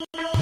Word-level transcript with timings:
No! 0.00 0.32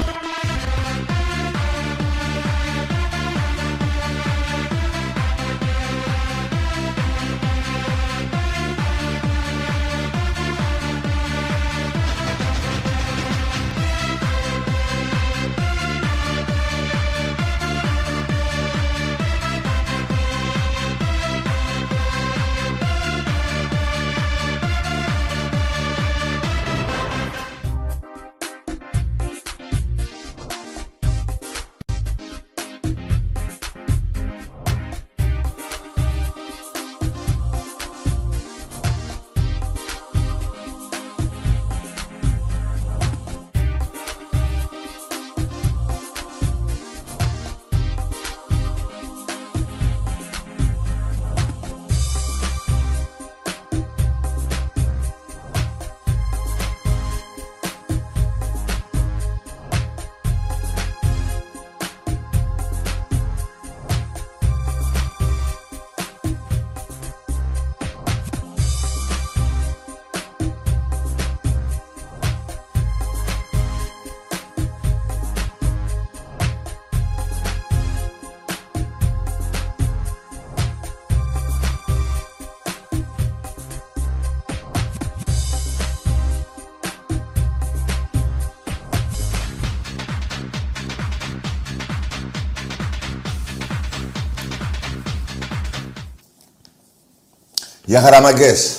Για 97.96 98.04
χαραμαγκές. 98.04 98.70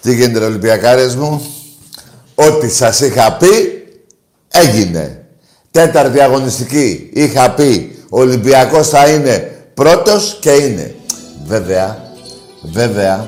Τι 0.00 0.14
γίνεται, 0.14 0.38
ρε 0.38 0.44
Ολυμπιακάρες 0.44 1.14
μου; 1.14 1.42
Ό,τι 2.34 2.68
σας 2.68 3.00
είχα 3.00 3.32
πει, 3.32 3.82
έγινε. 4.48 5.24
Τέταρτη 5.70 6.20
αγωνιστική. 6.20 7.10
Είχα 7.12 7.50
πει, 7.50 7.98
ο 8.08 8.20
Ολυμπιακός 8.20 8.88
θα 8.88 9.08
είναι 9.08 9.64
πρώτος 9.74 10.38
και 10.40 10.50
είναι. 10.50 10.94
Βέβαια, 11.46 12.12
βέβαια. 12.62 13.26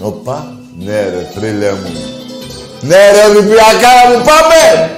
Οπα, 0.00 0.58
ναι 0.78 1.00
ρε, 1.00 1.30
φίλε 1.38 1.72
μου. 1.72 1.90
Ναι 2.80 3.10
ρε, 3.10 3.24
Ολυμπιακάρα 3.28 4.18
μου, 4.18 4.24
πάμε! 4.24 4.90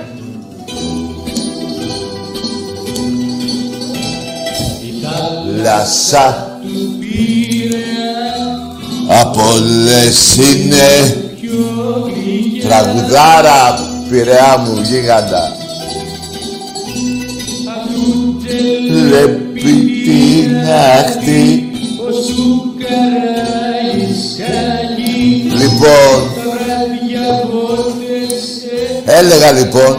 Λασά 5.63 6.53
από 9.07 9.41
όλες 9.55 10.37
είναι. 10.37 11.17
Τραγουδάρα 12.63 13.79
πειραιά 14.11 14.65
μου 14.67 14.81
γίγαντα. 14.83 15.57
Βλέπει 18.91 19.73
την 20.05 20.57
αχτή 20.99 21.67
Λοιπόν 25.59 26.31
Έλεγα 29.05 29.53
λοιπόν 29.53 29.99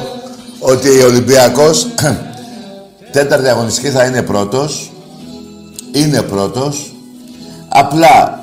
ότι 0.59 0.89
ο 0.89 1.05
Ολυμπιακός 1.05 1.87
τέταρτη 3.11 3.47
αγωνιστική 3.49 3.89
θα 3.89 4.05
είναι 4.05 4.21
πρώτος 4.21 4.91
είναι 5.93 6.21
πρώτος. 6.21 6.93
Απλά 7.67 8.42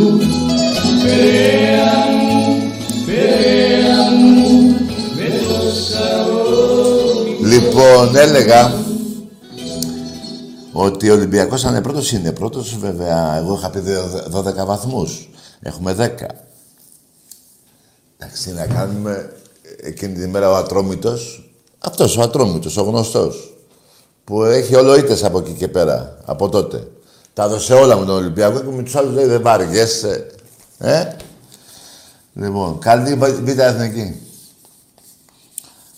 Λοιπόν, 7.81 8.15
έλεγα 8.15 8.73
ότι 10.71 11.09
ο 11.09 11.13
Ολυμπιακός 11.13 11.65
αν 11.65 11.71
είναι 11.71 11.81
πρώτος, 11.81 12.11
είναι 12.11 12.31
πρώτος. 12.31 12.77
Βέβαια, 12.77 13.35
εγώ 13.37 13.53
είχα 13.53 13.69
πει 13.69 13.79
12 14.31 14.65
βαθμούς. 14.65 15.29
Έχουμε 15.61 15.93
10. 15.93 16.25
Εντάξει, 18.17 18.51
να 18.53 18.65
κάνουμε 18.65 19.33
εκείνη 19.81 20.13
τη 20.13 20.27
μέρα 20.27 20.49
ο 20.49 20.55
Ατρόμητος. 20.55 21.51
Αυτός 21.79 22.17
ο 22.17 22.21
Ατρόμητος, 22.21 22.77
ο 22.77 22.83
γνωστός. 22.83 23.53
Που 24.23 24.43
έχει 24.43 24.75
όλο 24.75 24.97
ήττε 24.97 25.25
από 25.25 25.39
εκεί 25.39 25.51
και 25.51 25.67
πέρα, 25.67 26.17
από 26.25 26.49
τότε. 26.49 26.87
Τα 27.33 27.43
έδωσε 27.43 27.73
όλα 27.73 27.97
με 27.97 28.05
τον 28.05 28.15
Ολυμπιακό 28.15 28.59
και 28.59 28.75
με 28.75 28.83
τους 28.83 28.95
άλλους 28.95 29.13
λέει 29.13 29.25
δεν 29.25 29.41
βάργεσαι. 29.41 30.27
Ε; 30.77 31.05
Λοιπόν, 32.33 32.79
καλή 32.79 33.15
β' 33.15 33.59
εθνική. 33.59 34.30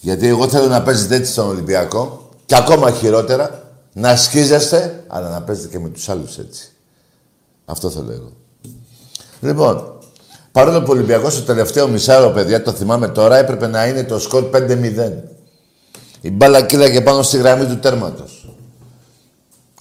Γιατί 0.04 0.28
εγώ 0.28 0.48
θέλω 0.48 0.68
να 0.68 0.82
παίζετε 0.82 1.16
έτσι 1.16 1.32
στον 1.32 1.48
Ολυμπιακό 1.48 2.30
και 2.46 2.56
ακόμα 2.56 2.92
χειρότερα 2.92 3.64
να 3.94 4.16
σκίζεστε, 4.16 5.04
αλλά 5.08 5.30
να 5.30 5.42
παίζετε 5.42 5.68
και 5.68 5.80
με 5.80 5.90
τους 5.90 6.10
άλλους 6.10 6.38
έτσι. 6.38 6.72
Αυτό 7.66 7.90
θέλω 7.90 8.12
εγώ. 8.12 8.32
Λοιπόν, 9.40 10.00
παρόλο 10.52 10.80
που 10.80 10.86
ο 10.90 10.92
Ολυμπιακός 10.94 11.34
στο 11.34 11.42
τελευταίο 11.42 11.88
μισάρο, 11.88 12.30
παιδιά, 12.30 12.64
το 12.64 12.72
θυμάμαι 12.72 13.08
τώρα, 13.08 13.38
έπρεπε 13.38 13.68
να 13.68 13.86
είναι 13.86 14.04
το 14.04 14.20
σκορ 14.20 14.50
5-0. 14.54 15.12
Η 16.22 16.32
μπάλα 16.32 16.62
και 16.62 17.02
πάνω 17.02 17.22
στη 17.22 17.38
γραμμή 17.38 17.66
του 17.66 17.80
τέρματος. 17.80 18.50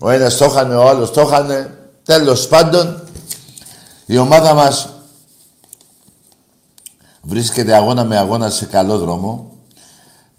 Ο 0.01 0.11
ένας 0.11 0.37
το 0.37 0.45
είχανε, 0.45 0.75
ο 0.75 0.89
άλλος 0.89 1.11
το 1.11 1.21
είχανε. 1.21 1.79
Τέλος 2.03 2.49
πάντων, 2.49 3.03
η 4.07 4.19
ομάδα 4.19 4.55
μας 4.55 4.89
βρίσκεται 7.23 7.75
αγώνα 7.75 8.05
με 8.05 8.19
αγώνα 8.19 8.51
σε 8.51 8.65
καλό 8.65 8.99
δρόμο. 8.99 9.47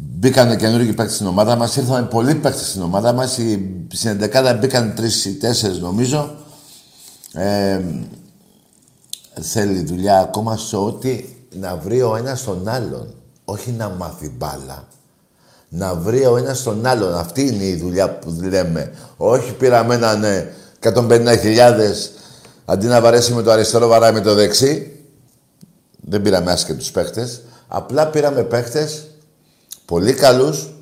Μπήκαν 0.06 0.58
καινούργιοι 0.58 0.94
παίκτες 0.94 1.16
στην 1.16 1.28
ομάδα 1.28 1.56
μας, 1.56 1.76
ήρθαν 1.76 2.08
πολλοί 2.08 2.36
παίκτες 2.36 2.70
στην 2.70 2.82
ομάδα 2.82 3.14
μας. 3.14 3.40
Στην 3.94 4.10
11 4.10 4.58
μπήκαν 4.60 4.94
τρεις 4.96 5.26
ή 5.26 5.34
τέσσερις 5.34 5.80
νομίζω. 5.80 6.36
Ε, 7.34 7.80
θέλει 9.42 9.84
δουλειά 9.84 10.20
ακόμα 10.20 10.58
σε 10.58 10.76
ό,τι 10.76 11.26
να 11.60 11.76
βρει 11.76 12.02
ο 12.02 12.16
ένας 12.16 12.44
τον 12.44 12.68
άλλον. 12.68 13.14
Όχι 13.46 13.72
να 13.72 13.90
μάθει 13.90 14.34
μπάλα. 14.38 14.88
Να 15.70 15.96
βρει 15.96 16.26
ο 16.26 16.38
ένας 16.38 16.64
τον 16.64 16.86
άλλον. 16.86 17.16
Αυτή 17.16 17.48
είναι 17.48 17.64
η 17.64 17.76
δουλειά 17.76 18.10
που 18.18 18.38
λέμε. 18.42 18.92
Όχι 19.18 19.54
πήραμε 19.54 19.96
έναν 19.96 20.24
150.000 20.80 21.30
αντί 22.66 22.88
να 22.88 23.02
βαρέσει 23.02 23.34
με 23.34 23.42
το 23.42 23.52
αριστερό 23.52 23.88
βαράει 23.88 24.12
με 24.12 24.22
το 24.22 24.34
δεξί. 24.34 25.00
Δεν 26.02 26.22
πήραμε 26.22 26.52
άσχετους 26.52 26.92
παίχτες. 26.92 27.42
Απλά 27.68 28.08
πήραμε 28.08 28.44
παίχτες 28.44 29.08
πολύ 29.86 30.14
καλούς. 30.14 30.74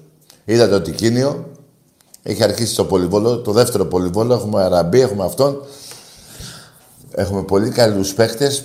Είδατε 0.46 0.76
ότι 0.76 0.92
Κίνιο 0.92 1.52
έχει 2.24 2.44
αρχίσει 2.44 2.76
το 2.76 2.86
πολυβόλο, 2.86 3.38
το 3.38 3.52
δεύτερο 3.52 3.86
πολυβόλο. 3.86 4.34
Έχουμε 4.34 4.64
Αραμπί, 4.64 5.02
έχουμε 5.02 5.24
αυτόν. 5.24 5.66
Έχουμε 7.12 7.44
πολύ 7.44 7.70
καλούς 7.70 8.14
παίχτες, 8.14 8.64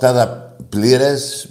18 0.00 0.26
πλήρες 0.68 1.48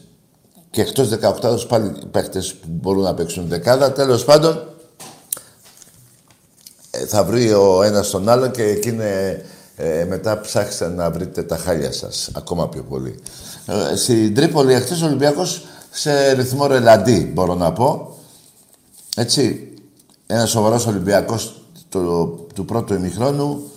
και 0.69 0.81
εκτός 0.81 1.09
18 1.09 1.67
πάλι 1.67 1.93
παίχτες 2.11 2.53
που 2.53 2.67
μπορούν 2.69 3.03
να 3.03 3.13
παίξουν 3.13 3.47
δεκάδα. 3.47 3.91
Τέλος 3.91 4.25
πάντων, 4.25 4.63
ε, 6.91 7.05
θα 7.05 7.23
βρει 7.23 7.53
ο 7.53 7.83
ένας 7.83 8.09
τον 8.09 8.29
άλλο 8.29 8.47
και 8.47 8.63
εκείνη 8.63 9.03
ε, 9.75 10.05
μετά 10.05 10.39
ψάξτε 10.39 10.87
να 10.87 11.11
βρείτε 11.11 11.43
τα 11.43 11.57
χάλια 11.57 11.91
σας, 11.91 12.29
ακόμα 12.33 12.69
πιο 12.69 12.83
πολύ. 12.83 13.19
Ε, 13.91 13.95
στην 13.95 14.35
Τρίπολη, 14.35 14.73
εχθές 14.73 15.01
ο 15.01 15.05
Ολυμπιακός 15.05 15.65
σε 15.91 16.31
ρυθμό 16.31 16.67
ρελαντί, 16.67 17.31
μπορώ 17.33 17.53
να 17.53 17.73
πω. 17.73 18.17
Έτσι, 19.15 19.73
ένας 20.27 20.49
σοβαρός 20.49 20.85
Ολυμπιακός 20.85 21.61
του, 21.89 22.47
του 22.53 22.65
πρώτου 22.65 22.93
ημιχρόνου 22.93 23.71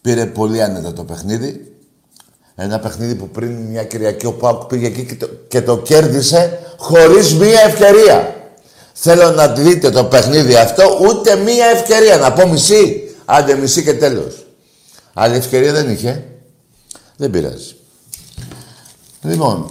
πήρε 0.00 0.26
πολύ 0.26 0.62
άνετα 0.62 0.92
το 0.92 1.04
παιχνίδι. 1.04 1.74
Ένα 2.54 2.78
παιχνίδι 2.78 3.14
που 3.14 3.28
πριν 3.28 3.50
μια 3.52 3.84
Κυριακή 3.84 4.26
ο 4.26 4.32
Πάουκ 4.32 4.64
πήγε 4.64 4.86
εκεί 4.86 5.04
και 5.04 5.14
το, 5.14 5.28
και 5.48 5.62
το 5.62 5.78
κέρδισε 5.78 6.58
χωρίς 6.76 7.34
μία 7.34 7.60
ευκαιρία. 7.60 8.36
Θέλω 8.92 9.30
να 9.30 9.48
δείτε 9.48 9.90
το 9.90 10.04
παιχνίδι 10.04 10.54
αυτό, 10.54 10.98
ούτε 11.08 11.36
μία 11.36 11.66
ευκαιρία. 11.66 12.16
Να 12.16 12.32
πω 12.32 12.48
μισή. 12.48 13.14
Άντε 13.24 13.54
μισή 13.54 13.82
και 13.82 13.94
τέλος. 13.94 14.46
Άλλη 15.14 15.36
ευκαιρία 15.36 15.72
δεν 15.72 15.90
είχε. 15.90 16.24
Δεν 17.16 17.30
πειράζει. 17.30 17.76
Λοιπόν, 19.24 19.70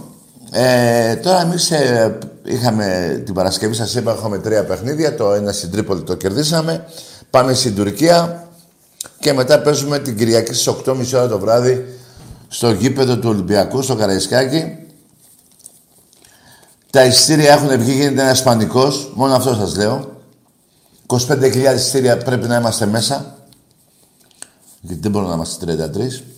ε, 0.51 1.15
τώρα 1.15 1.41
εμείς 1.41 1.71
ε, 1.71 2.17
είχαμε 2.43 3.21
την 3.25 3.33
Παρασκευή, 3.33 3.73
σας 3.73 3.95
είπα, 3.95 4.15
είχαμε 4.17 4.37
τρία 4.37 4.65
παιχνίδια. 4.65 5.15
Το 5.15 5.33
ένα 5.33 5.51
στην 5.51 5.71
Τρίπολη 5.71 6.01
το 6.01 6.15
κερδίσαμε. 6.15 6.85
Πάμε 7.29 7.53
στην 7.53 7.75
Τουρκία 7.75 8.47
και 9.19 9.33
μετά 9.33 9.61
παίζουμε 9.61 9.99
την 9.99 10.17
Κυριακή 10.17 10.53
στις 10.53 10.73
8.30 10.85 11.13
ώρα 11.13 11.27
το 11.27 11.39
βράδυ 11.39 11.85
στο 12.47 12.71
γήπεδο 12.71 13.17
του 13.17 13.29
Ολυμπιακού, 13.29 13.81
στο 13.81 13.95
Καραϊσκάκι. 13.95 14.77
Τα 16.89 17.05
ειστήρια 17.05 17.53
έχουν 17.53 17.79
βγει, 17.79 17.91
γίνεται 17.91 18.21
ένας 18.21 18.43
πανικός. 18.43 19.11
Μόνο 19.15 19.33
αυτό 19.35 19.53
σας 19.53 19.75
λέω. 19.75 20.21
25.000 21.07 21.73
ειστήρια 21.75 22.17
πρέπει 22.17 22.47
να 22.47 22.55
είμαστε 22.55 22.85
μέσα. 22.85 23.37
Γιατί 24.81 25.01
δεν 25.01 25.11
μπορούμε 25.11 25.29
να 25.29 25.35
είμαστε 25.35 25.65
33. 25.65 26.32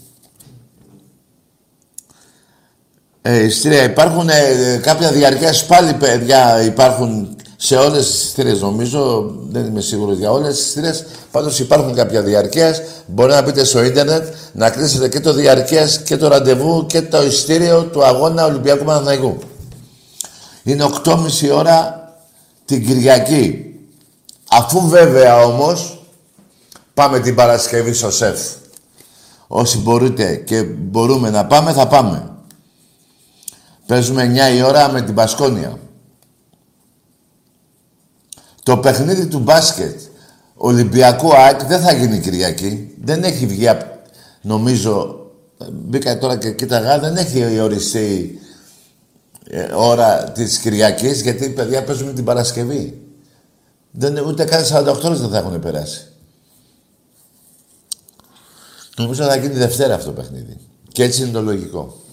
Ε, 3.28 3.44
ειστήρια 3.44 3.84
υπάρχουν. 3.84 4.30
Ε, 4.30 4.80
κάποια 4.82 5.12
διαρκές 5.12 5.66
πάλι, 5.66 5.94
παιδιά, 5.94 6.62
υπάρχουν 6.62 7.36
σε 7.56 7.76
όλες 7.76 8.12
τις 8.12 8.24
ειστήρε 8.24 8.54
νομίζω. 8.54 9.32
Δεν 9.50 9.66
είμαι 9.66 9.82
σίγουρος 9.82 10.18
για 10.18 10.32
όλες 10.32 10.58
τις 10.58 10.66
ειστήρε. 10.66 10.92
Πάντως 11.32 11.60
υπάρχουν 11.60 11.94
κάποια 11.94 12.22
διαρκείας. 12.22 12.82
Μπορεί 13.06 13.32
να 13.32 13.42
μπείτε 13.42 13.64
στο 13.64 13.84
ίντερνετ 13.84 14.28
να 14.52 14.70
κλείσετε 14.70 15.10
και 15.10 15.20
το 15.20 15.34
διαρκείας 15.34 16.00
και 16.00 16.18
το 16.18 16.28
ραντεβού 16.28 16.86
και 16.86 17.02
το 17.02 17.24
ειστήριο 17.24 17.84
του 17.84 18.06
αγώνα 18.06 18.46
Ολυμπιακού 18.46 18.84
Παναθηναϊκού. 18.84 19.38
Είναι 20.64 20.86
8.30 21.04 21.18
ώρα 21.54 22.10
την 22.66 22.86
Κυριακή. 22.86 23.74
Αφού 24.50 24.88
βέβαια 24.88 25.44
όμως 25.46 26.06
πάμε 26.94 27.20
την 27.20 27.36
Παρασκευή 27.36 27.94
στο 27.94 28.12
ΣΕΦ. 28.12 28.40
Όσοι 29.48 29.78
μπορείτε 29.78 30.36
και 30.36 30.64
μπορούμε 30.64 31.30
να 31.30 31.46
πάμε, 31.46 31.72
θα 31.72 31.88
πάμε. 31.88 32.35
Παίζουμε 33.88 34.50
9 34.52 34.56
η 34.56 34.62
ώρα 34.62 34.92
με 34.92 35.02
την 35.02 35.14
Πασκόνια. 35.14 35.80
Το 38.64 38.78
παιχνίδι 38.78 39.28
του 39.28 39.40
μπάσκετ 39.40 40.00
Ολυμπιακού 40.56 41.36
ΑΕΚ 41.36 41.64
δεν 41.64 41.80
θα 41.82 41.94
γίνει 41.94 42.20
Κυριακή. 42.20 42.96
Δεν 43.02 43.24
έχει 43.24 43.46
βγει, 43.46 43.68
νομίζω, 44.42 45.26
μπήκα 45.72 46.18
τώρα 46.18 46.38
και 46.38 46.52
κοίταγα, 46.52 47.00
δεν 47.00 47.16
έχει 47.16 47.60
οριστεί 47.60 48.40
ε, 49.50 49.74
ώρα 49.74 50.24
της 50.24 50.58
Κυριακής, 50.58 51.22
γιατί 51.22 51.50
παιδιά 51.50 51.84
παίζουμε 51.84 52.14
την 52.14 52.24
Παρασκευή. 52.24 53.02
Δεν, 53.92 54.26
ούτε 54.26 54.44
καν 54.44 54.64
48 54.64 55.04
ώρες 55.04 55.20
δεν 55.20 55.30
θα 55.30 55.38
έχουν 55.38 55.60
περάσει. 55.60 56.08
Νομίζω 58.98 59.24
θα 59.24 59.36
γίνει 59.36 59.54
Δευτέρα 59.54 59.96
αυτό 59.96 60.12
το 60.12 60.22
παιχνίδι. 60.22 60.58
Και 60.92 61.04
έτσι 61.04 61.22
είναι 61.22 61.32
το 61.32 61.42
λογικό. 61.42 62.05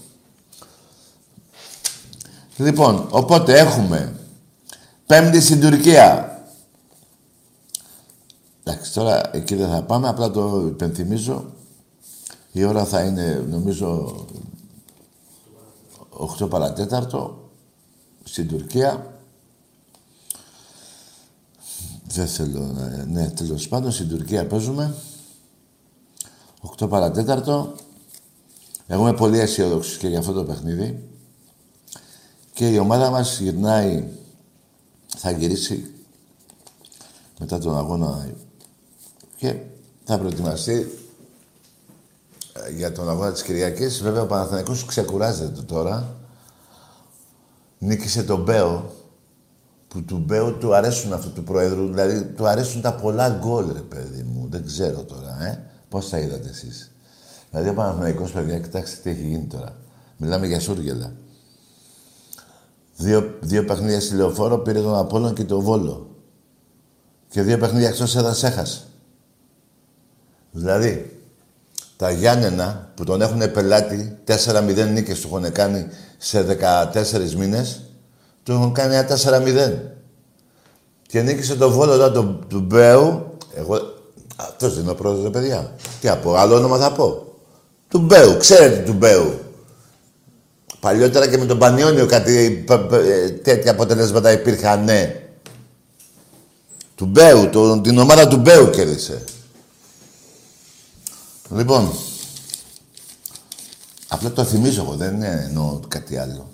Λοιπόν, 2.57 3.07
οπότε 3.11 3.59
έχουμε 3.59 4.17
Πέμπτη 5.07 5.41
στην 5.41 5.61
Τουρκία. 5.61 6.27
Εντάξει, 8.65 8.93
τώρα 8.93 9.31
εκεί 9.33 9.55
δεν 9.55 9.69
θα 9.69 9.83
πάμε, 9.83 10.09
απλά 10.09 10.31
το 10.31 10.67
υπενθυμίζω. 10.67 11.53
Η 12.53 12.65
ώρα 12.65 12.85
θα 12.85 13.03
είναι, 13.03 13.47
νομίζω, 13.49 14.17
8 16.41 16.49
παρατέταρτο 16.49 17.51
στην 18.25 18.49
Τουρκία. 18.49 19.17
Δεν 22.05 22.27
θέλω 22.27 22.61
να... 22.61 23.05
Ναι, 23.05 23.31
τέλος 23.31 23.69
πάντων, 23.69 23.93
στην 23.93 24.09
Τουρκία 24.09 24.47
παίζουμε. 24.47 24.95
8 26.79 26.89
παρατέταρτο. 26.89 27.75
Εγώ 28.87 29.03
είμαι 29.03 29.17
πολύ 29.17 29.39
αισιόδοξο 29.39 29.99
και 29.99 30.09
για 30.09 30.19
αυτό 30.19 30.33
το 30.33 30.45
παιχνίδι. 30.45 31.12
Και 32.63 32.69
η 32.69 32.79
ομάδα 32.79 33.11
μας 33.11 33.41
γυρνάει, 33.41 34.05
θα 35.17 35.31
γυρίσει 35.31 35.95
μετά 37.39 37.59
τον 37.59 37.77
αγώνα 37.77 38.29
και 39.37 39.57
θα 40.05 40.19
προετοιμαστεί 40.19 40.99
ε, 42.53 42.71
για 42.71 42.93
τον 42.93 43.09
αγώνα 43.09 43.33
της 43.33 43.43
Κυριακής. 43.43 44.03
Βέβαια, 44.03 44.23
ο 44.23 44.27
Παναθηναϊκός 44.27 44.85
ξεκουράζεται 44.85 45.63
τώρα. 45.63 46.17
Νίκησε 47.79 48.23
τον 48.23 48.43
Μπέο, 48.43 48.93
που 49.89 50.03
του 50.03 50.19
Μπέο 50.19 50.53
του 50.53 50.75
αρέσουν 50.75 51.13
αυτού 51.13 51.33
του 51.33 51.45
Προέδρου. 51.45 51.87
Δηλαδή, 51.87 52.25
του 52.25 52.47
αρέσουν 52.47 52.81
τα 52.81 52.95
πολλά 52.95 53.29
γκολ, 53.29 53.73
ρε 53.73 53.81
παιδί 53.81 54.23
μου. 54.23 54.47
Δεν 54.51 54.67
ξέρω 54.67 55.05
τώρα, 55.05 55.45
ε. 55.45 55.71
Πώς 55.89 56.09
τα 56.09 56.19
είδατε 56.19 56.49
εσείς. 56.49 56.93
Δηλαδή, 57.51 57.69
ο 57.69 57.75
Παναθηναϊκός, 57.75 58.33
παιδιά, 58.33 58.59
κοιτάξτε 58.59 59.01
τι 59.03 59.11
έχει 59.11 59.29
γίνει 59.29 59.47
τώρα. 59.47 59.77
Μιλάμε 60.17 60.47
για 60.47 60.61
Σούργελα. 60.61 61.13
Δύο, 63.03 63.35
δύο 63.41 63.65
παιχνίδια 63.65 64.01
στη 64.01 64.15
Λεωφόρο 64.15 64.59
πήρε 64.59 64.81
τον 64.81 64.97
Απόλλων 64.97 65.35
και 65.35 65.45
τον 65.45 65.61
Βόλο. 65.61 66.11
Και 67.29 67.43
δύο 67.43 67.59
παιχνίδια 67.59 67.89
εκτός 67.89 68.17
έδρας 68.17 68.43
έχασε. 68.43 68.81
Δηλαδή, 70.51 71.21
τα 71.97 72.11
Γιάννενα 72.11 72.91
που 72.95 73.05
τον 73.05 73.23
έχουν 73.23 73.53
πελάτη, 73.53 74.19
4-0 74.27 74.91
νίκες 74.93 75.21
του 75.21 75.29
έχουν 75.33 75.53
κάνει 75.53 75.87
σε 76.19 76.43
14 76.43 77.35
μήνες, 77.35 77.81
του 78.43 78.53
έχουν 78.53 78.73
κάνει 78.73 78.95
ένα 78.95 79.07
4-0. 79.07 79.79
Και 81.07 81.23
νίκησε 81.23 81.57
τον 81.57 81.73
Βόλο 81.73 81.93
εδώ 81.93 82.11
του, 82.11 82.39
του 82.49 82.61
Μπέου. 82.61 83.37
Εγώ, 83.55 83.79
αυτός 84.37 84.75
δεν 84.75 84.83
είναι 84.83 84.93
ο 84.93 84.95
πρόεδρος, 84.95 85.31
παιδιά. 85.31 85.73
Τι 86.01 86.09
από, 86.09 86.35
άλλο 86.35 86.57
όνομα 86.57 86.79
θα 86.79 86.93
πω. 86.93 87.25
Του 87.89 87.99
Μπέου, 87.99 88.37
ξέρετε 88.37 88.83
του 88.83 88.93
Μπέου. 88.93 89.35
Παλιότερα 90.83 91.29
και 91.29 91.39
με 91.39 91.47
τον 91.47 91.59
Πανιόνιο 91.59 92.07
κάτι 92.07 92.65
ε, 92.93 93.31
τέτοια 93.31 93.71
αποτελέσματα 93.71 94.33
υπήρχαν, 94.33 94.85
ναι. 94.85 95.23
Του 96.95 97.07
Μπέου, 97.07 97.49
το, 97.51 97.81
την 97.81 97.99
ομάδα 97.99 98.29
του 98.29 98.37
Μπέου 98.37 98.71
κέρδισε. 98.71 99.25
Λοιπόν, 101.51 101.93
απλά 104.09 104.31
το 104.31 104.45
θυμίζω 104.45 104.83
εγώ, 104.83 104.95
δεν 104.95 105.23
εννοώ 105.23 105.81
κάτι 105.89 106.17
άλλο. 106.17 106.51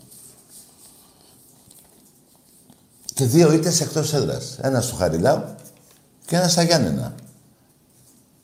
Και 3.15 3.25
δύο 3.25 3.53
ήττες 3.53 3.81
εκτός 3.81 4.13
έδρας. 4.13 4.59
Ένας 4.61 4.85
στο 4.85 4.95
Χαριλάου 4.95 5.45
και 6.27 6.37
ένας 6.37 6.53
στα 6.53 6.63
Γιάννενα. 6.63 7.15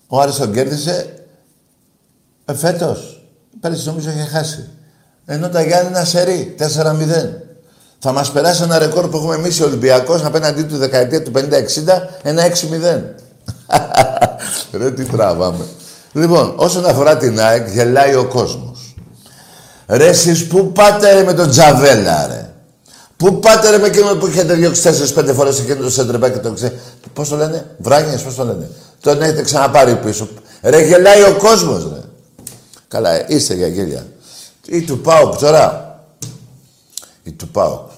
Ο 0.06 0.20
Άρης 0.20 0.34
τον 0.34 0.52
κέρδισε 0.52 1.26
εφέτος. 2.44 3.26
Πέρυσι 3.60 3.86
νομίζω 3.86 4.10
είχε 4.10 4.24
χάσει. 4.24 4.68
Ενώ 5.26 5.48
τα 5.48 5.62
Γιάννενα 5.62 6.04
σερί, 6.04 6.54
4-0. 6.58 6.64
Θα 7.98 8.12
μας 8.12 8.32
περάσει 8.32 8.62
ένα 8.62 8.78
ρεκόρ 8.78 9.08
που 9.08 9.16
έχουμε 9.16 9.34
εμείς 9.34 9.58
οι 9.58 9.62
Ολυμπιακός 9.62 10.24
απέναντί 10.24 10.62
του 10.62 10.76
δεκαετία 10.76 11.22
του 11.22 11.32
50-60, 11.34 11.40
ένα 12.22 12.42
6-0. 12.42 12.52
Ρε 14.78 14.90
τι 14.90 15.04
τραβάμε. 15.04 15.64
Λοιπόν, 16.12 16.52
όσον 16.56 16.86
αφορά 16.86 17.16
την 17.16 17.40
ΑΕΚ, 17.40 17.68
γελάει 17.68 18.14
ο 18.14 18.24
κόσμος. 18.24 18.94
Ρε 19.86 20.06
εσείς 20.06 20.46
πού 20.46 20.72
πάτε 20.72 21.12
ρε 21.12 21.22
με 21.22 21.32
τον 21.34 21.50
Τζαβέλα 21.50 22.26
ρε; 22.26 22.50
Πού 23.16 23.38
πάτε 23.38 23.70
ρε 23.70 23.78
με 23.78 23.86
εκείνο 23.86 24.14
που 24.14 24.26
έχετε 24.26 24.54
διώξει 24.54 24.82
τέσσερις-πέντε 24.82 25.32
φορές 25.32 25.58
εκείνο 25.58 25.82
το 25.82 25.90
σέντρεμπά 25.90 26.30
και 26.30 26.38
το 26.38 26.52
ξέρει. 26.52 26.80
Πώς 27.12 27.28
το 27.28 27.36
λένε, 27.36 27.66
Βράγνιες, 27.78 28.22
πώς 28.22 28.34
το 28.34 28.44
λένε; 28.44 28.70
Τον 29.00 29.22
έχετε 29.22 29.42
ξαναπάρει 29.42 29.96
πίσω. 29.96 30.28
Ρε 30.62 30.80
γελάει 30.86 31.22
ο 31.22 31.36
κόσμος 31.38 31.82
ρε. 31.92 32.00
Καλά, 32.88 33.28
είστε 33.28 33.54
για 33.54 33.66
γέλια. 33.66 34.06
Ή 34.66 34.82
του 34.82 35.00
ΠΑΟΚ 35.00 35.36
τώρα. 35.36 35.98
Ή 37.22 37.32
του 37.32 37.48
ΠΑΟΚ. 37.48 37.90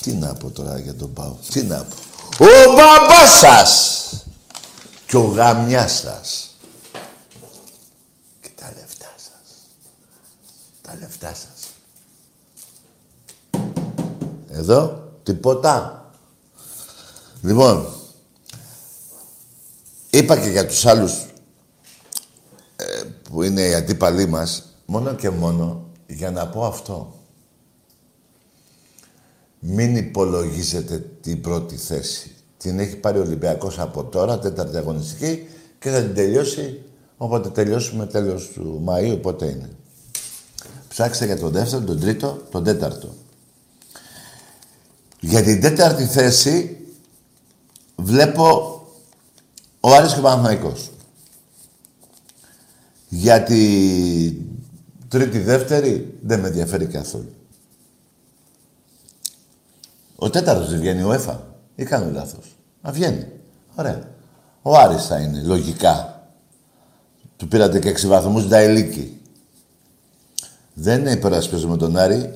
Τι 0.00 0.12
να 0.12 0.34
πω 0.34 0.50
τώρα 0.50 0.78
για 0.78 0.94
τον 0.94 1.12
ΠΑΟΚ. 1.12 1.38
Τι 1.50 1.62
να 1.62 1.84
πω. 1.84 1.96
Ο 2.38 2.72
μπαμπάς 2.72 3.38
σας 3.38 4.02
και 5.06 5.16
ο 5.16 5.22
γαμιάς 5.22 5.92
σας. 5.92 6.56
Και 8.40 8.50
τα 8.54 8.72
λεφτά 8.76 9.12
σας. 9.16 9.56
Τα 10.82 10.96
λεφτά 11.00 11.28
σας. 11.34 11.70
Εδώ, 14.50 15.12
τίποτα. 15.22 16.04
Λοιπόν, 17.42 17.94
είπα 20.10 20.38
και 20.38 20.48
για 20.48 20.66
τους 20.66 20.86
άλλους 20.86 21.12
ε, 21.12 21.33
που 23.22 23.42
είναι 23.42 23.60
οι 23.60 23.74
αντίπαλοι 23.74 24.26
μας, 24.26 24.64
μόνο 24.86 25.14
και 25.14 25.30
μόνο 25.30 25.86
για 26.06 26.30
να 26.30 26.48
πω 26.48 26.64
αυτό. 26.64 27.14
Μην 29.58 29.96
υπολογίζετε 29.96 31.04
την 31.20 31.40
πρώτη 31.40 31.76
θέση. 31.76 32.34
Την 32.56 32.78
έχει 32.78 32.96
πάρει 32.96 33.18
ο 33.18 33.22
Ολυμπιακός 33.22 33.78
από 33.78 34.04
τώρα, 34.04 34.38
τέταρτη 34.38 34.76
αγωνιστική 34.76 35.46
και 35.78 35.90
θα 35.90 36.00
την 36.02 36.14
τελειώσει 36.14 36.82
όποτε 37.16 37.48
τελειώσουμε 37.48 38.06
τέλος 38.06 38.50
του 38.54 38.84
Μαΐου, 38.86 39.18
πότε 39.22 39.46
είναι. 39.46 39.70
Ψάξτε 40.88 41.24
για 41.24 41.38
τον 41.38 41.50
δεύτερο, 41.52 41.84
τον 41.84 42.00
τρίτο, 42.00 42.42
τον 42.50 42.64
τέταρτο. 42.64 43.14
Για 45.20 45.42
την 45.42 45.60
τέταρτη 45.60 46.04
θέση 46.04 46.86
βλέπω 47.96 48.78
ο 49.80 49.94
Άρης 49.94 50.12
και 50.12 50.18
ο 50.18 50.22
Παναθηναϊκός. 50.22 50.90
Για 53.14 53.42
τη 53.42 54.32
τρίτη-δεύτερη 55.08 56.18
δεν 56.22 56.40
με 56.40 56.46
ενδιαφέρει 56.46 56.86
καθόλου. 56.86 57.34
Ο 60.16 60.30
τέταρτος 60.30 60.70
δεν 60.70 60.80
βγαίνει 60.80 61.02
ο 61.02 61.12
ΕΦΑ. 61.12 61.46
Ή 61.74 61.84
κάνω 61.84 62.10
λάθος. 62.10 62.56
Να 62.82 62.92
βγαίνει. 62.92 63.26
Ωραία. 63.74 64.08
Ο 64.62 64.76
Άρης 64.76 65.06
θα 65.06 65.18
είναι, 65.18 65.42
λογικά. 65.42 66.26
Του 67.36 67.48
πήρατε 67.48 67.78
και 67.78 67.88
έξι 67.88 68.06
βαθμούς 68.06 68.46
Νταελίκη. 68.46 69.20
Δεν 70.74 71.00
είναι 71.00 71.10
υπερασπίζω 71.10 71.68
με 71.68 71.76
τον 71.76 71.96
Άρη. 71.96 72.32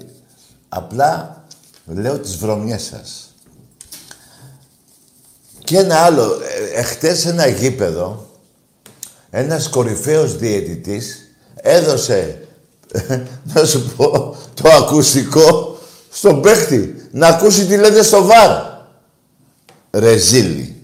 Απλά 0.68 1.44
λέω 1.85 2.18
τις 2.18 2.37
βρωμιές 2.37 2.82
σας. 2.82 3.35
Και 5.64 5.78
ένα 5.78 5.97
άλλο. 5.97 6.23
Ε, 6.25 6.78
εχθές 6.78 7.26
ένα 7.26 7.47
γήπεδο, 7.47 8.27
ένας 9.30 9.68
κορυφαίος 9.68 10.37
διαιτητής 10.37 11.35
έδωσε, 11.54 12.47
να 13.54 13.64
σου 13.64 13.92
πω, 13.97 14.37
το 14.54 14.68
ακουστικό 14.68 15.78
στον 16.11 16.40
παίχτη. 16.40 17.08
Να 17.11 17.26
ακούσει 17.26 17.66
τι 17.66 17.76
λέτε 17.76 18.02
στο 18.02 18.25
βάρ. 18.25 18.76
Ρεζίλη. 19.90 20.76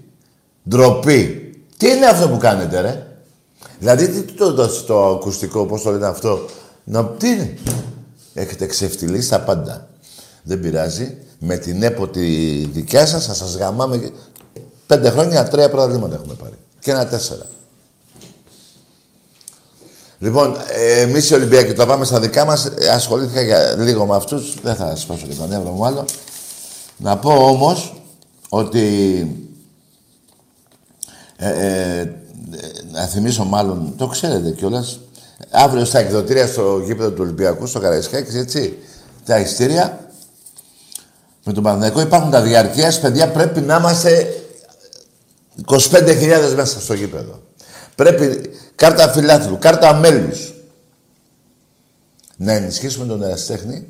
Ντροπή. 0.69 1.53
Τι 1.77 1.89
είναι 1.89 2.07
αυτό 2.07 2.29
που 2.29 2.39
κάνετε, 2.39 2.81
ρε; 2.81 3.07
Δηλαδή, 3.79 4.09
τι 4.09 4.33
το 4.33 4.53
δώσει 4.53 4.85
το 4.85 5.07
ακουστικό, 5.07 5.67
πώς 5.67 5.83
το 5.83 5.91
λένε 5.91 6.07
αυτό; 6.07 6.47
Να, 6.85 7.07
τι 7.07 7.29
είναι; 7.29 7.59
Έχετε 8.35 8.67
ξεφτυλίσει 8.67 9.29
τα 9.29 9.41
πάντα. 9.41 9.89
Δεν 10.43 10.61
πειράζει. 10.61 11.17
Με 11.39 11.57
την 11.57 11.83
έποτη 11.83 12.27
δικιά 12.73 13.07
σας 13.07 13.27
θα 13.27 13.35
σας 13.35 13.57
γαμάμε. 13.57 14.11
Πέντε 14.87 15.11
χρόνια, 15.11 15.49
τρία 15.49 15.71
παραδείγματα 15.71 16.15
έχουμε 16.15 16.35
πάρει. 16.35 16.55
Και 16.81 16.91
ένα 16.91 17.07
τέσσερα. 17.07 17.47
Λοιπόν, 20.25 20.57
εμείς 21.01 21.31
οι 21.31 21.35
Ολυμπιακοί 21.35 21.73
το 21.73 21.87
πάμε 21.87 22.05
στα 22.05 22.21
δικά 22.21 22.45
μας. 22.45 22.67
Ε, 22.67 22.89
ασχολήθηκα 22.89 23.43
για 23.43 23.75
λίγο 23.79 24.07
με 24.07 24.17
αυτούς. 24.17 24.55
Δεν 24.63 24.75
θα 24.75 24.97
σπάσω 24.97 25.27
και 25.27 25.35
τον 25.35 25.49
νεύρο 25.49 25.71
μου 25.71 25.87
άλλο. 25.87 26.05
Να 26.97 27.17
πω 27.17 27.31
όμως 27.31 28.03
ότι. 28.49 28.87
Ε, 31.37 31.49
ε, 31.49 32.15
να 32.93 33.07
θυμίσω 33.07 33.45
μάλλον, 33.45 33.95
το 33.97 34.07
ξέρετε 34.07 34.51
κιόλας. 34.51 35.01
Αύριο 35.51 35.85
στα 35.85 35.99
εκδοτήρια 35.99 36.47
στο 36.47 36.83
γήπεδο 36.85 37.11
του 37.11 37.23
Ολυμπιακού, 37.23 37.67
στο 37.67 37.81
Καραϊσκάκης, 37.81 38.35
έτσι. 38.35 38.79
Τα 39.25 39.39
ειστήρια 39.39 40.09
με 41.45 41.53
τον 41.53 41.63
Παναθηναϊκό 41.63 42.01
υπάρχουν 42.01 42.31
τα 42.31 42.43
διαρκείας. 42.43 43.01
Παιδιά, 43.01 43.31
πρέπει 43.31 43.61
να 43.61 43.77
είμαστε 43.77 44.35
25.000 45.67 46.55
μέσα 46.55 46.81
στο 46.81 46.95
γήπεδο. 46.95 47.44
Πρέπει 47.95 48.51
κάρτα 48.75 49.09
φιλάθλου, 49.09 49.59
κάρτα 49.59 49.95
μέλους. 49.95 50.55
Να 52.37 52.53
ενισχύσουμε 52.53 53.07
τον 53.07 53.23
εραστέχνη 53.23 53.87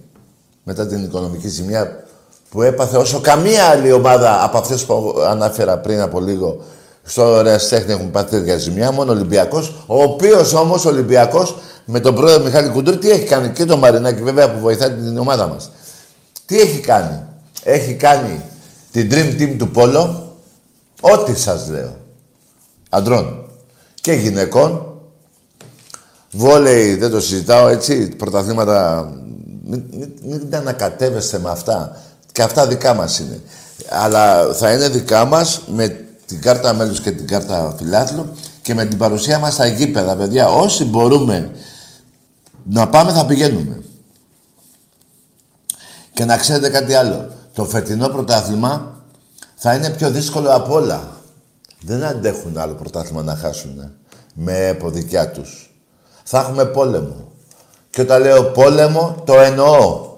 μετά 0.64 0.86
την 0.86 1.04
οικονομική 1.04 1.48
ζημιά 1.48 2.04
που 2.48 2.62
έπαθε 2.62 2.96
όσο 2.96 3.20
καμία 3.20 3.64
άλλη 3.64 3.92
ομάδα 3.92 4.44
από 4.44 4.58
αυτές 4.58 4.84
που 4.84 5.14
ανάφερα 5.28 5.78
πριν 5.78 6.00
από 6.00 6.20
λίγο 6.20 6.64
στο 7.02 7.22
εραστέχνη 7.22 7.92
έχουν 7.92 8.10
πάθει 8.10 8.30
τέτοια 8.30 8.56
ζημιά, 8.56 8.92
μόνο 8.92 9.12
ο 9.12 9.14
Ολυμπιακός, 9.14 9.84
ο 9.86 10.02
οποίος 10.02 10.54
όμως 10.54 10.84
ο 10.84 10.88
Ολυμπιακός 10.88 11.56
με 11.84 12.00
τον 12.00 12.14
πρόεδρο 12.14 12.44
Μιχάλη 12.44 12.68
Κουντούρ 12.68 12.96
τι 12.96 13.10
έχει 13.10 13.24
κάνει; 13.24 13.48
Και 13.48 13.64
τον 13.64 13.78
Μαρινάκη 13.78 14.22
βέβαια 14.22 14.52
που 14.52 14.60
βοηθάει 14.60 14.90
την 14.90 15.18
ομάδα 15.18 15.46
μας. 15.46 15.70
Τι 16.46 16.60
έχει 16.60 16.80
κάνει; 16.80 17.22
Έχει 17.62 17.94
κάνει 17.94 18.44
την 18.92 19.08
Dream 19.12 19.40
Team 19.40 19.54
του 19.58 19.68
Πόλο, 19.68 20.32
ό,τι 21.00 21.38
σας 21.38 21.68
λέω. 21.68 21.96
Αντρών 22.88 23.43
και 24.04 24.12
γυναικών. 24.12 25.00
Βόλεϊ, 26.30 26.94
δεν 26.94 27.10
το 27.10 27.20
συζητάω, 27.20 27.68
έτσι, 27.68 28.08
πρωταθλήματα, 28.08 29.08
μην, 29.64 29.84
μην, 29.90 30.12
μην 30.22 30.54
ανακατεύεστε 30.54 31.38
με 31.38 31.50
αυτά. 31.50 31.96
Και 32.32 32.42
αυτά 32.42 32.66
δικά 32.66 32.94
μας 32.94 33.18
είναι. 33.18 33.40
Αλλά 33.88 34.52
θα 34.52 34.72
είναι 34.72 34.88
δικά 34.88 35.24
μας 35.24 35.60
με 35.66 36.06
την 36.26 36.40
κάρτα 36.40 36.74
μέλους 36.74 37.00
και 37.00 37.10
την 37.10 37.26
κάρτα 37.26 37.74
φιλάθλου 37.78 38.32
και 38.62 38.74
με 38.74 38.84
την 38.84 38.98
παρουσία 38.98 39.38
μας 39.38 39.52
στα 39.52 39.66
γήπεδα, 39.66 40.16
παιδιά. 40.16 40.48
Όσοι 40.48 40.84
μπορούμε 40.84 41.50
να 42.64 42.88
πάμε, 42.88 43.12
θα 43.12 43.26
πηγαίνουμε. 43.26 43.82
Και 46.12 46.24
να 46.24 46.36
ξέρετε 46.36 46.68
κάτι 46.68 46.94
άλλο. 46.94 47.28
Το 47.54 47.64
φετινό 47.64 48.08
πρωτάθλημα 48.08 49.02
θα 49.54 49.74
είναι 49.74 49.90
πιο 49.90 50.10
δύσκολο 50.10 50.54
από 50.54 50.74
όλα. 50.74 51.14
Δεν 51.84 52.04
αντέχουν 52.04 52.58
άλλο 52.58 52.74
πρωτάθλημα 52.74 53.22
να 53.22 53.36
χάσουν 53.36 53.92
με 54.34 54.68
αποδικιά 54.68 55.30
τους. 55.30 55.74
Θα 56.24 56.40
έχουμε 56.40 56.64
πόλεμο. 56.64 57.32
Και 57.90 58.00
όταν 58.00 58.22
λέω 58.22 58.44
πόλεμο, 58.44 59.22
το 59.24 59.40
εννοώ. 59.40 60.12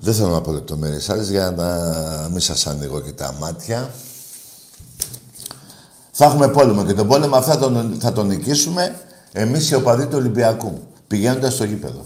Δεν 0.00 0.14
θέλω 0.14 0.28
να 0.28 0.40
πω 0.40 0.52
λεπτομέρειες 0.52 1.10
άλλες 1.10 1.30
για 1.30 1.50
να 1.50 1.68
μην 2.28 2.40
σας 2.40 2.66
ανοίγω 2.66 3.00
και 3.00 3.12
τα 3.12 3.32
μάτια. 3.32 3.90
Θα 6.10 6.24
έχουμε 6.24 6.48
πόλεμο 6.48 6.84
και 6.84 6.94
τον 6.94 7.06
πόλεμο 7.06 7.36
αυτά 7.36 7.58
τον, 7.58 7.96
θα 8.00 8.12
τον 8.12 8.26
νικήσουμε 8.26 9.00
εμείς 9.32 9.70
οι 9.70 9.74
οπαδοί 9.74 10.06
του 10.06 10.16
Ολυμπιακού, 10.16 10.82
πηγαίνοντας 11.06 11.54
στο 11.54 11.64
γήπεδο. 11.64 12.04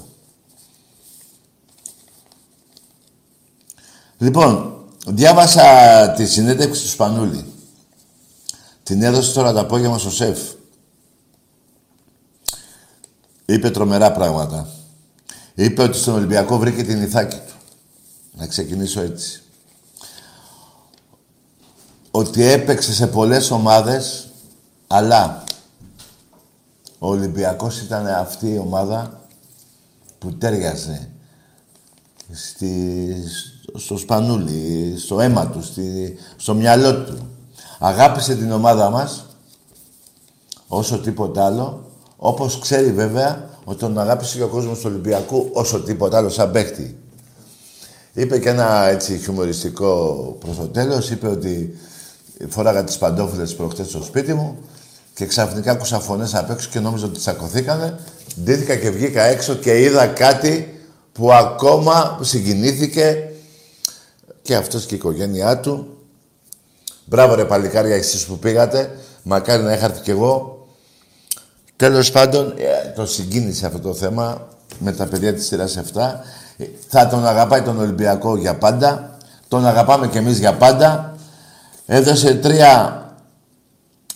Λοιπόν, 4.18 4.77
Διάβασα 5.10 6.10
τη 6.10 6.26
συνέντευξη 6.26 6.82
του 6.82 6.88
Σπανούλη. 6.88 7.52
Την 8.82 9.02
έδωσε 9.02 9.32
τώρα 9.32 9.52
το 9.52 9.60
απόγευμα 9.60 9.98
στο 9.98 10.10
ΣΕΦ. 10.10 10.38
Είπε 13.44 13.70
τρομερά 13.70 14.12
πράγματα. 14.12 14.68
Είπε 15.54 15.82
ότι 15.82 15.98
στον 15.98 16.14
Ολυμπιακό 16.14 16.58
βρήκε 16.58 16.82
την 16.82 17.02
ηθάκη 17.02 17.36
του. 17.36 17.54
Να 18.32 18.46
ξεκινήσω 18.46 19.00
έτσι. 19.00 19.42
Ότι 22.10 22.42
έπαιξε 22.42 22.92
σε 22.92 23.06
πολλές 23.06 23.50
ομάδες, 23.50 24.28
αλλά 24.86 25.44
ο 26.98 27.08
Ολυμπιακός 27.08 27.80
ήταν 27.80 28.06
αυτή 28.06 28.52
η 28.52 28.58
ομάδα 28.58 29.26
που 30.18 30.32
τέριαζε 30.32 31.10
στις, 32.30 33.57
στο 33.74 33.96
σπανούλι, 33.96 34.94
στο 34.98 35.20
αίμα 35.20 35.46
του, 35.46 35.62
στη, 35.62 36.16
στο 36.36 36.54
μυαλό 36.54 36.94
του. 36.94 37.18
Αγάπησε 37.78 38.34
την 38.34 38.52
ομάδα 38.52 38.90
μας 38.90 39.24
όσο 40.68 40.98
τίποτα 40.98 41.44
άλλο, 41.44 41.84
όπως 42.16 42.58
ξέρει 42.58 42.92
βέβαια 42.92 43.48
ότι 43.64 43.78
τον 43.78 43.98
αγάπησε 43.98 44.36
και 44.36 44.42
ο 44.42 44.48
κόσμος 44.48 44.78
του 44.78 44.84
Ολυμπιακού 44.86 45.50
όσο 45.52 45.80
τίποτα 45.80 46.16
άλλο 46.16 46.28
σαν 46.28 46.50
παίχτη. 46.50 46.98
Είπε 48.12 48.38
και 48.38 48.48
ένα 48.48 48.84
έτσι 48.84 49.18
χιουμοριστικό 49.18 50.36
προς 50.40 50.56
το 50.56 50.66
τέλος, 50.66 51.10
είπε 51.10 51.28
ότι 51.28 51.78
φόραγα 52.48 52.84
τις 52.84 52.98
παντόφυλλες 52.98 53.54
προχτές 53.54 53.86
στο 53.86 54.02
σπίτι 54.02 54.34
μου 54.34 54.58
και 55.14 55.26
ξαφνικά 55.26 55.72
άκουσα 55.72 56.00
φωνές 56.00 56.34
απ' 56.34 56.50
έξω 56.50 56.68
και 56.70 56.80
νόμιζα 56.80 57.06
ότι 57.06 57.18
τσακωθήκανε. 57.18 57.98
Ντύθηκα 58.42 58.76
και 58.76 58.90
βγήκα 58.90 59.22
έξω 59.22 59.54
και 59.54 59.80
είδα 59.80 60.06
κάτι 60.06 60.80
που 61.12 61.32
ακόμα 61.32 62.18
συγκινήθηκε 62.22 63.27
και 64.48 64.56
αυτός 64.56 64.86
και 64.86 64.94
η 64.94 64.96
οικογένειά 64.96 65.60
του. 65.60 65.96
Μπράβο 67.04 67.34
ρε 67.34 67.44
παλικάρια 67.44 67.94
εσείς 67.94 68.26
που 68.26 68.38
πήγατε. 68.38 68.98
Μακάρι 69.22 69.62
να 69.62 69.72
είχα 69.72 69.90
κι 69.90 70.10
εγώ. 70.10 70.66
Τέλος 71.76 72.10
πάντων, 72.10 72.54
ε, 72.56 72.92
το 72.96 73.06
συγκίνησε 73.06 73.66
αυτό 73.66 73.78
το 73.78 73.94
θέμα 73.94 74.48
με 74.78 74.92
τα 74.92 75.06
παιδιά 75.06 75.34
της 75.34 75.46
σειράς 75.46 75.76
7. 75.76 76.24
Ε, 76.56 76.64
θα 76.88 77.08
τον 77.08 77.26
αγαπάει 77.26 77.62
τον 77.62 77.78
Ολυμπιακό 77.78 78.36
για 78.36 78.54
πάντα. 78.54 79.16
Τον 79.48 79.66
αγαπάμε 79.66 80.08
κι 80.08 80.18
εμείς 80.18 80.38
για 80.38 80.54
πάντα. 80.54 81.16
Έδωσε 81.86 82.34
τρία, 82.34 83.02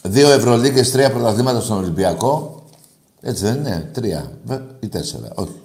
δύο 0.02 0.30
Ευρωλίγκες, 0.30 0.90
τρία 0.90 1.10
πρωταθλήματα 1.10 1.60
στον 1.60 1.76
Ολυμπιακό. 1.76 2.62
Έτσι 3.20 3.44
δεν 3.44 3.54
είναι, 3.54 3.90
τρία 3.92 4.32
ή 4.80 4.88
τέσσερα, 4.88 5.28
όχι. 5.34 5.60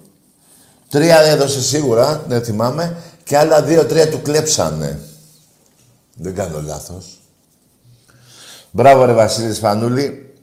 Τρία 0.88 1.20
έδωσε 1.20 1.62
σίγουρα, 1.62 2.24
δεν 2.28 2.44
θυμάμαι, 2.44 2.96
και 3.28 3.38
άλλα 3.38 3.62
δύο-τρία 3.62 4.08
του 4.10 4.22
κλέψανε. 4.22 5.00
Δεν 6.14 6.34
κάνω 6.34 6.62
λάθος. 6.62 7.20
Μπράβο 8.70 9.04
ρε 9.04 9.12
Βασίλη 9.12 9.54
Σπανούλη. 9.54 10.34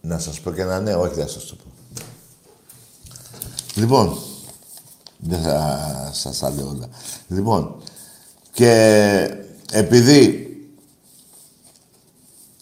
Να 0.00 0.18
σας 0.18 0.40
πω 0.40 0.52
και 0.52 0.60
ένα 0.60 0.80
ναι, 0.80 0.94
όχι 0.94 1.14
δεν 1.14 1.28
σας 1.28 1.44
το 1.46 1.54
πω. 1.54 1.72
Λοιπόν, 3.74 4.18
δεν 5.18 5.42
θα 5.42 6.10
σας 6.12 6.38
τα 6.38 6.50
λέω 6.50 6.68
όλα. 6.68 6.88
Λοιπόν, 7.28 7.82
και 8.52 9.44
επειδή 9.72 10.50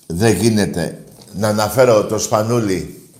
δεν 0.06 0.36
γίνεται 0.36 1.04
να 1.32 1.48
αναφέρω 1.48 2.06
το 2.06 2.18
Σπανούλη 2.18 3.10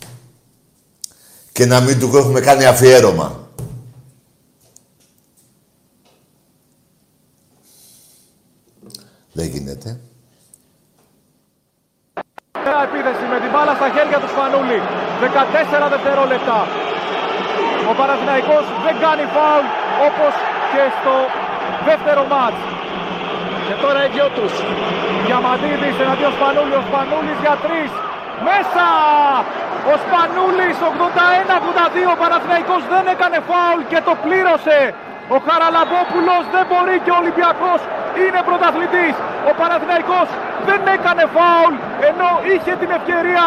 και 1.52 1.66
να 1.66 1.80
μην 1.80 1.98
του 1.98 2.16
έχουμε 2.16 2.40
κάνει 2.40 2.64
αφιέρωμα. 2.64 3.43
Δεν 9.36 9.46
γίνεται. 9.46 10.00
επίθεση 12.86 13.24
με 13.32 13.38
την 13.42 13.50
μπάλα 13.52 13.72
στα 13.80 13.88
χέρια 13.94 14.18
του 14.22 14.30
Σπανούλη. 14.34 14.78
14 15.22 15.86
δευτερόλεπτα. 15.94 16.58
Ο 17.90 17.92
Παναθηναϊκός 17.98 18.64
δεν 18.84 18.94
κάνει 19.04 19.24
φάουλ 19.34 19.66
όπως 20.08 20.32
και 20.72 20.82
στο 20.98 21.14
δεύτερο 21.88 22.22
μάτς. 22.32 22.60
Και 23.66 23.74
τώρα 23.82 23.98
οι 24.04 24.08
δυο 24.14 24.28
τους. 24.36 24.52
Διαμαντίδης 25.26 25.96
εναντίον 26.04 26.32
Σπανούλη. 26.38 26.74
Ο 26.80 26.82
Σπανούλης 26.88 27.38
για 27.44 27.56
τρεις. 27.64 27.90
Μέσα! 28.48 28.88
Ο 29.92 29.94
Σπανούλης 30.04 30.76
81-82. 30.90 32.10
Ο 32.14 32.16
Παναθηναϊκός 32.22 32.82
δεν 32.92 33.04
έκανε 33.14 33.38
φάουλ 33.50 33.80
και 33.90 34.00
το 34.08 34.12
πλήρωσε. 34.24 34.78
Ο 35.36 35.36
Χαραλαμπόπουλος 35.46 36.42
δεν 36.54 36.64
μπορεί 36.68 36.96
και 37.04 37.12
ο 37.14 37.18
Ολυμπιακός 37.22 37.80
είναι 38.22 38.40
πρωταθλητής. 38.48 39.14
Ο 39.50 39.52
Παναθηναϊκός 39.60 40.28
δεν 40.68 40.80
έκανε 40.96 41.24
φάουλ 41.36 41.74
ενώ 42.10 42.30
είχε 42.50 42.72
την 42.82 42.90
ευκαιρία 42.98 43.44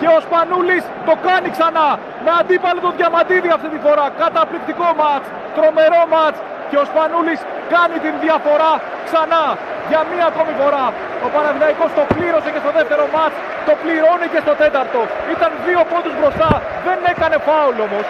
και 0.00 0.08
ο 0.16 0.18
Σπανούλης 0.26 0.84
το 1.08 1.14
κάνει 1.26 1.48
ξανά. 1.56 1.88
Με 2.24 2.30
αντίπαλο 2.40 2.80
τον 2.86 2.94
Διαμαντίδη 2.98 3.50
αυτή 3.56 3.68
τη 3.74 3.78
φορά. 3.86 4.04
Καταπληκτικό 4.22 4.88
μάτς, 5.00 5.26
τρομερό 5.56 6.02
μάτς 6.14 6.38
και 6.70 6.78
ο 6.82 6.84
Σπανούλης 6.90 7.40
κάνει 7.74 7.96
την 8.04 8.14
διαφορά 8.24 8.72
ξανά 9.08 9.44
για 9.90 10.00
μία 10.10 10.24
ακόμη 10.32 10.52
φορά. 10.60 10.86
Ο 11.26 11.28
Παναθηναϊκός 11.34 11.90
το 11.98 12.04
πλήρωσε 12.14 12.48
και 12.54 12.60
στο 12.64 12.70
δεύτερο 12.78 13.04
μάτς, 13.14 13.36
το 13.66 13.72
πληρώνει 13.82 14.26
και 14.32 14.40
στο 14.44 14.54
τέταρτο. 14.62 15.00
Ήταν 15.34 15.50
δύο 15.66 15.80
πόντους 15.90 16.14
μπροστά, 16.18 16.50
δεν 16.86 16.98
έκανε 17.12 17.36
φάουλ 17.46 17.78
όμως. 17.86 18.06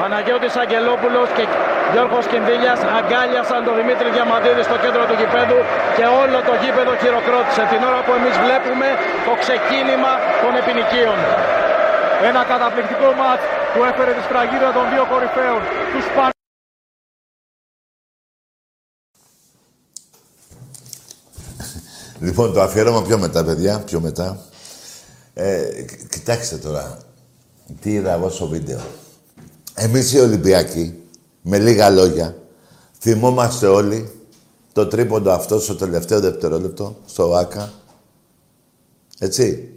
Παναγιώτης 0.00 0.54
Αγγελόπουλος 0.62 1.28
και 1.36 1.44
Γιώργος 1.92 2.24
Κινδύλιας 2.30 2.80
αγκάλιασαν 2.98 3.60
τον 3.66 3.74
Δημήτρη 3.80 4.08
Διαμαντίδη 4.16 4.62
στο 4.68 4.76
κέντρο 4.82 5.02
του 5.08 5.16
γηπέδου 5.20 5.60
και 5.96 6.04
όλο 6.22 6.38
το 6.48 6.54
γήπεδο 6.62 6.92
χειροκρότησε 7.02 7.62
την 7.72 7.80
ώρα 7.88 8.00
που 8.06 8.12
εμείς 8.18 8.34
βλέπουμε 8.44 8.88
το 9.26 9.32
ξεκίνημα 9.42 10.12
των 10.42 10.52
επινοικίων. 10.60 11.18
Ένα 12.28 12.42
καταπληκτικό 12.52 13.08
μάτς 13.20 13.44
που 13.72 13.80
έφερε 13.90 14.12
τη 14.16 14.22
σφραγίδα 14.26 14.68
των 14.76 14.84
δύο 14.92 15.04
κορυφαίων, 15.12 15.62
τους 15.92 16.06
Λοιπόν, 22.26 22.52
το 22.54 22.60
αφιέρωμα 22.66 23.02
πιο 23.02 23.16
μετά, 23.18 23.40
παιδιά, 23.44 23.74
πιο 23.88 24.00
μετά. 24.00 24.28
Ε, 25.34 25.62
κοιτάξτε 26.10 26.56
τώρα, 26.56 26.84
τι 27.80 27.88
είδα 27.92 28.12
εγώ 28.12 28.28
στο 28.28 28.46
βίντεο. 28.46 28.80
Εμείς 29.82 30.12
οι 30.12 30.18
Ολυμπιακοί, 30.18 30.94
με 31.42 31.58
λίγα 31.58 31.90
λόγια, 31.90 32.36
θυμόμαστε 32.98 33.66
όλοι 33.66 34.10
το 34.72 34.86
τρίποντο 34.86 35.30
αυτό 35.30 35.60
στο 35.60 35.74
τελευταίο 35.74 36.20
δευτερόλεπτο, 36.20 36.96
στο 37.06 37.34
ΆΚΑ. 37.34 37.72
Έτσι. 39.18 39.72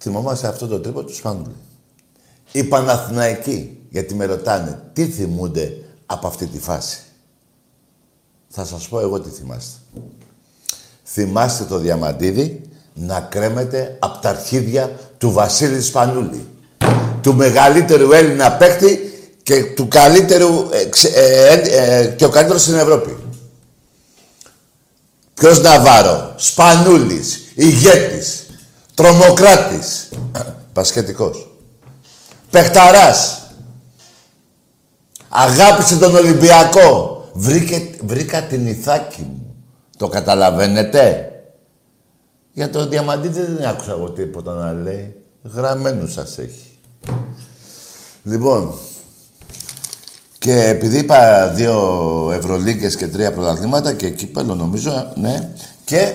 Θυμόμαστε 0.00 0.46
αυτό 0.46 0.66
το 0.66 0.80
τρίποντο 0.80 1.06
του 1.06 1.14
Σπάνουλη. 1.14 1.54
Οι 2.52 2.64
Παναθηναϊκοί, 2.64 3.86
γιατί 3.90 4.14
με 4.14 4.24
ρωτάνε, 4.24 4.90
τι 4.92 5.06
θυμούνται 5.06 5.84
από 6.06 6.26
αυτή 6.26 6.46
τη 6.46 6.58
φάση; 6.58 7.02
Θα 8.48 8.64
σας 8.64 8.88
πω 8.88 9.00
εγώ 9.00 9.20
τι 9.20 9.30
θυμάστε. 9.30 9.78
Θυμάστε 11.04 11.64
το 11.64 11.78
Διαμαντίδη 11.78 12.62
να 12.94 13.20
κρέμεται 13.20 13.96
από 13.98 14.18
τα 14.18 14.28
αρχίδια 14.28 14.90
του 15.18 15.32
Βασίλη 15.32 15.82
Σπανούλη. 15.82 16.46
Του 17.20 17.34
μεγαλύτερου 17.34 18.12
Έλληνα 18.12 18.52
παίκτη 18.52 19.12
και 19.42 19.64
του 19.64 19.88
καλύτερου 19.88 20.68
ε, 20.70 20.88
ε, 21.14 22.00
ε, 22.00 22.06
και 22.06 22.24
ο 22.24 22.28
καλύτερος 22.28 22.62
στην 22.62 22.74
Ευρώπη. 22.74 23.16
Ποιος 25.34 25.60
Ναβάρο, 25.60 26.32
Σπανούλης, 26.36 27.40
ηγέτης, 27.54 28.46
τρομοκράτης, 28.94 30.08
πασχετικός, 30.72 31.50
παιχταράς, 32.50 33.42
αγάπησε 35.28 35.96
τον 35.96 36.14
Ολυμπιακό, 36.14 37.12
Βρήκε, 37.32 37.90
βρήκα 38.04 38.42
την 38.42 38.66
Ιθάκη 38.66 39.20
μου. 39.20 39.56
Το 39.96 40.08
καταλαβαίνετε; 40.08 41.31
Για 42.52 42.70
το 42.70 42.88
Διαμαντίδη 42.88 43.40
δεν 43.40 43.66
άκουσα 43.66 43.90
εγώ 43.90 44.10
τίποτα 44.10 44.54
να 44.54 44.72
λέει. 44.72 45.16
Γραμμένο 45.42 46.06
σας 46.06 46.38
έχει. 46.38 46.78
Λοιπόν, 48.24 48.74
και 50.38 50.68
επειδή 50.68 50.98
είπα 50.98 51.48
δύο 51.48 52.30
Ευρωλίγκες 52.32 52.96
και 52.96 53.08
τρία 53.08 53.32
πρωταθλήματα 53.32 53.92
και 53.92 54.10
κύπελο 54.10 54.54
νομίζω, 54.54 55.12
ναι, 55.16 55.52
και 55.84 56.14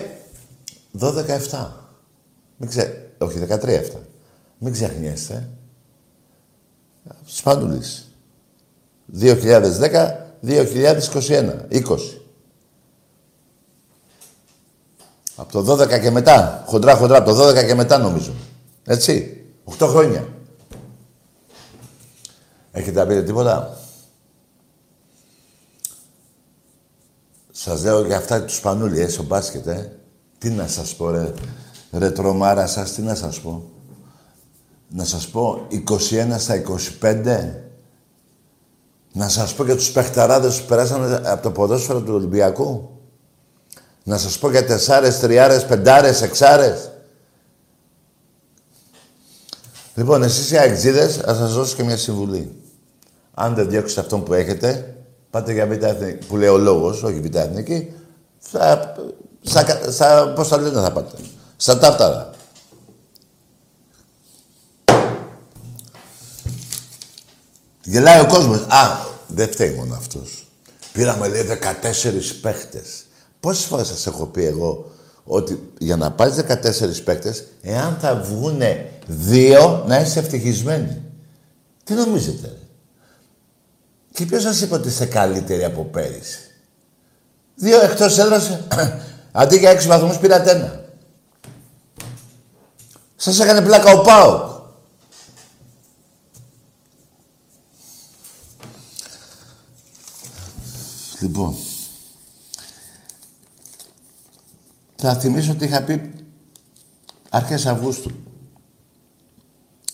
12-17. 0.99 1.67
Μην 2.57 2.69
ξέ... 2.69 3.11
Όχι, 3.17 3.39
13-7. 3.49 3.81
Μην 4.57 4.73
ξεχνιέστε. 4.73 5.49
Σπάντουλης. 7.25 8.11
2010 9.19 10.27
2021, 10.45 11.67
20. 11.71 11.81
Από 15.39 15.51
το 15.51 15.73
12 15.73 15.99
και 15.99 16.11
μετά, 16.11 16.63
χοντρά 16.67 16.95
χοντρά, 16.95 17.17
από 17.17 17.33
το 17.33 17.47
12 17.47 17.65
και 17.65 17.75
μετά 17.75 17.97
νομίζω. 17.97 18.31
Έτσι, 18.85 19.43
8 19.79 19.87
χρόνια. 19.87 20.27
Έχετε 22.71 23.05
πει 23.05 23.23
τίποτα; 23.23 23.77
Σας 27.51 27.83
λέω 27.83 28.05
για 28.05 28.17
αυτά 28.17 28.43
τους 28.43 28.55
Σπανούλη, 28.55 29.01
ε, 29.01 29.07
στο 29.07 29.23
μπάσκετ, 29.23 29.67
ε. 29.67 29.91
Τι 30.37 30.49
να 30.49 30.67
σας 30.67 30.95
πω, 30.95 31.09
ρε. 31.09 31.33
Ρε 31.91 32.11
τρομάρα 32.11 32.67
σας, 32.67 32.91
τι 32.91 33.01
να 33.01 33.15
σας 33.15 33.39
πω. 33.39 33.69
Να 34.89 35.03
σας 35.03 35.27
πω, 35.27 35.65
21 35.69 36.39
στα 36.39 36.55
25 36.55 37.67
να 39.13 39.29
σας 39.29 39.53
πω 39.53 39.63
για 39.63 39.75
τους 39.75 39.91
παιχταράδες 39.91 40.61
που 40.61 40.67
περάσανε 40.67 41.21
από 41.29 41.43
το 41.43 41.51
ποδόσφαιρο 41.51 42.01
του 42.01 42.13
Ολυμπιακού. 42.13 42.96
Να 44.07 44.17
σας 44.17 44.37
πω 44.37 44.49
για 44.49 44.65
τεσσάρες, 44.65 45.19
τριάρες, 45.19 45.65
πεντάρες, 45.65 46.21
εξάρες. 46.21 46.89
Λοιπόν, 49.95 50.23
εσείς 50.23 50.51
οι 50.51 50.57
αεξίδες, 50.57 51.15
θα 51.15 51.35
σας 51.35 51.53
δώσω 51.53 51.75
και 51.75 51.83
μια 51.83 51.97
συμβουλή. 51.97 52.61
Αν 53.33 53.55
δεν 53.55 53.69
διώξετε 53.69 54.01
αυτόν 54.01 54.23
που 54.23 54.33
έχετε, 54.33 54.95
πάτε 55.29 55.53
για 55.53 55.67
β' 55.67 55.83
εθνική, 55.83 56.25
που 56.25 56.37
λέει 56.37 56.49
ο 56.49 56.57
λόγος, 56.57 57.03
όχι 57.03 57.19
β' 57.19 57.35
εθνική, 57.35 57.93
θα, 58.39 58.95
θα, 59.43 59.63
θα, 59.91 60.33
πώς 60.35 60.47
θα 60.47 60.57
λένε 60.57 60.81
θα 60.81 60.91
πάτε. 60.91 61.15
Στα 61.57 61.77
τάπταρα. 61.77 62.31
Γελάει 67.83 68.19
ο 68.19 68.25
κόσμος. 68.25 68.59
Α, 68.59 68.97
δεν 69.27 69.51
φταίει 69.51 69.71
μόνο 69.71 69.95
αυτός. 69.95 70.47
Πήραμε, 70.93 71.27
λέει, 71.27 71.43
14 71.43 72.39
παίχτες. 72.41 73.06
Πόσες 73.47 73.65
φορές 73.65 73.87
σας 73.87 74.07
έχω 74.07 74.25
πει 74.25 74.45
εγώ 74.45 74.91
ότι 75.23 75.71
για 75.77 75.95
να 75.95 76.11
πάρεις 76.11 76.35
14 76.35 77.03
παίχτες, 77.03 77.43
εάν 77.61 77.97
θα 77.99 78.15
βγούνε 78.15 78.91
δύο, 79.07 79.83
να 79.87 79.99
είσαι 79.99 80.19
ευτυχισμένοι. 80.19 81.01
Τι 81.83 81.93
νομίζετε, 81.93 82.47
ρε; 82.47 82.67
Και 84.13 84.25
ποιος 84.25 84.41
σας 84.41 84.61
είπε 84.61 84.75
ότι 84.75 84.87
είστε 84.87 85.05
καλύτεροι 85.05 85.63
από 85.63 85.83
πέρυσι; 85.83 86.39
Δύο 87.55 87.81
εκτός 87.81 88.17
έδρας, 88.17 88.59
αντί 89.31 89.57
για 89.57 89.69
έξι 89.69 89.87
βαθμούς 89.87 90.17
πήρατε 90.17 90.51
ένα. 90.51 90.85
Σας 93.15 93.39
έκανε 93.39 93.61
πλάκα 93.61 93.91
ο 93.91 94.01
Πάοκ. 94.01 94.55
Λοιπόν, 101.19 101.55
θα 104.97 105.15
θυμίσω 105.15 105.51
ότι 105.51 105.65
είχα 105.65 105.81
πει 105.81 106.11
αρχές 107.29 107.65
Αυγούστου. 107.65 108.11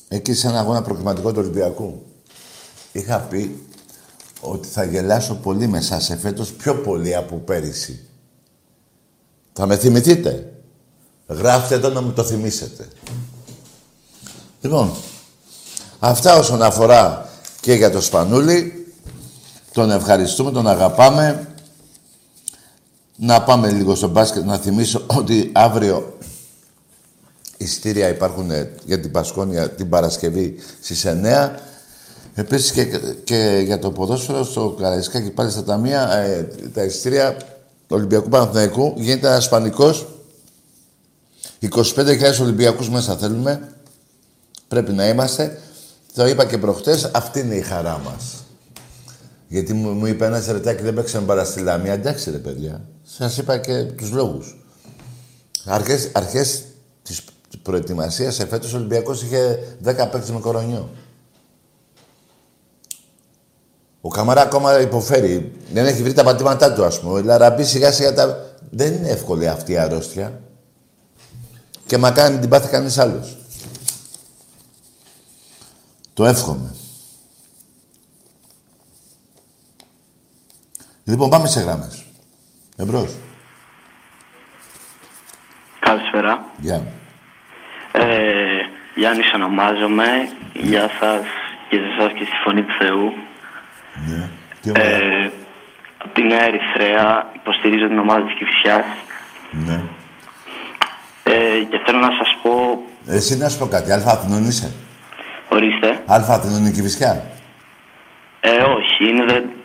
Εκεί 0.08 0.34
σε 0.34 0.48
ένα 0.48 0.60
αγώνα 0.60 0.82
προκριματικό 0.82 1.32
του 1.32 1.40
Ολυμπιακού. 1.40 2.06
Είχα 2.92 3.20
πει 3.20 3.68
ότι 4.40 4.68
θα 4.68 4.84
γελάσω 4.84 5.36
πολύ 5.36 5.68
με 5.68 5.78
εσάς 5.78 6.10
εφέτος, 6.10 6.52
πιο 6.52 6.76
πολύ 6.76 7.16
από 7.16 7.36
πέρυσι. 7.36 8.08
Θα 9.54 9.66
με 9.66 9.78
θυμηθείτε; 9.78 10.54
Γράφτε 11.28 11.80
το 11.80 11.90
να 11.90 12.02
μου 12.02 12.12
το 12.12 12.24
θυμίσετε. 12.24 12.88
Λοιπόν, 14.62 14.94
αυτά 16.00 16.38
όσον 16.38 16.62
αφορά 16.62 17.30
και 17.60 17.74
για 17.74 17.92
το 17.92 18.02
Σπανούλι. 18.02 18.88
Τον 19.74 19.92
ευχαριστούμε, 19.92 20.52
τον 20.52 20.68
αγαπάμε. 20.68 21.53
Να 23.16 23.44
πάμε 23.44 23.72
λίγο 23.72 23.96
στο 23.96 24.08
μπάσκετ, 24.08 24.46
να 24.46 24.58
θυμίσω 24.58 25.04
ότι 25.08 25.50
αύριο 25.54 26.18
ειστήρια 27.58 28.10
υπάρχουν 28.10 28.52
για 28.86 29.00
την 29.00 29.12
Πασκόνια 29.12 29.70
την 29.70 29.90
Παρασκευή 29.90 30.56
στις 30.82 31.06
9. 31.06 31.50
Επίσης 32.36 32.72
και, 32.72 32.86
και 33.24 33.62
για 33.66 33.80
το 33.80 33.92
ποδόσφαιρο 33.92 34.44
στο 34.44 34.76
Καραϊσκάκι 34.80 35.30
πάλι 35.30 35.52
στα 35.52 35.64
ταμεία, 35.64 36.14
ε, 36.14 36.44
τα 36.74 36.84
ειστήρια 36.84 37.36
του 37.88 37.96
Ολυμπιακού 37.96 38.30
Παναθηναϊκού 38.30 38.94
γίνεται 38.98 39.28
ένας 39.28 39.50
πανικός. 39.50 40.08
25.000 41.60 42.42
Ολυμπιακούς 42.42 42.90
μέσα 42.90 43.18
θέλουμε. 43.18 43.72
Πρέπει 44.68 44.92
να 44.92 45.08
είμαστε. 45.08 45.62
Το 46.16 46.28
είπα 46.28 46.46
και 46.46 46.58
προχτές, 46.58 47.10
αυτή 47.14 47.40
είναι 47.40 47.56
η 47.56 47.62
χαρά 47.62 48.02
μας. 48.06 48.43
Γιατί 49.54 49.74
μου, 49.74 49.92
μου 49.92 50.06
είπε 50.06 50.26
ένας 50.26 50.48
ρετάκι 50.48 50.84
δεν 50.84 50.94
παίξαμε 50.94 51.26
παρά 51.26 51.46
στη 51.46 51.60
Λαμία. 51.60 51.94
Εντάξει 51.94 52.32
ρε 52.32 52.38
παιδιά. 52.38 52.82
Σας 53.04 53.38
είπα 53.38 53.58
και 53.58 53.84
τους 53.84 54.12
λόγους. 54.12 54.66
Αρχές 55.66 56.10
αρχές 56.14 56.64
της 57.04 57.24
προετοιμασίας 57.62 58.40
εφέτος 58.40 58.74
ο 58.74 58.78
Ολυμπιακός 58.78 59.24
είχε 59.24 59.60
10 59.84 60.10
παίκτες 60.12 60.30
με 60.30 60.40
κορονιό. 60.40 60.90
Ο 64.02 64.10
Καμαρά 64.10 64.42
ακόμα 64.42 64.82
υποφέρει. 64.82 65.52
Δεν 65.74 65.86
έχει 65.86 66.04
βρει 66.04 66.14
τα 66.14 66.24
πατήματά 66.24 66.74
του, 66.74 66.86
ας 66.86 67.00
πούμε. 67.00 67.14
Ο 67.14 67.24
Λαραμπή 67.24 67.64
σιγά 67.64 67.92
σιγά 67.92 68.14
τα. 68.14 68.56
Δεν 68.70 68.94
είναι 68.94 69.10
εύκολη 69.10 69.48
αυτή 69.48 69.72
η 69.72 69.78
αρρώστια. 69.78 70.42
Και 71.86 71.98
μακάρι 71.98 72.32
μην 72.32 72.42
την 72.42 72.50
πάθει 72.50 72.70
κανείς 72.70 72.98
άλλος. 72.98 73.38
Το 76.14 76.26
εύχομαι. 76.26 76.76
Λοιπόν, 81.06 81.30
πάμε 81.30 81.48
σε 81.48 81.60
γράμμες. 81.62 82.04
Εμπρός. 82.78 83.16
Καλησπέρα. 85.80 86.46
Γεια. 86.58 86.82
Ε, 87.92 88.06
Γιάννης 88.96 89.34
ονομάζομαι. 89.36 90.06
Γεια 90.54 90.90
σας 91.00 91.22
και 91.70 91.78
σε 91.78 91.84
εσάς 91.98 92.14
και 92.14 92.24
στη 92.26 92.36
Φωνή 92.44 92.62
του 92.64 92.74
Θεού. 92.80 93.14
Ναι. 94.08 94.30
Τι 94.62 94.70
ωραία. 94.70 94.86
Ε, 94.86 95.32
από 95.98 96.14
τη 96.14 96.24
Νέα 96.24 96.44
Ερυθρέα 96.44 97.30
υποστηρίζω 97.34 97.88
την 97.88 98.00
ομάδα 98.00 98.26
της 98.26 98.34
Κηφισιάς. 98.38 98.86
Ναι. 99.52 99.82
Ε, 101.24 101.64
και 101.70 101.82
θέλω 101.86 102.00
να 102.00 102.12
σας 102.18 102.38
πω, 102.44 102.82
Εσύ 103.08 103.38
να 103.38 103.50
σου 103.50 103.58
πω 103.58 103.68
κάτι. 103.68 103.92
Αλφα 103.92 104.12
Αθηνών 104.12 104.46
είσαι; 104.48 104.74
ορίστε, 105.50 106.04
Αλφα 106.06 106.34
Αθηνών 106.34 106.60
είναι 106.60 106.72
Κηφισιά. 106.72 107.24
ε, 108.40 108.50
όχι, 108.58 109.10
είναι 109.10 109.24
δε, 109.26 109.34
δε, 109.34 109.40
δι- 109.40 109.63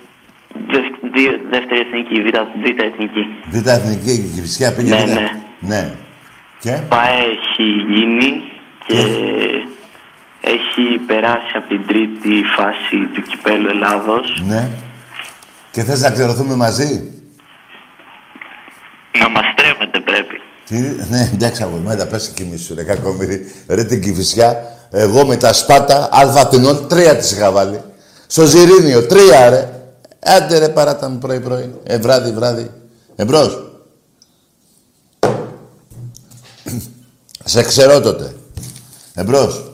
δεύτερη 1.51 1.81
εθνική, 1.81 2.23
β, 2.23 2.27
β 2.63 2.83
εθνική. 2.83 3.23
Β' 3.51 3.69
Εθνική 3.69 4.11
η 4.11 4.31
Κηφισιά 4.35 4.73
πήγε. 4.75 4.95
Ναι, 4.95 5.05
β'. 5.05 5.09
ναι. 5.09 5.31
Ναι. 5.61 5.95
Και; 6.61 6.79
ΠΑΕ 6.89 7.19
έχει 7.19 7.63
γίνει 7.93 8.43
και 8.87 8.97
έχει 10.41 10.99
περάσει 11.07 11.53
από 11.55 11.69
την 11.69 11.87
τρίτη 11.87 12.43
φάση 12.57 12.97
του 13.15 13.23
Κυπέλου 13.23 13.69
Ελλάδος. 13.69 14.43
Ναι. 14.47 14.69
Και 15.71 15.83
θες 15.83 16.01
να 16.01 16.11
κληρωθούμε 16.11 16.55
μαζί; 16.55 17.13
Να 19.19 19.29
μας 19.29 19.45
τρέμετε 19.57 20.01
πρέπει. 20.01 20.41
Τι, 20.65 20.79
ναι, 21.11 21.31
εντάξει, 21.35 21.63
αγορμένα, 21.63 22.07
πες 22.07 22.33
και 22.35 22.43
εμείς 22.43 22.65
σου, 22.65 22.75
ρε 22.75 22.83
κακομύρι. 22.83 23.53
Ρε 23.69 23.85
την 23.85 24.03
Κηφισιά, 24.03 24.57
εγώ 24.91 25.27
με 25.27 25.37
τα 25.37 25.53
Σπάτα, 25.53 26.09
Αλφα 26.13 26.41
Αθηνών, 26.41 26.89
τρία 26.89 27.17
τις 27.17 27.33
είχα 27.33 27.53
βάλει. 27.53 27.81
Στο 28.27 28.45
Ζιρίνιο, 28.45 29.07
τρία 29.07 29.51
ρε. 29.51 29.78
Άντε 30.21 30.59
ρε 30.59 30.69
παράτα 30.69 31.09
μου 31.09 31.19
πρωί-πρωί. 31.19 31.75
Ε, 31.83 31.99
βράδυ, 31.99 32.33
βράδυ. 32.33 32.71
Εμπρός. 33.17 33.63
Σε 37.45 37.63
ξέρω 37.63 38.01
τότε. 38.01 38.35
Εμπρός. 39.15 39.73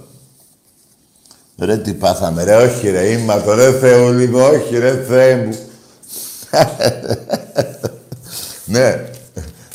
Ρε 1.58 1.76
τι 1.76 1.94
πάθαμε, 1.94 2.44
ρε, 2.44 2.56
όχι 2.56 2.90
ρε, 2.90 3.10
είμαι 3.10 3.42
το 3.44 3.54
ρε 3.54 3.72
Θεό 3.72 4.10
λίγο, 4.12 4.48
όχι 4.48 4.78
ρε 4.78 5.04
Θεέ 5.04 5.36
μου. 5.36 5.58
ναι. 8.64 9.10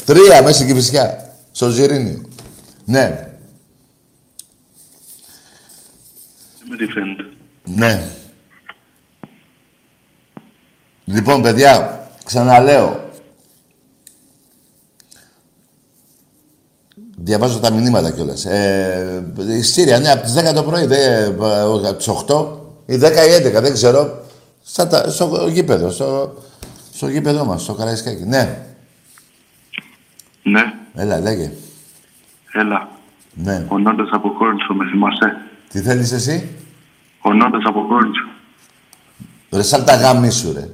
Τρία 0.06 0.42
μέσα 0.42 0.54
στην 0.54 0.68
Κηφισιά. 0.68 1.34
Στο 1.52 1.70
Ζιρίνιο. 1.70 2.22
Ναι. 2.86 3.30
Με 6.70 6.76
τι 6.78 6.86
φαίνεται. 6.86 7.24
Ναι. 7.64 8.08
Λοιπόν, 11.12 11.42
παιδιά, 11.42 12.08
ξαναλέω. 12.26 13.08
Διαβάζω 17.22 17.60
τα 17.60 17.72
μηνύματα 17.72 18.12
κιόλας. 18.12 18.46
Ε, 18.46 19.34
η 19.58 19.62
Σύρια, 19.62 20.00
ναι, 20.00 20.12
από 20.12 20.22
τις 20.24 20.34
10 20.34 20.54
το 20.54 20.64
πρωί, 20.64 20.86
δε, 20.86 21.26
από 21.26 21.94
τις 21.98 22.08
8 22.08 22.58
ή 22.86 22.96
10 22.96 23.26
ή 23.28 23.34
11, 23.58 23.62
δεν 23.62 23.74
ξέρω. 23.74 24.24
Στα, 24.64 24.88
τα- 24.88 25.10
στο 25.10 25.48
γήπεδο, 25.50 25.90
στο, 25.90 26.34
στο 26.94 27.08
γήπεδο 27.08 27.46
μας, 27.46 27.62
στο 27.62 27.74
Καραϊσκάκι. 27.74 28.24
Ναι, 28.24 28.64
Ναι, 30.44 30.74
έλα, 30.96 31.20
λέγε. 31.20 31.52
έλα. 32.54 32.88
Ναι. 33.34 33.66
Ο 33.70 33.78
Νόντας 33.80 34.10
από 34.12 34.30
Κόρντσο, 34.34 34.74
με 34.74 34.86
θυμάσαι; 34.92 35.38
Τι 35.70 35.80
θέλεις 35.82 36.12
εσύ, 36.12 36.50
Ο 37.22 37.34
Νόντας 37.34 37.64
από 37.66 37.86
Κόρντσο. 37.88 38.24
Ρε, 39.52 39.62
σαν 39.64 39.86
τα 39.86 39.96
γάμι 39.96 40.30
σου, 40.32 40.54
ρε. 40.54 40.68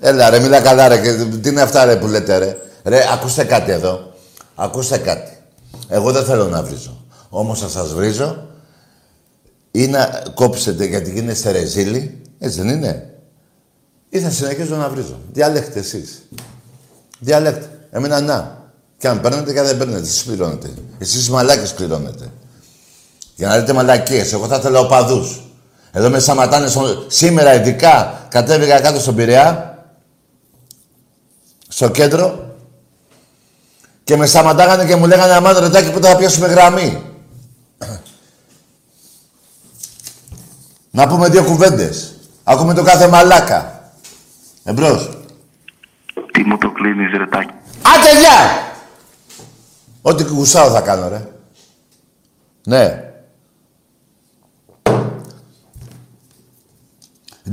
Έλα, 0.00 0.30
ρε, 0.30 0.38
μιλά 0.38 0.60
καλά, 0.60 0.88
ρε. 0.88 0.98
Και 0.98 1.12
τι 1.42 1.48
είναι 1.48 1.60
αυτά, 1.60 1.84
ρε, 1.84 1.96
που 1.96 2.06
λέτε, 2.06 2.38
ρε. 2.38 2.56
Ρε, 2.84 3.00
ακούστε 3.12 3.44
κάτι 3.44 3.70
εδώ. 3.70 4.12
Ακούστε 4.54 4.98
κάτι. 4.98 5.38
Εγώ 5.88 6.12
δεν 6.12 6.24
θέλω 6.24 6.48
να 6.48 6.62
βρίζω. 6.62 7.04
Όμως 7.28 7.60
θα 7.60 7.68
σας 7.68 7.92
βρίζω 7.94 8.48
ή 9.70 9.86
να 9.86 10.22
κόψετε 10.34 10.84
γιατί 10.84 11.10
γίνεστε 11.10 11.50
ρεζίλοι. 11.50 12.22
Έτσι 12.38 12.60
δεν 12.60 12.68
είναι; 12.68 13.10
Ή 14.08 14.20
θα 14.20 14.30
συνεχίζω 14.30 14.76
να 14.76 14.88
βρίζω. 14.88 15.18
Διαλέξτε 15.32 15.78
εσείς. 15.78 16.22
Διαλέξτε. 17.18 17.70
Εμένα 17.90 18.20
να. 18.20 18.58
Και 18.98 19.08
αν 19.08 19.20
παίρνετε 19.20 19.52
και 19.52 19.58
αν 19.58 19.66
δεν 19.66 19.78
παίρνετε, 19.78 20.00
εσείς 20.00 20.24
πληρώνετε. 20.24 20.70
Εσείς 20.98 21.26
οι 21.26 21.30
μαλάκες 21.30 21.72
πληρώνετε. 21.72 22.30
Για 23.36 23.48
να 23.48 23.56
λέτε 23.56 23.72
μαλακίες. 23.72 24.32
Εγώ 24.32 24.46
θα 24.46 24.56
ήθελα 24.56 24.78
οπαδούς. 24.78 25.40
Εδώ 25.92 26.08
με 26.08 26.18
σταματάνε 26.18 26.68
στο... 26.68 27.04
σήμερα 27.06 27.54
ειδικά 27.54 28.26
κατέβηκα 28.28 28.80
κάτω 28.80 29.00
στον 29.00 29.14
Πειραιά 29.14 29.69
στο 31.72 31.90
κέντρο 31.90 32.54
και 34.04 34.16
με 34.16 34.26
σταματάγανε 34.26 34.86
και 34.86 34.96
μου 34.96 35.06
λέγανε 35.06 35.32
αμάν 35.32 35.58
ρετάκι 35.58 35.90
που 35.90 36.02
θα 36.02 36.16
πιάσουμε 36.16 36.46
γραμμή; 36.46 37.02
Να 40.90 41.06
πούμε 41.06 41.28
δύο 41.28 41.44
κουβέντες. 41.44 42.14
Ακούμε 42.44 42.74
το 42.74 42.82
κάθε 42.82 43.08
μαλάκα. 43.08 43.92
Εμπρός. 44.64 45.10
Τι 46.32 46.44
μου 46.44 46.58
το 46.58 46.70
κλείνεις, 46.72 47.12
ρετάκι. 47.16 47.54
Άντε, 47.82 48.18
γεια! 48.20 48.68
Ό,τι 50.02 50.22
γουσάω 50.22 50.70
θα 50.70 50.80
κάνω, 50.80 51.08
ρε. 51.08 51.28
Ναι. 52.64 53.09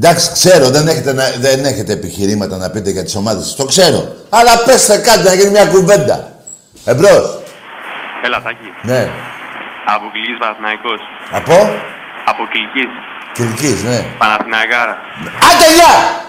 Εντάξει, 0.02 0.32
ξέρω, 0.32 0.70
δεν 0.70 0.88
έχετε, 0.88 1.14
να- 1.14 1.32
δεν 1.40 1.66
έχετε 1.66 1.94
επιχειρήματα 1.94 2.58
να 2.58 2.70
πείτε 2.70 2.90
για 2.90 3.04
τις 3.04 3.16
ομάδες 3.16 3.44
σας. 3.46 3.56
Το 3.56 3.66
ξέρω. 3.66 4.16
Αλλά 4.30 4.64
πέστε 4.66 4.98
κάτι 4.98 5.24
να 5.24 5.34
γίνει 5.34 5.50
μια 5.50 5.66
κουβέντα. 5.66 6.32
Εμπρός. 6.86 7.40
Έλα, 8.26 8.42
Τάκη. 8.42 8.70
Ναι. 8.84 9.10
Από 9.86 10.06
Κυλικής 10.12 10.38
Παναθηναϊκός. 10.40 11.00
Από; 11.32 11.54
Από 12.26 12.44
Κυλικής. 12.52 12.92
Κυρκής, 13.34 13.84
ναι. 13.84 14.06
Παναθηναϊκάρα. 14.18 14.98
Άντε, 15.26 15.74
γεια! 15.74 16.22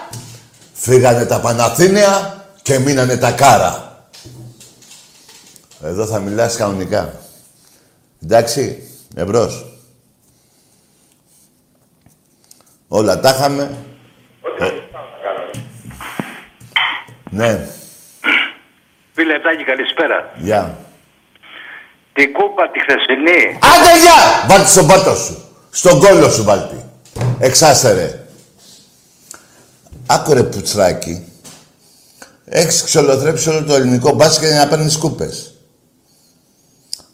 Φύγανε 0.73 1.25
τα 1.25 1.39
Παναθήνια 1.39 2.35
και 2.61 2.79
μείνανε 2.79 3.17
τα 3.17 3.31
Κάρα. 3.31 3.97
Εδώ 5.83 6.05
θα 6.05 6.19
μιλάς 6.19 6.55
κανονικά. 6.55 7.13
Εντάξει, 8.23 8.83
εμπρός. 9.15 9.68
Όλα 12.91 13.19
τα 13.19 13.29
είχαμε. 13.29 13.77
Ε, 14.59 14.69
Ναι, 17.29 17.67
Φίλε 19.13 19.39
Τάκη, 19.39 19.63
καλησπέρα. 19.63 20.31
γεια. 20.37 20.77
Την 22.13 22.33
κούπα 22.33 22.69
τη 22.71 22.79
χθεσινή. 22.79 23.57
Άντε, 23.61 23.99
γεια! 23.99 24.47
Βάλτε 24.47 24.67
στον 24.69 24.87
πάτο 24.87 25.15
σου. 25.15 25.43
Στον 25.71 25.99
κόλλο 25.99 26.29
σου 26.29 26.43
βάλτε. 26.43 26.89
Εξάστερε. 27.39 28.25
Άκουρε 30.05 30.43
πουτσράκι. 30.43 31.23
Έχεις 32.45 32.83
ξολοθρέψει 32.83 33.49
όλο 33.49 33.63
το 33.63 33.73
ελληνικό 33.73 34.11
μπάσκετ 34.13 34.49
για 34.49 34.57
να 34.63 34.67
παίρνεις 34.67 34.97
κούπες. 34.97 35.53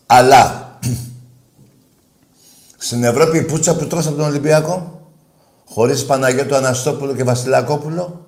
Αλλά 0.06 0.70
στην 2.78 3.04
Ευρώπη 3.04 3.38
η 3.38 3.42
πουτσα 3.44 3.76
που 3.76 3.88
τρως 3.88 4.08
από 4.08 4.16
τον 4.16 4.26
Ολυμπιακό; 4.26 5.05
Χωρίς 5.70 6.06
Παναγιώτο 6.06 6.56
Αναστόπουλο 6.56 7.14
και 7.16 7.24
Βασιλακόπουλο 7.24 8.26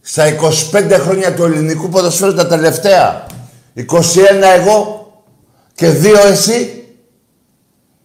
στα 0.00 0.24
25 0.72 0.96
χρόνια 1.00 1.34
του 1.34 1.44
ελληνικού 1.44 1.88
ποδοσφαίρου 1.88 2.34
τα 2.34 2.46
τελευταία 2.46 3.26
21 3.76 3.82
εγώ 4.56 5.04
και 5.74 5.88
δύο 5.88 6.26
εσύ 6.26 6.84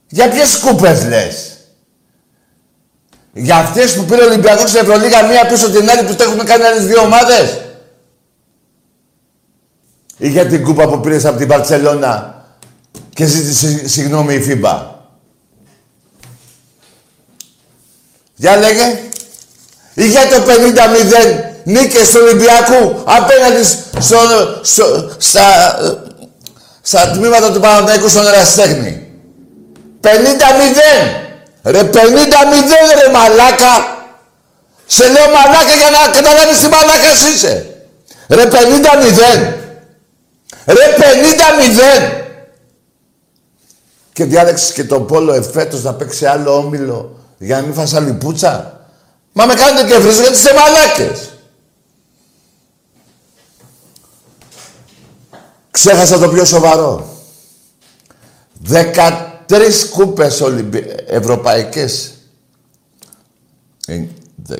για 0.07 0.29
ποιες 0.29 0.57
κούπες 0.57 1.07
λες; 1.07 1.57
Για 3.33 3.55
αυτές 3.55 3.95
που 3.95 4.03
πήρε 4.03 4.21
ο 4.21 4.25
Ολυμπιακός 4.25 4.69
στην 4.69 4.81
Ευρωλίγα 4.81 5.27
μία 5.27 5.45
πίσω 5.45 5.71
την 5.71 5.89
άλλη 5.89 6.07
που 6.07 6.15
το 6.15 6.23
έχουν 6.23 6.45
κάνει 6.45 6.63
άλλες 6.63 6.85
δύο 6.85 7.01
ομάδες; 7.01 7.61
Ή 10.17 10.29
για 10.29 10.45
την 10.45 10.63
κούπα 10.63 10.87
που 10.87 10.99
πήρες 10.99 11.25
από 11.25 11.37
την 11.37 11.47
Μπαρτσελόνα 11.47 12.45
και 13.09 13.25
ζήτησε 13.25 13.87
συγγνώμη 13.87 14.33
η 14.33 14.41
FIBA; 14.41 14.94
Για 18.35 18.57
λέγε. 18.57 18.99
Ή 19.93 20.07
για 20.07 20.27
το 20.27 20.35
50-0 20.35 21.55
νίκες 21.63 22.11
του 22.11 22.19
Ολυμπιακού 22.23 23.03
απέναντι 23.05 23.63
στο, 23.99 24.17
στο, 24.61 25.11
στα, 25.17 25.77
στα 26.81 27.11
τμήματα 27.11 27.51
του 27.51 27.59
Παναθηναϊκού 27.59 28.09
στον 28.09 28.27
ερασιτέχνη. 28.27 29.07
50-0. 30.01 30.09
Ρε 31.63 31.81
50-0 31.81 31.95
ρε 33.03 33.11
μαλάκα. 33.11 34.03
Σε 34.85 35.03
λέω 35.03 35.25
μαλάκα 35.25 35.75
για 35.77 35.89
να 35.89 36.11
καταλάβεις 36.11 36.59
τι 36.59 36.67
μαλάκας 36.67 37.21
είσαι. 37.33 37.75
Ρε 38.27 38.43
50-0. 38.43 38.55
Ρε 40.65 40.95
50-0. 40.97 42.11
Και 44.13 44.25
διάλεξες 44.25 44.71
και 44.71 44.83
τον 44.83 45.05
Πόλο 45.05 45.33
εφέτος 45.33 45.83
να 45.83 45.93
παίξει 45.93 46.25
άλλο 46.25 46.57
όμιλο 46.57 47.24
για 47.37 47.55
να 47.55 47.61
μην 47.61 47.73
φας 47.73 47.93
άλλη 47.93 48.13
πουτσα. 48.13 48.79
Μα 49.33 49.45
με 49.45 49.53
κάνετε 49.53 49.87
και 49.87 49.99
βρίζω 49.99 50.21
γιατί 50.21 50.35
είστε 50.35 50.51
μαλάκες. 50.53 51.29
Ξέχασα 55.71 56.19
το 56.19 56.29
πιο 56.29 56.45
σοβαρό. 56.45 57.09
13 58.69 59.19
κούπες 59.91 60.41
Ολυμπι... 60.41 60.85
ευρωπαϊκές. 61.07 62.13
Ε, 63.87 64.03
δε- 64.35 64.55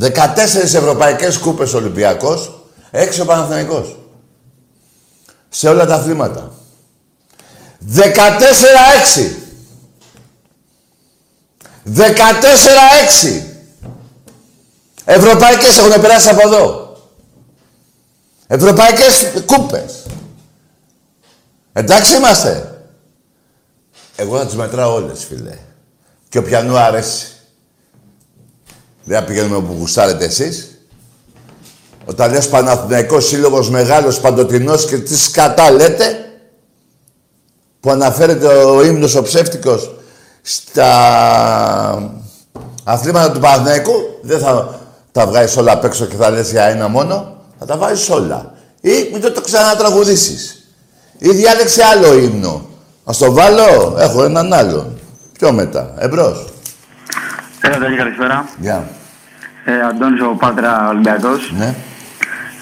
14 0.00 0.08
ευρωπαϊκές 0.54 1.38
κούπες 1.38 1.72
Ολυμπιακός, 1.74 2.64
έξω 2.90 3.22
ο 3.22 3.26
Παναθηναϊκός. 3.26 3.98
Σε 5.48 5.68
όλα 5.68 5.86
τα 5.86 5.94
αθλήματα. 5.94 6.52
14-6. 7.94 9.34
14-6. 11.94 13.42
Ευρωπαϊκές 15.04 15.78
έχουν 15.78 16.00
περάσει 16.00 16.28
από 16.28 16.40
εδώ. 16.48 16.94
Ευρωπαϊκές 18.46 19.32
κούπες. 19.46 20.06
Εντάξει 21.72 22.16
είμαστε. 22.16 22.82
Εγώ 24.16 24.38
θα 24.38 24.46
τις 24.46 24.54
μετράω 24.54 24.94
όλες, 24.94 25.24
φίλε. 25.24 25.58
Και 26.28 26.38
όποιανού 26.38 26.78
αρέσει. 26.78 27.26
Δεν 29.04 29.18
θα 29.18 29.24
πηγαίνουμε 29.24 29.56
όπου 29.56 29.76
γουστάρετε 29.78 30.24
εσείς. 30.24 30.84
Όταν 32.04 32.32
λες 32.32 32.48
Παναθηναϊκός 32.48 33.26
Σύλλογος 33.26 33.70
Μεγάλος 33.70 34.20
Παντοτινός 34.20 34.86
και 34.86 34.98
τις 34.98 35.22
σκατά 35.22 35.70
λέτε, 35.70 36.30
που 37.80 37.90
αναφέρεται 37.90 38.46
ο 38.46 38.82
ύμνος 38.84 39.14
ο 39.14 39.22
ψεύτικος 39.22 39.99
στα 40.42 40.92
αθλήματα 42.84 43.32
του 43.32 43.40
Παναθηναϊκού, 43.40 43.92
δεν 44.22 44.38
θα 44.38 44.80
τα 45.12 45.26
βγάζεις 45.26 45.56
όλα 45.56 45.72
απ' 45.72 45.84
έξω 45.84 46.06
και 46.06 46.16
θα 46.16 46.30
λες 46.30 46.50
για 46.50 46.64
ένα 46.64 46.88
μόνο, 46.88 47.36
θα 47.58 47.66
τα 47.66 47.76
βάζεις 47.76 48.10
όλα. 48.10 48.52
Ή 48.80 48.90
μην 49.12 49.20
το, 49.20 49.32
το 49.32 49.40
ξανατραγουδήσεις. 49.40 50.68
Ή 51.18 51.28
διάλεξε 51.28 51.82
άλλο 51.84 52.18
ύμνο. 52.18 52.68
Ας 53.04 53.18
το 53.18 53.32
βάλω, 53.32 53.96
έχω 53.98 54.24
έναν 54.24 54.52
άλλον. 54.52 54.98
Πιο 55.38 55.52
μετά, 55.52 55.94
εμπρός. 55.98 56.44
Έλα, 57.60 57.78
Τάκη, 57.78 57.96
καλησπέρα. 57.96 58.48
Γεια. 58.58 58.88
Ε, 59.64 59.80
Αντώνης 59.80 60.20
ο 60.20 60.36
Πάτρα 60.38 60.88
Ολυμπιακός. 60.88 61.52
Ναι. 61.58 61.74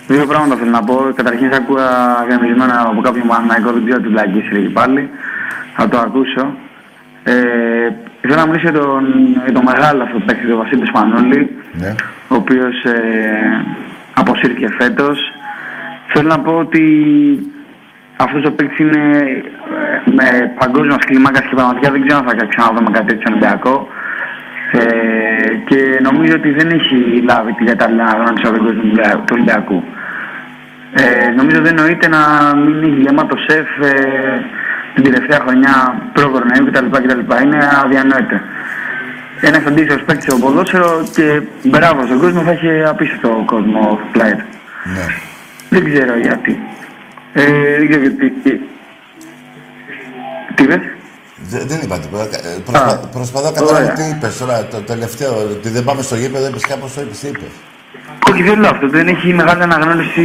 Δύο 0.06 0.26
πράγματα 0.26 0.56
θέλω 0.56 0.70
να 0.70 0.84
πω. 0.84 0.94
Καταρχήν, 1.14 1.50
σε 1.50 1.56
ακούγα 1.56 1.88
γεμισμένα 2.28 2.80
από 2.80 3.00
κάποιον 3.00 3.26
Παναγικό, 3.26 3.72
δεν 3.72 3.84
ξέρω 3.84 4.00
τι 4.00 4.08
βλακή 4.08 4.38
εκεί 4.38 4.68
πάλι. 4.68 5.10
Θα 5.76 5.88
το 5.88 5.98
ακούσω. 5.98 6.44
Ε, 7.32 7.88
θέλω 8.20 8.34
να 8.34 8.46
μιλήσω 8.46 8.68
για 8.70 8.80
τον, 8.80 9.04
για 9.44 9.52
τον 9.52 9.64
μεγάλο 9.70 10.02
αυτό 10.02 10.18
παίκτη, 10.26 10.46
τον 10.46 10.58
Βασίλη 10.58 10.86
Σπανούλη, 10.86 11.56
Ναι. 11.72 11.94
ο 12.28 12.34
οποίος 12.34 12.84
ε, 12.84 13.64
αποσύρθηκε 14.14 14.68
φέτος. 14.78 15.18
Θέλω 16.12 16.28
να 16.28 16.38
πω 16.40 16.52
ότι 16.52 16.82
αυτός 18.16 18.44
ο 18.44 18.52
παίκτης 18.52 18.78
είναι 18.78 19.02
ε, 20.06 20.10
με 20.10 20.52
παγκόσμια 20.58 20.96
κλίμακα 21.06 21.40
και 21.40 21.54
πραγματικά 21.54 21.90
δεν 21.90 22.06
ξέρω 22.06 22.18
αν 22.18 22.38
θα 22.38 22.46
ξαναδούμε 22.46 22.90
κάτι 22.92 23.06
τέτοιο 23.06 23.20
στον 23.20 23.32
Ολυμπιακό. 23.32 23.88
Ε, 24.72 25.54
και 25.68 25.98
νομίζω 26.02 26.34
ότι 26.34 26.50
δεν 26.50 26.68
έχει 26.78 27.22
λάβει 27.28 27.52
την 27.52 27.66
κατάλληλη 27.66 28.00
αναγνώριση 28.00 28.46
από 28.46 28.56
τον 28.56 28.64
κόσμο 28.64 28.80
του 28.80 28.80
Ολυμπια- 28.84 29.16
του 29.26 29.32
Ολυμπιακού. 29.36 29.84
Ε, 30.94 31.30
νομίζω 31.38 31.60
δεν 31.62 31.74
νοείται 31.74 32.08
να 32.08 32.20
μην 32.56 32.82
έχει 32.82 33.00
γεμάτο 33.00 33.36
σεφ 33.46 33.68
ε, 33.92 33.92
την 34.94 35.02
τελευταία 35.04 35.38
χρονιά 35.40 36.02
προ-κορονοϊού 36.12 36.64
κτλ. 36.66 36.86
κτλ. 36.90 37.42
Είναι 37.42 37.58
αδιανόητο. 37.84 38.36
Ένας 39.40 39.64
αντίστοιχος 39.66 40.02
παίκτης 40.02 40.24
στο 40.24 40.36
ποδόσφαιρο 40.36 41.04
και 41.14 41.42
μπράβο 41.62 42.06
στον 42.06 42.18
κόσμο 42.20 42.40
θα 42.42 42.50
έχει 42.50 42.84
απίστευτο 42.84 43.42
κόσμο 43.46 44.00
player. 44.14 44.40
Ναι. 44.94 45.06
Δεν 45.68 45.84
ξέρω 45.92 46.18
γιατί. 46.18 46.58
Ε, 47.32 47.44
δεν 47.78 47.88
ξέρω 47.88 48.02
γιατί. 48.02 48.30
τι- 48.30 48.60
Τι 50.54 50.62
είπες; 50.62 50.80
Δε- 51.50 51.64
δεν 51.64 51.78
είπα 51.82 51.98
τίποτα. 51.98 52.24
Ε, 52.24 52.58
Προσπα... 52.64 52.86
Α, 52.86 52.96
Προσπαθώ 53.12 53.44
να 53.46 53.52
καταλάβω 53.52 53.76
ωραία. 53.84 53.92
τι 53.92 54.02
είπες 54.16 54.38
τώρα, 54.38 54.64
το 54.66 54.80
τελευταίο. 54.80 55.32
Ότι 55.36 55.68
δεν 55.68 55.84
πάμε 55.84 56.02
στο 56.02 56.14
γήπεδο, 56.16 56.46
είπες 56.48 56.66
κάπως 56.66 56.94
το 56.94 57.00
είπες, 57.00 57.18
τι 57.18 57.26
είπες; 57.28 57.52
Όχι, 58.30 58.42
δεν 58.42 58.60
λέω 58.60 58.70
αυτό. 58.70 58.88
Δεν 58.88 59.08
έχει 59.08 59.34
μεγάλη 59.34 59.62
αναγνώριση 59.62 60.22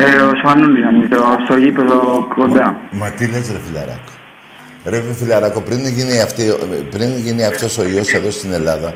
ε, 0.00 0.22
ο 0.22 0.32
Σφανούλη, 0.38 0.84
νομίζω, 0.84 1.18
στο 1.44 1.56
γήπεδο 1.56 2.26
κοντά. 2.34 2.76
Μα 2.90 3.10
τι 3.10 3.26
λες 3.26 3.50
ρε 3.52 3.60
φιλαράκο. 3.66 4.12
Ρε 4.84 5.02
φιλαράκο, 5.18 5.60
πριν 5.60 5.86
γίνει, 5.86 6.20
αυτή, 6.20 6.42
πριν 6.90 7.16
γίνει 7.16 7.44
αυτός 7.44 7.78
ο 7.78 7.82
ιός 7.82 8.12
εδώ 8.12 8.30
στην 8.30 8.52
Ελλάδα, 8.52 8.94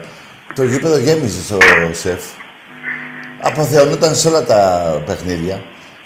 το 0.55 0.63
γήπεδο 0.63 0.97
γέμιζε 0.99 1.43
στο 1.43 1.59
σεφ. 1.93 2.23
Αποθεωνόταν 3.41 4.15
σε 4.15 4.29
όλα 4.29 4.45
τα 4.45 4.61
παιχνίδια. 5.07 5.61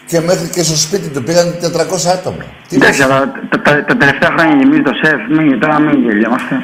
Και 0.06 0.20
μέχρι 0.20 0.48
και 0.48 0.62
στο 0.62 0.76
σπίτι 0.76 1.08
του 1.08 1.22
πήγαν 1.22 1.54
400 1.62 2.10
άτομα. 2.12 2.44
Τι 2.68 2.76
Εντάξει, 2.76 3.00
λες; 3.00 3.06
αλλά 3.06 3.32
τα, 3.50 3.60
τα, 3.60 3.84
τα 3.84 3.96
τελευταία 3.96 4.30
χρόνια 4.34 4.56
γεμίζει 4.56 4.82
το 4.82 4.94
σεφ, 5.02 5.20
μην, 5.36 5.60
τώρα 5.60 5.78
μην 5.78 6.02
γελιόμαστε. 6.04 6.54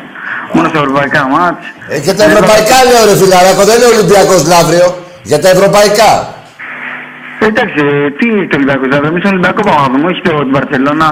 Μόνο 0.53 0.69
στα 0.69 0.79
ευρωπαϊκά 0.79 1.29
μάτς. 1.29 1.65
Ε, 1.89 1.99
για 1.99 2.15
τα 2.15 2.25
ευρωπαϊκά 2.25 2.77
λέω 2.89 3.05
ρε 3.09 3.17
φιλαράκο, 3.17 3.63
δεν 3.65 3.77
είναι 3.77 3.91
Ολυμπιακός 3.95 4.47
Λαύριο. 4.47 4.87
Για 5.23 5.39
τα 5.41 5.49
ευρωπαϊκά. 5.49 6.34
Ε, 7.45 7.47
Εντάξει, 7.53 7.79
ε, 7.87 8.11
τι 8.19 8.25
είναι 8.31 8.47
το 8.51 8.57
Ολυμπιακό, 8.59 8.83
δηλαδή, 8.89 9.07
εμείς 9.07 9.23
τον 9.23 9.31
Ολυμπιακό 9.35 9.61
πάμε 9.69 9.81
να 9.87 9.89
δούμε, 9.93 10.07
όχι 10.13 10.21
το, 10.27 10.33
την 10.47 10.53
Βαρκελόνα 10.57 11.09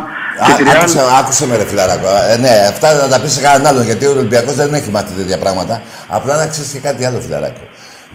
και 0.46 0.52
τη 0.58 0.62
Α, 0.62 0.72
Ρεάλ. 0.72 0.76
άκουσε, 0.82 1.00
άκουσε 1.20 1.44
με 1.48 1.54
ρε 1.60 1.64
φιλαράκο. 1.70 2.08
Ε, 2.32 2.36
ναι, 2.44 2.52
αυτά 2.72 2.86
να 3.02 3.08
τα 3.12 3.20
πεις 3.20 3.32
σε 3.36 3.40
κανέναν 3.46 3.66
άλλον, 3.70 3.84
γιατί 3.90 4.04
ο 4.06 4.12
Ολυμπιακός 4.18 4.54
δεν 4.54 4.74
έχει 4.78 4.90
μάθει 4.90 5.12
τέτοια 5.20 5.38
πράγματα. 5.44 5.74
Απλά 6.16 6.32
να 6.40 6.46
ξέρεις 6.52 6.70
και 6.74 6.78
κάτι 6.88 7.04
άλλο 7.08 7.18
φιλαράκο. 7.26 7.64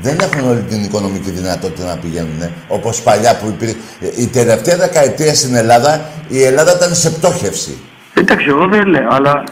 Δεν 0.06 0.16
έχουν 0.26 0.50
όλη 0.52 0.62
την 0.72 0.84
οικονομική 0.84 1.30
δυνατότητα 1.40 1.84
να 1.92 1.96
πηγαίνουν, 2.04 2.42
όπως 2.68 3.02
παλιά 3.02 3.32
που 3.40 3.46
υπήρχε. 3.54 3.76
Η 4.24 4.28
τελευταία 4.28 4.76
δεκαετία 4.78 5.34
στην 5.36 5.56
Ελλάδα, 5.56 5.92
η 6.28 6.44
Ελλάδα 6.44 6.72
ήταν 6.78 6.94
σε 6.96 7.10
πτώχευση. 7.10 7.74
Εντάξει, 8.14 8.46
εγώ 8.50 8.68
δεν 8.68 8.86
λέω, 8.88 9.08
αλλά... 9.18 9.44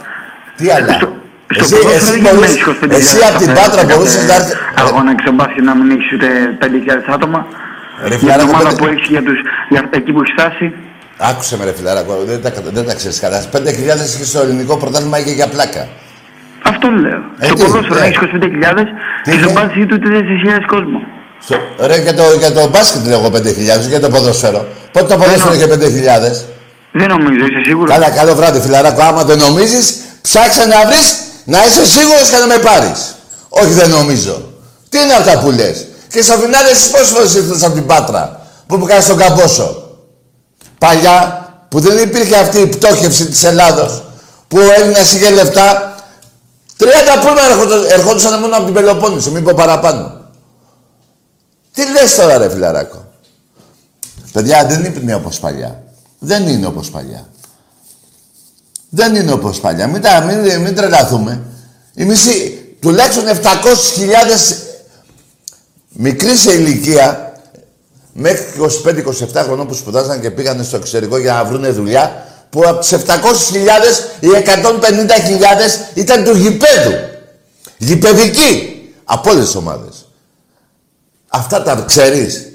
Τι 0.58 0.70
άλλα; 0.72 0.94
Στο, 0.94 1.08
στο 1.54 1.64
Εσύ, 1.64 1.76
ποδόσφαιρο 1.76 2.14
εσύ, 2.14 2.22
δεν 2.22 2.36
μπορείς, 2.36 2.54
γίνεις 2.56 2.80
25.000 2.84 2.90
εσύ 2.92 3.18
από 3.30 3.38
την 3.38 3.48
κάθε- 3.48 3.60
Πάτρα 3.62 3.82
κάθε 3.82 3.94
μπορούσες 3.96 4.24
να 4.28 4.34
έρθεις... 4.36 4.54
Αγώνα 4.82 5.12
έξω 5.12 5.32
μπάσκετ 5.36 5.64
να 5.70 5.76
μην 5.76 5.88
έχεις 5.96 6.10
ούτε 6.16 6.28
5.000 6.62 7.14
άτομα. 7.18 7.40
Ρε 8.02 8.08
Για 8.08 8.18
την 8.18 8.20
φιλαράκο, 8.20 8.50
ομάδα 8.50 8.64
πέντε- 8.68 8.80
που 8.82 8.86
έχεις 8.94 9.08
για, 9.08 9.24
τους, 9.24 9.40
για 9.70 9.90
εκεί 10.00 10.12
που 10.14 10.22
έχεις 10.22 10.34
φτάσει. 10.38 10.74
Άκουσε 11.18 11.58
με 11.58 11.64
ρε 11.66 11.74
φιλαράκο, 11.74 12.14
δεν 12.26 12.42
τα, 12.42 12.50
δεν 12.78 12.86
τα 12.86 12.94
ξέρεις 12.94 13.20
καλά. 13.20 13.44
5.000 13.52 14.06
είχε 14.06 14.26
στο 14.26 14.40
ελληνικό 14.40 14.78
πρωτάθλημα 14.78 15.20
είχε 15.20 15.32
για 15.32 15.48
πλάκα. 15.48 15.88
Αυτό 16.72 16.88
λέω. 16.90 17.22
Ε, 17.40 17.46
στο 17.46 17.56
τι, 17.56 17.62
ποδόσφαιρο 17.64 18.00
ναι. 18.00 18.06
έχεις 18.06 18.18
25.000 18.18 18.88
Τι 19.24 19.32
και 19.32 19.38
στο 19.38 19.50
είχε; 19.50 19.54
μπάσκετ 19.60 19.92
ούτε 19.92 20.08
4.000 20.10 20.66
κόσμο. 20.68 21.00
Στο- 21.40 21.62
Ρε, 21.90 21.98
για 22.02 22.14
το, 22.14 22.24
για 22.40 22.52
το 22.52 22.68
μπάσκετ 22.68 23.06
λέω 23.08 23.20
εγώ 23.20 23.30
5.000, 23.38 23.88
για 23.88 24.00
το 24.00 24.10
ποδόσφαιρο. 24.10 24.68
Πότε 24.92 25.06
το 25.14 25.18
ποδόσφαιρο 25.22 25.54
είχε 25.54 25.68
5.000. 25.68 26.46
Δεν 26.92 27.08
νομίζω, 27.08 27.46
είσαι 27.46 27.62
σίγουρος. 27.66 27.94
Καλά, 27.94 28.10
καλό 28.10 28.36
βράδυ, 28.36 28.60
φιλαράκο. 28.60 29.02
Άμα 29.04 29.24
δεν 29.24 29.38
νομίζεις, 29.38 29.96
ψάξε 30.22 30.66
να 30.66 30.86
βρεις 30.86 31.08
να 31.46 31.60
είσαι 31.66 31.86
σίγουρος 31.86 32.30
και 32.32 32.38
να 32.38 32.48
με 32.48 32.58
πάρεις. 32.58 33.16
Όχι, 33.50 33.74
δεν 33.74 33.90
νομίζω. 33.90 34.52
Τι 34.90 34.98
είναι 35.00 35.14
αυτά 35.14 35.40
που 35.40 35.50
λες; 35.52 35.88
Και 36.16 36.22
στο 36.22 36.34
φινάλε, 36.38 36.70
εσείς 36.70 36.90
πόσες 36.90 37.08
φορές 37.10 37.34
ήρθες 37.34 37.64
από 37.64 37.74
την 37.74 37.86
Πάτρα 37.86 38.40
που 38.68 38.78
μου 38.78 38.86
κάνει 38.86 39.04
τον 39.04 39.18
καμπόσο; 39.18 39.98
Παλιά 40.78 41.50
που 41.70 41.80
δεν 41.80 41.98
υπήρχε 41.98 42.36
αυτή 42.36 42.60
η 42.60 42.68
πτώχευση 42.68 43.26
της 43.26 43.44
Ελλάδος 43.44 44.04
που 44.48 44.58
ο 44.58 44.72
Έλληνας 44.82 45.14
είχε 45.14 45.30
λεφτά. 45.30 45.96
30 46.78 46.86
πούλμα 47.22 47.42
ερχόντουσαν- 47.50 47.92
ερχόντουσαν 47.92 48.40
μόνο 48.40 48.56
από 48.56 48.66
την 48.66 48.74
Πελοπόννησο, 48.74 49.32
μην 49.32 49.44
πω 49.44 49.54
παραπάνω. 49.56 50.22
Τι 51.74 51.82
λες 51.92 52.16
τώρα 52.16 52.38
ρε 52.38 52.50
φιλαράκο; 52.50 53.06
Παιδιά 54.32 54.66
δεν 54.66 54.84
είναι 54.86 55.14
όπως 55.16 55.40
παλιά. 55.40 55.84
Δεν 56.20 56.48
είναι 56.48 56.66
όπως 56.68 56.90
παλιά. 56.90 57.28
Δεν 58.90 59.16
είναι 59.16 59.32
όπως 59.32 59.60
παλιά. 59.60 59.88
Μην, 59.88 60.02
τα, 60.02 60.22
μην, 60.22 60.62
μην 60.62 60.76
τρελαθούμε. 60.76 61.42
Η 61.96 62.06
μισή, 62.06 62.60
τουλάχιστον 62.82 63.24
700.000 63.28 63.36
μικροί 65.96 66.36
σε 66.36 66.54
ηλικία, 66.54 67.34
μέχρι 68.14 68.46
25-27 69.34 69.44
χρονών 69.44 69.68
που 69.68 69.74
σπουδάζαν 69.74 70.22
και 70.22 70.32
πήγαν 70.32 70.64
στο 70.64 70.76
εξωτερικό 70.76 71.18
για 71.18 71.34
να 71.34 71.46
βρουν 71.46 71.74
δουλειά, 71.74 72.26
που 72.50 72.62
από 72.66 72.80
τις 72.80 72.94
700.000 72.94 73.00
οι 74.20 74.28
150.000 74.28 75.90
ήταν 75.94 76.24
του 76.24 76.38
γηπέδου. 76.38 76.94
Γηπεδικοί. 77.78 78.80
Από 79.04 79.30
όλες 79.30 79.46
τις 79.46 79.56
ομάδες. 79.56 80.06
Αυτά 81.28 81.64
τα 81.64 81.84
ξέρεις. 81.88 82.50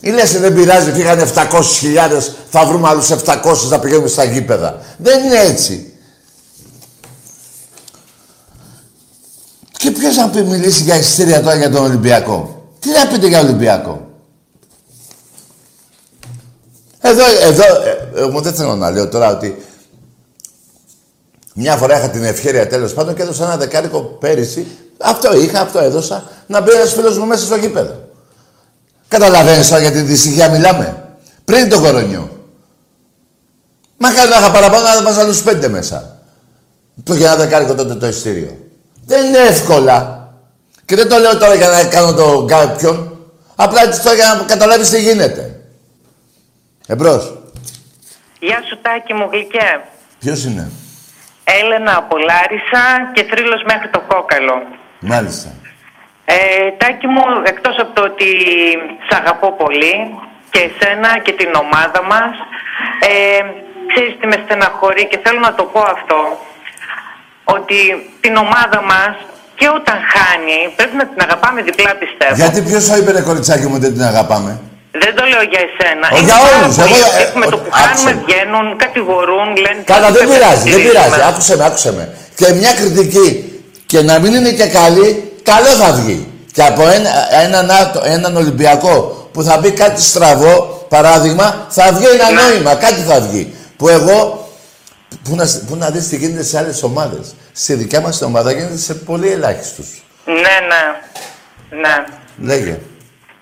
Ή 0.00 0.10
λες 0.10 0.40
δεν 0.40 0.54
πειράζει, 0.54 0.92
φύγανε 0.92 1.22
700.000, 1.22 2.34
θα 2.50 2.66
βρούμε 2.66 2.88
άλλους 2.88 3.10
700 3.10 3.68
να 3.68 3.78
πηγαίνουμε 3.78 4.08
στα 4.08 4.24
γήπεδα. 4.24 4.80
Δεν 4.96 5.24
είναι 5.24 5.38
έτσι. 5.38 5.87
Και 9.78 9.90
ποιος 9.90 10.16
να 10.16 10.28
πει 10.28 10.42
μιλήσει 10.42 10.82
για 10.82 10.96
εισιτήρια 10.96 11.42
τώρα 11.42 11.56
για 11.56 11.70
τον 11.70 11.84
Ολυμπιακό; 11.84 12.62
Τι 12.80 12.90
να 12.90 13.06
πείτε 13.06 13.26
για 13.26 13.40
Ολυμπιακό; 13.40 14.08
Εδώ, 17.00 17.22
εδώ, 17.42 17.62
ε, 17.62 18.20
εγώ 18.20 18.40
δεν 18.40 18.54
θέλω 18.54 18.76
να 18.76 18.90
λέω 18.90 19.08
τώρα 19.08 19.30
ότι 19.30 19.62
μια 21.54 21.76
φορά 21.76 21.98
είχα 21.98 22.10
την 22.10 22.24
ευκαιρία 22.24 22.68
τέλος 22.68 22.92
πάντων 22.92 23.14
και 23.14 23.22
έδωσα 23.22 23.44
ένα 23.44 23.56
δεκάρικο 23.56 24.00
πέρυσι. 24.02 24.66
Αυτό 24.98 25.40
είχα, 25.40 25.60
αυτό 25.60 25.78
έδωσα. 25.78 26.30
Να 26.46 26.60
μπει 26.60 26.70
ένας 26.70 26.92
φίλος 26.92 27.18
μου 27.18 27.26
μέσα 27.26 27.44
στο 27.44 27.56
γήπεδο. 27.56 28.08
Καταλαβαίνεις 29.08 29.68
τώρα 29.68 29.80
για 29.80 29.92
την 29.92 30.06
δυστυχία 30.06 30.50
μιλάμε. 30.50 31.04
Πριν 31.44 31.68
το 31.68 31.80
κορονιό. 31.80 32.28
Μακάρι 33.96 34.28
να 34.28 34.36
είχα 34.36 34.50
παραπάνω 34.50 34.82
να 34.82 35.02
βάζα 35.02 35.20
άλλους 35.20 35.42
πέντε 35.42 35.68
μέσα. 35.68 36.22
Το 37.02 37.14
για 37.14 37.26
ένα 37.26 37.36
δεκάρικο 37.36 37.74
τότε 37.74 37.94
το 37.94 38.06
ειστήριο. 38.06 38.56
Δεν 39.10 39.26
είναι 39.26 39.38
εύκολα. 39.38 39.98
Και 40.86 40.96
δεν 40.96 41.08
το 41.08 41.16
λέω 41.18 41.38
τώρα 41.38 41.54
για 41.54 41.68
να 41.68 41.84
κάνω 41.84 42.12
το 42.14 42.44
κάποιον. 42.48 42.96
Απλά 43.56 43.82
έτσι 43.82 44.02
τώρα 44.02 44.16
για 44.16 44.34
να 44.34 44.44
καταλάβεις 44.44 44.90
τι 44.90 45.00
γίνεται. 45.00 45.42
Εμπρός. 46.86 47.38
Γεια 48.38 48.62
σου 48.68 48.78
Τάκη 48.82 49.14
μου 49.14 49.28
γλυκέ. 49.32 49.80
Ποιος 50.18 50.44
είναι; 50.44 50.70
Έλενα 51.44 51.96
από 51.96 52.16
Λάρισα 52.16 52.84
και 53.14 53.22
θρύλος 53.30 53.62
μέχρι 53.66 53.88
το 53.88 54.00
κόκαλο. 54.08 54.56
Μάλιστα. 55.00 55.48
Ε, 56.24 56.36
Τάκη 56.78 57.06
μου, 57.06 57.22
εκτός 57.44 57.76
από 57.78 57.92
το 57.94 58.02
ότι 58.02 58.28
σ' 59.08 59.14
αγαπώ 59.20 59.52
πολύ 59.52 59.94
και 60.50 60.60
εσένα 60.68 61.18
και 61.24 61.32
την 61.32 61.50
ομάδα 61.54 62.02
μας, 62.02 62.32
ε, 63.10 63.40
ξέρεις 63.92 64.12
τι 64.20 64.26
με 64.26 64.38
στεναχωρεί 64.44 65.04
και 65.08 65.20
θέλω 65.24 65.40
να 65.40 65.54
το 65.54 65.64
πω 65.64 65.80
αυτό, 65.80 66.18
ότι 67.56 67.78
την 68.24 68.34
ομάδα 68.44 68.80
μας 68.90 69.12
και 69.58 69.66
όταν 69.78 69.96
χάνει 70.12 70.58
πρέπει 70.78 70.96
να 71.00 71.06
την 71.10 71.20
αγαπάμε 71.26 71.58
διπλά 71.68 71.92
πιστεύω. 72.02 72.34
Γιατί 72.42 72.58
ποιος 72.68 72.82
θα 72.88 72.94
είπε 72.98 73.10
ρε 73.18 73.22
κοριτσάκι 73.28 73.66
μου 73.70 73.78
δεν 73.84 73.92
την 73.94 74.02
αγαπάμε. 74.12 74.52
Δεν 75.04 75.12
το 75.18 75.22
λέω 75.32 75.42
για 75.52 75.60
εσένα. 75.68 76.06
Ο, 76.12 76.16
Είναι 76.16 76.24
για 76.30 76.38
πάρα 76.44 76.56
όλους. 76.64 76.76
πολλοί 76.76 76.98
Εγώ, 76.98 77.06
αυτοί 77.10 77.22
ε, 77.22 77.26
που 77.32 77.38
με 77.42 77.46
το 77.52 77.56
ο- 77.56 77.62
που 77.64 77.70
κάνουμε 77.70 77.90
άκουσε 77.92 78.10
με. 78.14 78.22
βγαίνουν, 78.24 78.66
κατηγορούν, 78.84 79.46
λένε... 79.64 79.80
Καλά, 79.92 80.06
δεν 80.06 80.12
«Πρέπει 80.16 80.30
να 80.30 80.36
πειράζει, 80.36 80.62
δεν 80.62 80.72
στηρίζουμε». 80.72 80.88
πειράζει. 81.04 81.20
Άκουσε 81.30 81.52
με, 81.58 81.64
άκουσε 81.68 81.90
με. 81.98 82.04
Και 82.38 82.46
μια 82.60 82.72
κριτική 82.78 83.26
και 83.90 83.98
να 84.08 84.14
μην 84.22 84.30
είναι 84.38 84.52
και 84.60 84.66
καλή, 84.80 85.08
καλό 85.50 85.70
θα 85.82 85.88
βγει. 85.98 86.18
Και 86.54 86.62
από 86.70 86.82
ένα, 86.96 87.10
έναν, 87.44 87.66
άτο- 87.82 88.02
έναν 88.16 88.32
Ολυμπιακό 88.42 88.94
που 89.32 89.40
θα 89.48 89.54
πει 89.62 89.70
κάτι 89.82 90.00
στραβό, 90.10 90.54
παράδειγμα, 90.94 91.46
θα 91.68 91.84
βγει 91.94 92.06
ένα 92.16 92.30
Ναι. 92.30 92.40
νόημα, 92.40 92.72
κάτι 92.74 93.00
θα 93.10 93.16
βγει. 93.20 93.54
Που 93.76 93.88
εγώ, 93.88 94.47
που 95.24 95.34
να, 95.34 95.44
που 95.66 95.76
να 95.76 95.90
δεις 95.90 96.08
τι 96.08 96.16
γίνεται 96.16 96.42
σε 96.42 96.58
άλλες 96.58 96.82
ομάδες. 96.82 97.34
Στη 97.52 97.74
δικιά 97.74 98.00
μας 98.00 98.18
την 98.18 98.26
ομάδα 98.26 98.52
γίνεται 98.52 98.76
σε 98.76 98.94
πολύ 98.94 99.30
ελάχιστους. 99.30 99.88
Ναι, 100.24 100.34
ναι. 100.70 100.82
Ναι. 101.80 101.94
Λέγε. 102.48 102.78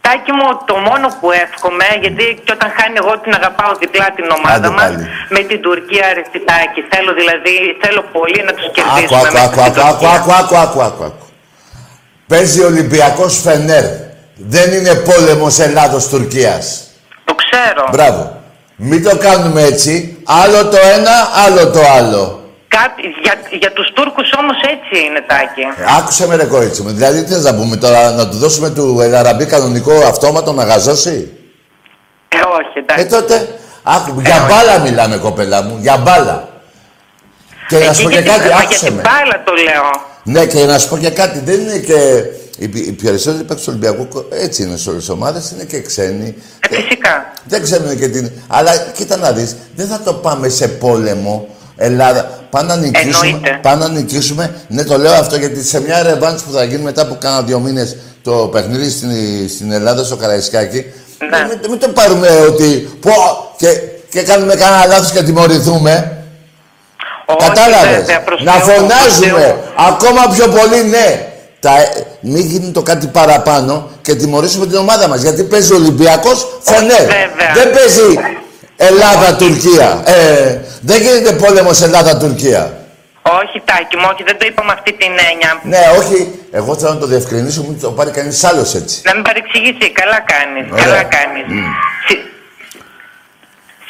Τάκη 0.00 0.33
μου, 0.33 0.46
το 0.64 0.76
μόνο 0.76 1.07
που 1.20 1.29
εύχομαι, 1.44 1.87
γιατί 2.00 2.24
και 2.44 2.52
όταν 2.52 2.70
χάνει 2.76 2.94
εγώ 3.02 3.12
την 3.24 3.33
αγαπάω 3.35 3.72
διπλά 3.83 4.07
την 4.16 4.26
ομάδα 4.38 4.55
Άντε 4.55 4.70
μας, 4.70 4.83
πάλι. 4.83 5.07
με 5.29 5.38
την 5.50 5.61
Τουρκία 5.66 6.07
ρε 6.14 6.22
Τάκη. 6.48 6.81
Θέλω 6.92 7.12
δηλαδή, 7.20 7.55
θέλω 7.83 8.02
πολύ 8.16 8.40
να 8.46 8.52
τους 8.57 8.66
Άκου, 8.66 8.74
κερδίσουμε 8.76 9.18
άκου, 9.20 9.26
μέσα 9.26 9.44
άκου, 9.44 9.61
στην 9.61 9.70
άκου, 9.70 9.81
άκου, 9.81 9.90
Τουρκία. 9.90 10.09
άκου, 10.16 10.33
άκου, 10.40 10.57
άκου, 10.57 10.83
άκου, 10.88 11.05
άκου. 11.05 11.24
Παίζει 12.26 12.61
ο 12.62 12.66
Ολυμπιακός 12.66 13.40
Φενέρ. 13.44 13.85
Δεν 14.35 14.72
είναι 14.72 14.94
πόλεμος 14.94 15.59
Ελλάδος-Τουρκίας. 15.59 16.90
Το 17.24 17.35
ξέρω. 17.35 17.88
Μπράβο. 17.90 18.42
Μην 18.76 19.02
το 19.02 19.16
κάνουμε 19.16 19.62
έτσι. 19.62 20.15
Άλλο 20.27 20.67
το 20.69 20.77
ένα, 20.97 21.11
άλλο 21.47 21.71
το 21.71 21.81
άλλο. 21.99 22.41
Κάτι, 22.69 23.03
για, 23.23 23.35
για 23.59 23.73
τους 23.73 23.93
Τούρκους 23.95 24.31
όμως 24.41 24.57
έτσι 24.62 25.05
είναι 25.05 25.21
Τάκη. 25.27 25.62
Άκουσε 25.99 26.27
με 26.27 26.37
ρε 26.37 26.45
κορίτσι 26.45 26.83
μου. 26.83 26.89
Δηλαδή 26.89 27.25
τι 27.25 27.33
θες 27.33 27.43
να 27.45 27.55
πούμε 27.55 27.77
τώρα, 27.77 28.11
να 28.11 28.29
του 28.29 28.37
δώσουμε 28.37 28.71
του 28.71 28.99
Ελαραμπή 29.01 29.47
κανονικό 29.47 29.93
αυτόματο 29.93 30.53
να 30.53 30.65
γαζώσει; 30.65 31.33
Ε, 32.29 32.37
όχι, 32.37 32.79
εντάξει. 32.79 33.05
Ε 33.05 33.09
τότε, 33.09 33.49
άκου, 33.83 34.21
για 34.21 34.47
μπάλα 34.49 34.79
μιλάμε 34.79 35.17
κοπέλα 35.17 35.62
μου, 35.62 35.79
για 35.81 35.97
μπάλα. 35.97 36.49
Και 37.69 37.79
να 37.79 37.93
σου 37.93 38.03
πω 38.03 38.09
Εκεί 38.09 38.17
και 38.17 38.23
για 38.23 38.33
την- 38.33 38.43
κάτι, 38.43 38.43
μα 38.43 38.47
για 38.49 38.65
άκουσε 38.65 38.85
την 38.85 38.95
με. 38.95 39.03
μπάλα 39.03 39.43
το 39.45 39.53
λέω. 39.53 39.91
Ναι, 40.23 40.47
και 40.47 40.65
να 40.65 40.79
σου 40.79 40.89
πω 40.89 40.99
και 40.99 41.11
κάτι, 41.11 41.39
δεν 41.39 41.61
είναι 41.61 41.79
και. 41.79 42.23
Οι, 42.59 42.64
οι 42.75 42.92
περισσότεροι 43.03 43.45
παίκτες 43.45 43.64
του 43.64 43.73
Ολυμπιακού, 43.77 44.25
έτσι 44.31 44.62
είναι 44.62 44.77
σε 44.77 44.88
όλες 44.90 45.01
τις 45.01 45.11
ομάδες, 45.11 45.51
είναι 45.51 45.64
και 45.64 45.81
ξένοι. 45.81 46.35
Ε, 46.71 46.75
φυσικά. 46.75 47.33
Δεν 47.45 47.62
ξέρουν 47.62 47.99
και 47.99 48.09
την. 48.09 48.31
Αλλά 48.47 48.77
κοίτα 48.97 49.16
να 49.16 49.33
δεις, 49.33 49.57
δεν 49.75 49.87
θα 49.87 50.01
το 50.05 50.12
πάμε 50.12 50.49
σε 50.49 50.69
πόλεμο. 50.69 51.49
Ελλάδα. 51.77 52.40
Πάμε 52.51 52.75
να 52.75 52.77
νικήσουμε. 52.81 53.27
Εννοείται. 53.27 53.59
Πάμε 53.62 53.85
να 53.87 53.90
νικήσουμε. 53.92 54.55
Ναι, 54.69 54.85
το 54.85 54.99
λέω 54.99 55.12
αυτό 55.12 55.37
γιατί 55.37 55.64
σε 55.64 55.81
μια 55.81 56.03
ρεβάνς 56.03 56.42
που 56.42 56.53
θα 56.53 56.64
γίνει 56.64 56.83
μετά 56.83 57.03
από 57.03 57.14
κάνα 57.21 57.42
δύο 57.42 57.59
μήνες 57.61 57.97
το 58.23 58.33
παιχνίδι 58.33 58.90
στην, 58.90 59.11
στην 59.49 59.73
Ελλάδα, 59.73 60.05
στο 60.05 60.16
Καραϊσκάκι. 60.16 60.85
Ναι. 61.31 61.47
Μην, 61.49 61.71
μην 61.71 61.79
το 61.79 61.88
πάρουμε 61.88 62.29
ότι. 62.49 62.88
Πω, 63.01 63.12
και, 63.57 63.69
και 64.11 64.23
κάνουμε 64.23 64.55
κανένα 64.55 64.87
λάθος 64.87 65.11
και 65.13 65.23
τιμωρηθούμε. 65.23 66.23
Όχι, 67.27 67.48
Κατάλαβες. 67.48 67.96
βέβαια, 67.96 68.23
προς 68.23 68.42
Να 68.42 68.52
Θεού, 68.52 68.63
προς 68.65 68.77
φωνάζουμε 68.77 69.40
Θεού. 69.42 69.54
ακόμα 69.88 70.23
πιο 70.35 70.48
πολύ 70.48 70.85
ναι. 70.85 71.27
Τα, 71.67 71.75
μην 72.21 72.44
γίνει 72.50 72.71
το 72.73 72.83
κάτι 72.83 73.06
παραπάνω 73.06 73.90
και 74.02 74.14
τιμωρήσουμε 74.14 74.67
την 74.67 74.77
ομάδα 74.77 75.08
μας. 75.08 75.21
Γιατί 75.23 75.42
παίζει 75.44 75.73
ο 75.73 75.77
Ολυμπιακός 75.77 76.38
Φενέρ. 76.62 77.00
βέβαια. 77.06 77.52
Δεν 77.54 77.69
παίζει 77.77 78.19
Ελλάδα-Τουρκία. 78.77 80.02
Ε, 80.04 80.58
δεν 80.81 81.02
γίνεται 81.02 81.33
πόλεμος 81.33 81.83
Ελλάδα-Τουρκία. 81.83 82.62
Όχι, 83.42 83.62
Τάκη 83.64 83.96
μου, 83.96 84.08
όχι, 84.12 84.23
δεν 84.23 84.38
το 84.38 84.46
είπα 84.46 84.62
με 84.64 84.73
αυτή 84.73 84.92
την 84.92 85.12
έννοια. 85.31 85.50
Ναι, 85.73 85.83
όχι. 85.98 86.19
Εγώ 86.50 86.77
θέλω 86.79 86.92
να 86.92 86.98
το 86.98 87.06
διευκρινίσω, 87.06 87.62
μην 87.62 87.81
το 87.81 87.90
πάρει 87.90 88.10
κανείς 88.10 88.44
άλλος 88.44 88.75
έτσι. 88.75 89.00
Να 89.04 89.14
μην 89.14 89.23
παρεξηγήσει, 89.23 89.87
καλά 90.00 90.19
κάνεις, 90.33 90.64
Ωραία. 90.73 90.85
καλά 90.85 91.02
κάνεις. 91.17 91.44
Συ- 92.08 92.25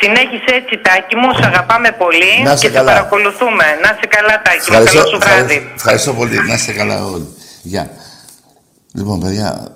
Συνέχισε 0.00 0.50
έτσι, 0.60 0.74
Τάκη 0.86 1.14
μου, 1.20 1.28
σε 1.38 1.44
αγαπάμε 1.50 1.90
πολύ 2.02 2.32
Να 2.44 2.52
είσαι 2.52 2.60
και 2.66 2.72
σε 2.72 2.78
καλά. 2.78 2.90
παρακολουθούμε. 2.92 3.64
Να 3.82 3.88
είσαι 3.94 4.06
καλά, 4.16 4.34
Τάκη 4.44 4.70
μου, 4.72 4.84
καλό 4.84 5.06
σου 5.12 5.18
βράδυ. 5.24 5.54
ευχαριστώ, 5.54 5.72
ευχαριστώ 5.80 6.12
πολύ. 6.20 6.36
Να 6.48 6.54
είστε 6.58 6.72
καλά 6.80 6.96
όλοι. 7.14 7.26
Γεια. 7.66 7.90
Λοιπόν, 8.92 9.20
παιδιά, 9.20 9.68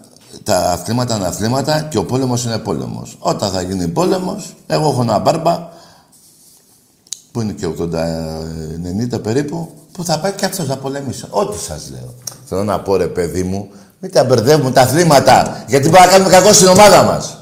τα 0.42 0.56
αθλήματα 0.56 1.16
είναι 1.16 1.26
αθλήματα 1.26 1.80
και 1.80 1.98
ο 1.98 2.04
πόλεμος 2.04 2.44
είναι 2.44 2.58
πόλεμος. 2.58 3.16
Όταν 3.18 3.50
θα 3.50 3.62
γίνει 3.62 3.88
πόλεμος, 3.88 4.56
εγώ 4.66 4.88
έχω 4.88 5.02
ένα 5.02 5.18
μπάρμπα 5.18 5.68
που 7.32 7.40
είναι 7.40 7.52
και 7.52 7.66
80-90 7.66 9.22
περίπου, 9.22 9.70
που 9.92 10.04
θα 10.04 10.18
πάει 10.18 10.32
και 10.32 10.44
αυτός 10.44 10.68
να 10.68 10.76
πολεμήσει. 10.76 11.24
Ό,τι 11.30 11.58
σας 11.58 11.90
λέω. 11.90 12.14
Θέλω 12.44 12.64
να 12.64 12.80
πω 12.80 12.96
ρε 12.96 13.06
παιδί 13.06 13.42
μου, 13.42 13.68
μην 13.98 14.12
τα 14.12 14.24
μπερδεύουμε 14.24 14.70
τα 14.70 14.80
αθλήματα, 14.80 15.64
γιατί 15.66 15.88
μπορεί 15.88 16.04
να 16.04 16.10
κάνουμε 16.10 16.30
κακό 16.30 16.52
στην 16.52 16.66
ομάδα 16.66 17.02
μας. 17.02 17.38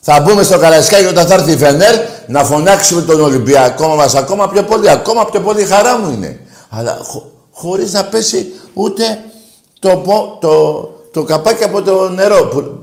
Θα 0.00 0.20
μπούμε 0.20 0.42
στο 0.42 0.58
Καραϊσκάκι 0.58 1.06
όταν 1.06 1.26
θα 1.26 1.34
έρθει 1.34 1.52
η 1.52 1.56
Φενέρ 1.56 1.94
να 2.26 2.44
φωνάξουμε 2.44 3.02
τον 3.02 3.20
Ολυμπιακό 3.20 3.94
μας 3.94 4.14
ακόμα 4.14 4.48
πιο 4.48 4.62
πολύ. 4.62 4.90
Ακόμα 4.90 5.24
πιο 5.24 5.40
πολύ 5.40 5.64
χαρά 5.64 5.98
μου 5.98 6.12
είναι. 6.12 6.40
Αλλά 6.68 6.98
χω, 7.02 7.30
χωρίς 7.60 7.92
να 7.92 8.04
πέσει 8.04 8.52
ούτε 8.74 9.24
το, 9.78 9.96
πο- 9.96 10.38
το, 10.40 10.82
το 11.12 11.22
καπάκι 11.24 11.64
από 11.64 11.82
το 11.82 12.08
νερό. 12.08 12.46
Που, 12.46 12.78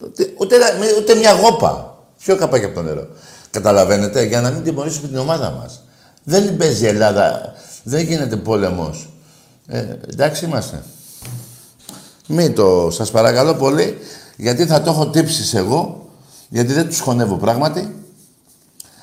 ούτε, 0.00 0.32
ούτε, 0.38 0.56
ούτε 0.98 1.14
μια 1.14 1.32
γόπα. 1.32 1.98
Ποιο 2.18 2.36
καπάκι 2.36 2.64
από 2.64 2.74
το 2.74 2.82
νερό. 2.82 3.06
Καταλαβαίνετε, 3.50 4.22
για 4.22 4.40
να 4.40 4.50
μην 4.50 4.62
τιμωρήσουμε 4.62 5.08
την 5.08 5.16
ομάδα 5.18 5.50
μας. 5.50 5.82
Δεν 6.24 6.56
παίζει 6.56 6.84
η 6.84 6.86
Ελλάδα. 6.86 7.52
Δεν 7.82 8.04
γίνεται 8.04 8.36
πόλεμος. 8.36 9.08
Ε, 9.66 9.84
εντάξει 10.12 10.44
είμαστε. 10.44 10.82
Μην 12.26 12.54
το, 12.54 12.90
σας 12.90 13.10
παρακαλώ 13.10 13.54
πολύ, 13.54 13.98
γιατί 14.36 14.66
θα 14.66 14.82
το 14.82 14.90
έχω 14.90 15.06
τύψει 15.08 15.56
εγώ, 15.56 16.08
γιατί 16.48 16.72
δεν 16.72 16.88
τους 16.88 17.00
χωνεύω 17.00 17.36
πράγματι. 17.36 17.94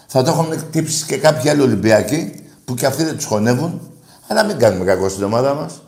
Θα 0.08 0.24
το 0.24 0.32
έχουν 0.32 0.70
τύψει 0.72 1.06
και 1.06 1.18
κάποιοι 1.18 1.50
άλλοι 1.50 1.62
Ολυμπιακοί, 1.62 2.44
που 2.66 2.74
και 2.74 2.86
αυτοί 2.86 3.04
δεν 3.04 3.16
τους 3.16 3.26
χωνεύουν, 3.26 3.82
αλλά 4.28 4.44
μην 4.44 4.60
κάνουμε 4.60 4.86
κακό 4.86 5.10
στην 5.10 5.24
ομάδα 5.24 5.54
μας. 5.54 5.82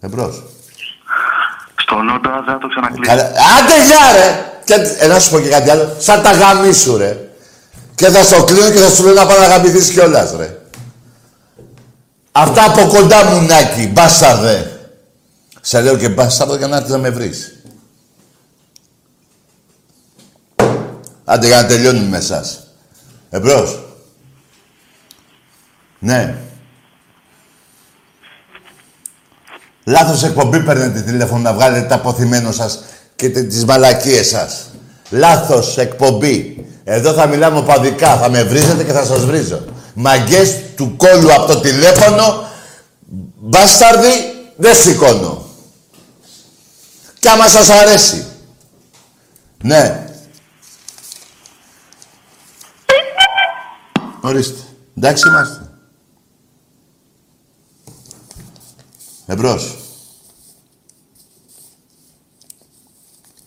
Εμπρός. 0.00 0.42
Στο 1.76 1.96
Νότο 2.02 2.28
θα 2.46 2.58
το 2.58 2.68
ξανακλείσει. 2.68 3.10
Καλά. 3.10 3.22
Άντε 3.24 3.84
γεια 3.86 4.12
ρε! 4.16 4.52
Και, 4.64 4.74
ε, 4.98 5.06
να 5.06 5.18
σου 5.18 5.30
πω 5.30 5.40
και 5.40 5.48
κάτι 5.48 5.70
άλλο. 5.70 5.96
Σαν 5.98 6.22
τα 6.22 6.32
γαμίσου 6.32 6.96
ρε. 6.96 7.30
Και 7.94 8.08
θα 8.08 8.22
στο 8.22 8.44
κλείνω 8.44 8.70
και 8.70 8.78
θα 8.78 8.90
σου 8.90 9.04
λέω 9.04 9.14
να 9.14 9.26
πάω 9.26 9.38
να 9.38 9.44
αγαπηθείς 9.44 9.90
κιόλας 9.90 10.32
ρε. 10.36 10.60
Αυτά 12.32 12.64
από 12.64 12.86
κοντά 12.86 13.24
μου 13.24 13.46
Νάκη, 13.46 13.86
μπάσταρδε. 13.86 14.80
Σε 15.60 15.80
λέω 15.80 15.96
και 15.96 16.08
μπάσταρδε 16.08 16.56
για 16.56 16.66
να 16.66 16.76
έρθεις 16.76 16.90
να 16.90 16.98
με 16.98 17.10
βρεις. 17.10 17.52
Άντε 21.24 21.46
για 21.46 21.62
να 21.62 21.68
τελειώνουμε 21.68 22.08
με 22.08 22.16
εσάς. 22.16 22.66
Εμπρός. 23.30 23.87
Ναι. 25.98 26.36
Λάθος 29.84 30.22
εκπομπή 30.24 30.60
παίρνετε 30.62 31.00
τηλέφωνο 31.00 31.40
να 31.42 31.52
βγάλετε 31.52 31.86
τα 31.86 31.94
αποθυμένο 31.94 32.52
σας 32.52 32.82
και 33.16 33.30
τε- 33.30 33.48
τις 33.48 33.64
μαλακίες 33.64 34.28
σας. 34.28 34.70
Λάθος 35.10 35.78
εκπομπή. 35.78 36.66
Εδώ 36.84 37.12
θα 37.12 37.26
μιλάμε 37.26 37.58
οπαδικά, 37.58 38.16
θα 38.16 38.30
με 38.30 38.42
βρίζετε 38.42 38.84
και 38.84 38.92
θα 38.92 39.04
σας 39.04 39.24
βρίζω. 39.24 39.64
Μαγκές 39.94 40.56
του 40.76 40.96
κόλου 40.96 41.32
από 41.32 41.46
το 41.46 41.60
τηλέφωνο, 41.60 42.48
μπάσταρδι, 43.40 44.10
δεν 44.56 44.74
σηκώνω. 44.74 45.46
Κι 47.18 47.28
άμα 47.28 47.48
σας 47.48 47.68
αρέσει. 47.70 48.26
Ναι. 49.62 50.06
Ορίστε. 54.20 54.60
Εντάξει 54.96 55.28
είμαστε. 55.28 55.67
Εμπρός. 59.30 59.76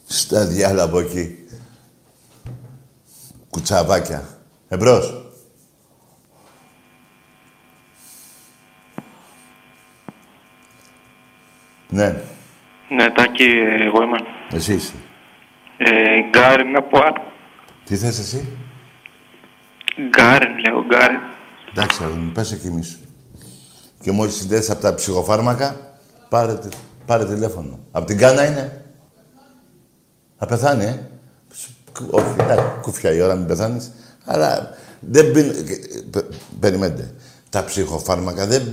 Στα 0.07 0.45
διάλα 0.45 0.84
από 0.84 0.99
εκεί. 0.99 1.36
Κουτσαβάκια. 3.49 4.38
Εμπρός. 4.67 5.25
Ναι, 11.89 12.15
Ναι, 12.89 13.09
Τάκη, 13.09 13.43
εγώ 13.79 14.03
είμαι. 14.03 14.17
εσύ 14.53 14.73
είσαι. 14.73 14.93
Ε, 15.77 16.29
Γκάριν 16.29 16.75
από 16.75 16.97
Ά- 16.99 17.21
Τι 17.86 17.95
θες 17.97 18.19
εσύ; 18.19 18.57
Γκάριν, 20.09 20.57
λέω, 20.59 20.86
Γκάριν. 20.86 21.19
Εντάξει, 21.71 22.03
αγόρι 22.03 22.19
μου, 22.19 22.32
πες 22.32 22.51
εκεί 22.51 22.82
σου. 22.84 22.99
Και 24.02 24.12
μόλις 24.12 24.36
συνδέσεις 24.36 24.70
από 24.70 24.82
τα 24.82 24.93
ψυχοφάρμακα, 24.93 25.76
πάρε, 26.30 26.54
τε- 26.54 26.74
πάρε 27.06 27.26
τηλέφωνο. 27.26 27.80
Από 27.91 28.06
την 28.06 28.18
Κάνα 28.18 28.45
είναι. 28.45 28.86
Θα 30.38 30.45
πεθάνει, 30.45 30.84
ε. 30.84 30.99
Σου- 31.54 31.76
Όχι, 32.10 32.26
εντάξει, 32.39 32.66
κουφιά 32.82 33.14
η 33.14 33.22
ώρα 33.22 33.36
μην 33.36 33.45
πεθάνεις. 33.47 33.91
Αλλά 34.26 34.70
δεν 34.99 35.32
πίνει... 35.32 35.52
πε- 36.10 36.26
Περιμένετε. 36.60 37.14
Τα 37.49 37.64
ψυχοφάρμακα 37.64 38.45
δεν... 38.45 38.64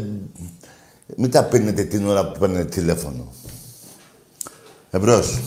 Μην 1.16 1.30
τα 1.30 1.44
πίνετε 1.44 1.84
την 1.84 2.08
ώρα 2.08 2.30
που 2.30 2.38
παίρνετε 2.38 2.64
τηλέφωνο. 2.64 3.32
Εμπρός. 4.90 5.38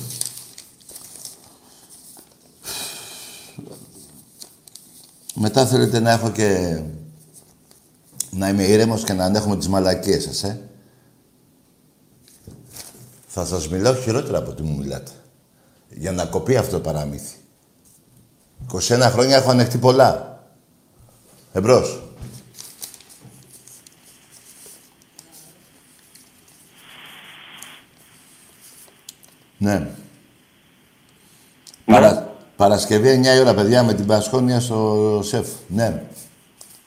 Μετά 5.36 5.66
θέλετε 5.66 6.00
να 6.00 6.12
έχω 6.12 6.32
και... 6.32 6.82
Να 8.32 8.50
είμαι 8.50 8.64
ήρεμος 8.64 9.04
και 9.04 9.14
να 9.14 9.26
ανέχομαι 9.26 9.58
τις 9.58 9.68
μαλακίες 9.68 10.24
σας, 10.24 10.44
ε. 10.44 10.62
Θα 13.28 13.46
σας 13.46 13.70
μιλάω 13.70 13.96
χειρότερα 13.96 14.38
από 14.38 14.52
ό,τι 14.52 14.64
μου 14.64 14.78
μιλάτε. 14.78 15.12
Για 15.90 16.12
να 16.12 16.26
κοπεί 16.26 16.58
αυτό 16.58 16.72
το 16.72 16.80
παραμύθι. 16.80 17.36
21 18.72 19.10
χρόνια 19.12 19.36
έχω 19.36 19.52
ανεχτεί 19.52 19.78
πολλά. 19.78 20.40
Εμπρός. 21.54 22.02
Ναι. 29.58 29.88
Παρα... 31.86 32.36
Παρασκευή 32.56 33.22
9 33.24 33.36
η 33.36 33.40
ώρα, 33.40 33.54
παιδιά, 33.54 33.84
με 33.84 33.94
την 33.94 34.06
Πασχόνια 34.06 34.60
στο 34.60 35.20
ΣΕΦ. 35.24 35.48
Ναι. 35.68 36.04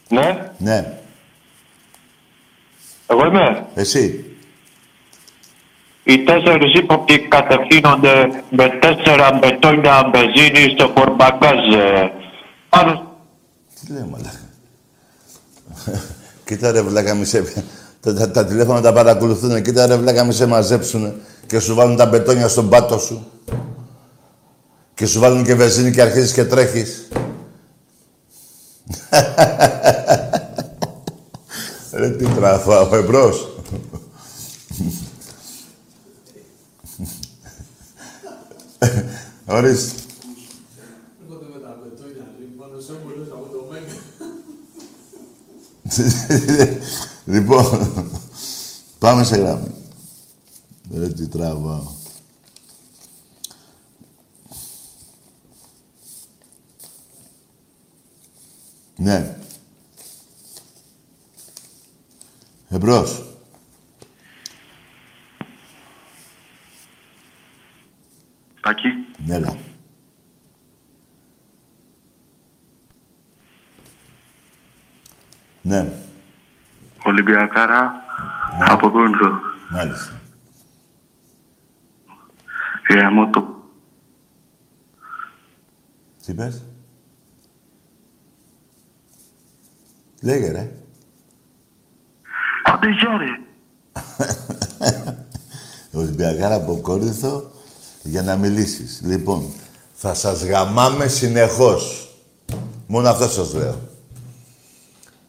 Ναι, 0.09 0.53
Ναι. 0.59 0.99
Εγώ 3.07 3.27
είμαι. 3.27 3.67
Εσύ. 3.75 4.25
Οι 6.05 6.19
τέσσερις 6.25 6.75
ύποπτοι 6.79 7.19
κατευθύνονται 7.19 8.43
με 8.51 8.69
τέσσερα 8.81 9.33
μπετόνια 9.39 10.11
μπεζίνη 10.13 10.75
στο 10.79 10.93
φορμπαγκάζ. 10.97 11.75
ε, 11.75 12.13
Πάνω 12.69 13.13
Τι 13.81 13.93
λέει, 13.93 14.07
μαλάκα. 14.11 14.41
Κοίτα 16.45 16.71
ρε 16.73 16.83
βλάκα 16.83 17.15
μη 17.15 17.25
σε... 17.25 17.45
Τα, 18.01 18.15
τα, 18.15 18.31
τα 18.31 18.45
τηλέφωνα 18.47 18.81
τα 18.81 18.93
παρακολουθούν. 18.93 19.63
Κοίτα 19.63 19.87
ρε 19.87 19.97
βλάκα 19.97 20.25
μη 20.25 20.33
σε 20.33 20.47
μαζέψουν 20.47 21.15
και 21.47 21.59
σου 21.61 21.75
βάλουν 21.75 21.97
τα 21.97 22.07
μπετόνια 22.07 22.49
στον 22.49 22.69
πάτο 22.69 22.99
σου. 22.99 23.27
Και 24.95 25.07
σου 25.07 25.21
βάλουν 25.21 25.45
και 25.45 25.55
βενζίνη 25.55 25.91
και 25.91 26.03
αρχίζεις 26.03 26.33
και 26.33 26.45
τρέχεις. 26.45 27.09
ρε 31.95 32.11
τι 32.11 32.25
τραβάω, 32.25 32.95
εμπρός. 32.95 33.49
Ορίστε. 39.47 40.03
λοιπόν, 47.25 47.93
πάμε 48.99 49.25
σε 49.25 49.37
γράμμα. 49.37 49.69
Ρε 50.95 51.09
τι 51.09 51.27
τραβάω. 51.29 51.93
Ναι. 58.97 59.44
Εμπρός. 62.75 63.23
Τάκη, 68.61 68.89
Έλα. 69.29 69.57
Ναι, 75.63 75.93
Ολυμπιακάρα 77.05 77.93
από 78.59 78.91
Κόντζο. 78.91 79.41
μάλιστα. 79.71 80.21
Γαμώ 82.91 83.31
το 83.31 83.63
Τι 86.25 86.33
είπες; 86.33 86.65
Λέγε 90.23 90.51
ρε. 90.51 90.84
Άντε 92.85 92.93
γεια 92.93 93.17
ρε. 93.19 93.27
Ολυμπιακάρα 96.01 96.55
από 96.55 96.77
Κόρινθο 96.77 97.51
για 98.03 98.23
να 98.23 98.37
μιλήσεις. 98.37 99.01
Λοιπόν, 99.05 99.53
θα 99.93 100.15
σας 100.15 100.45
γαμάμε 100.45 101.09
συνεχώς. 101.09 102.15
Μόνο 102.87 103.09
αυτό 103.09 103.29
σας 103.29 103.55
λέω. 103.55 103.79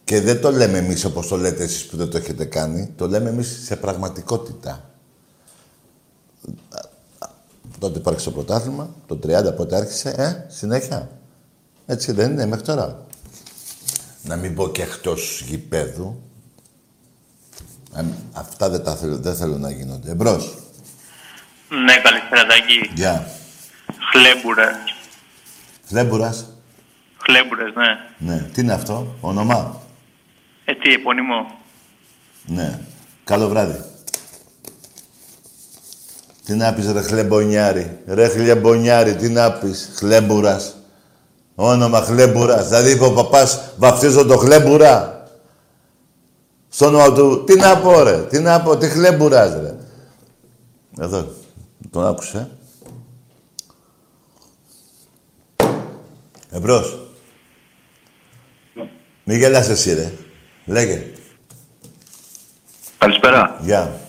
Και 0.03 0.21
δεν 0.21 0.41
το 0.41 0.51
λέμε 0.51 0.77
εμείς 0.77 1.05
όπως 1.05 1.27
το 1.27 1.37
λέτε 1.37 1.63
εσείς 1.63 1.85
που 1.85 1.97
δεν 1.97 2.09
το 2.09 2.17
έχετε 2.17 2.45
κάνει. 2.45 2.93
Το 2.95 3.07
λέμε 3.07 3.29
εμείς 3.29 3.61
σε 3.65 3.75
πραγματικότητα. 3.75 4.89
Τότε 7.79 7.99
υπάρξει 7.99 8.25
το 8.25 8.31
πρωτάθλημα, 8.31 8.89
το 9.07 9.19
30 9.23 9.53
πότε 9.55 9.75
άρχισε, 9.75 10.09
ε, 10.09 10.45
συνέχεια. 10.47 11.09
Έτσι 11.85 12.11
δεν 12.11 12.31
είναι 12.31 12.45
μέχρι 12.45 12.65
τώρα. 12.65 13.05
Να 14.23 14.35
μην 14.35 14.55
πω 14.55 14.69
και 14.69 14.81
εκτός 14.81 15.43
γηπέδου. 15.47 16.24
Α, 17.95 18.03
Αυτά 18.33 18.69
δεν, 18.69 18.83
τα 18.83 18.95
θέλω, 18.95 19.17
δεν 19.17 19.35
θέλω 19.35 19.57
να 19.57 19.71
γίνονται. 19.71 20.11
Εμπρός. 20.11 20.53
Ναι, 21.69 21.95
καλησπέρα 21.95 22.45
Τάκη. 22.45 22.91
Γεια. 22.93 23.27
Χλέμπουρες. 24.11 24.75
Φλέμπουρας. 25.83 26.45
Χλέμπουρες, 27.17 27.73
ναι. 27.75 28.31
Ναι. 28.33 28.41
Τι 28.41 28.61
είναι 28.61 28.73
αυτό, 28.73 29.15
όνομα; 29.21 29.81
Ε, 30.65 30.73
τι, 30.73 30.93
επώνυμο; 30.93 31.59
Ναι. 32.45 32.79
Καλό 33.23 33.47
βράδυ. 33.47 33.83
Τι 36.45 36.53
να 36.53 36.73
πεις 36.73 36.91
ρε 36.91 37.01
χλεμπονιάρη; 37.01 37.99
Ρε 38.07 38.27
χλεμπονιάρη, 38.27 39.15
τι 39.15 39.29
να 39.29 39.51
πεις. 39.51 39.91
Χλέμπουρας. 39.95 40.75
Όνομα 41.55 42.01
χλέμπουρας. 42.01 42.67
Δηλαδή 42.67 42.91
είπε 42.91 43.03
ο 43.03 43.13
παπάς 43.13 43.59
βαφτίζω 43.77 44.25
το 44.25 44.37
χλέμπουρα. 44.37 45.14
Στο 46.75 46.85
όνομα 46.85 47.13
του. 47.13 47.43
Τι 47.43 47.55
να 47.55 47.77
πω 47.77 48.03
ρε. 48.03 48.21
Τι 48.21 48.39
να 48.39 48.61
πω. 48.61 48.77
Τι 48.77 48.87
χλέμπουρας 48.87 49.53
ρε. 49.61 49.75
Εδώ. 50.99 51.33
Τον 51.89 52.07
άκουσε. 52.07 52.49
Εμπρός. 56.51 56.99
Μη 59.23 59.37
γελάς 59.37 59.69
εσύ 59.69 59.93
ρε. 59.93 60.13
Λέγε. 60.65 61.11
Καλησπέρα. 62.97 63.59
Γεια. 63.61 63.99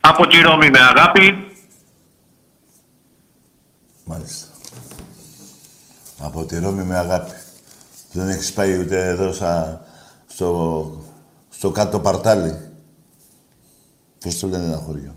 Από 0.00 0.26
τη 0.26 0.40
Ρώμη 0.40 0.70
με 0.70 0.80
αγάπη. 0.80 1.52
Μάλιστα. 4.04 4.46
Από 6.18 6.44
τη 6.44 6.58
Ρώμη 6.58 6.82
με 6.82 6.96
αγάπη. 6.96 7.43
Δεν 8.16 8.28
έχεις 8.28 8.52
πάει 8.52 8.78
ούτε 8.78 9.06
εδώ 9.06 9.32
στα, 9.32 9.84
στο, 10.26 10.90
στο 11.50 11.70
κάτω 11.70 12.00
παρτάλι. 12.00 12.58
Πώς 14.20 14.38
το 14.38 14.46
λένε 14.46 14.64
ένα 14.64 14.82
χωριό. 14.86 15.14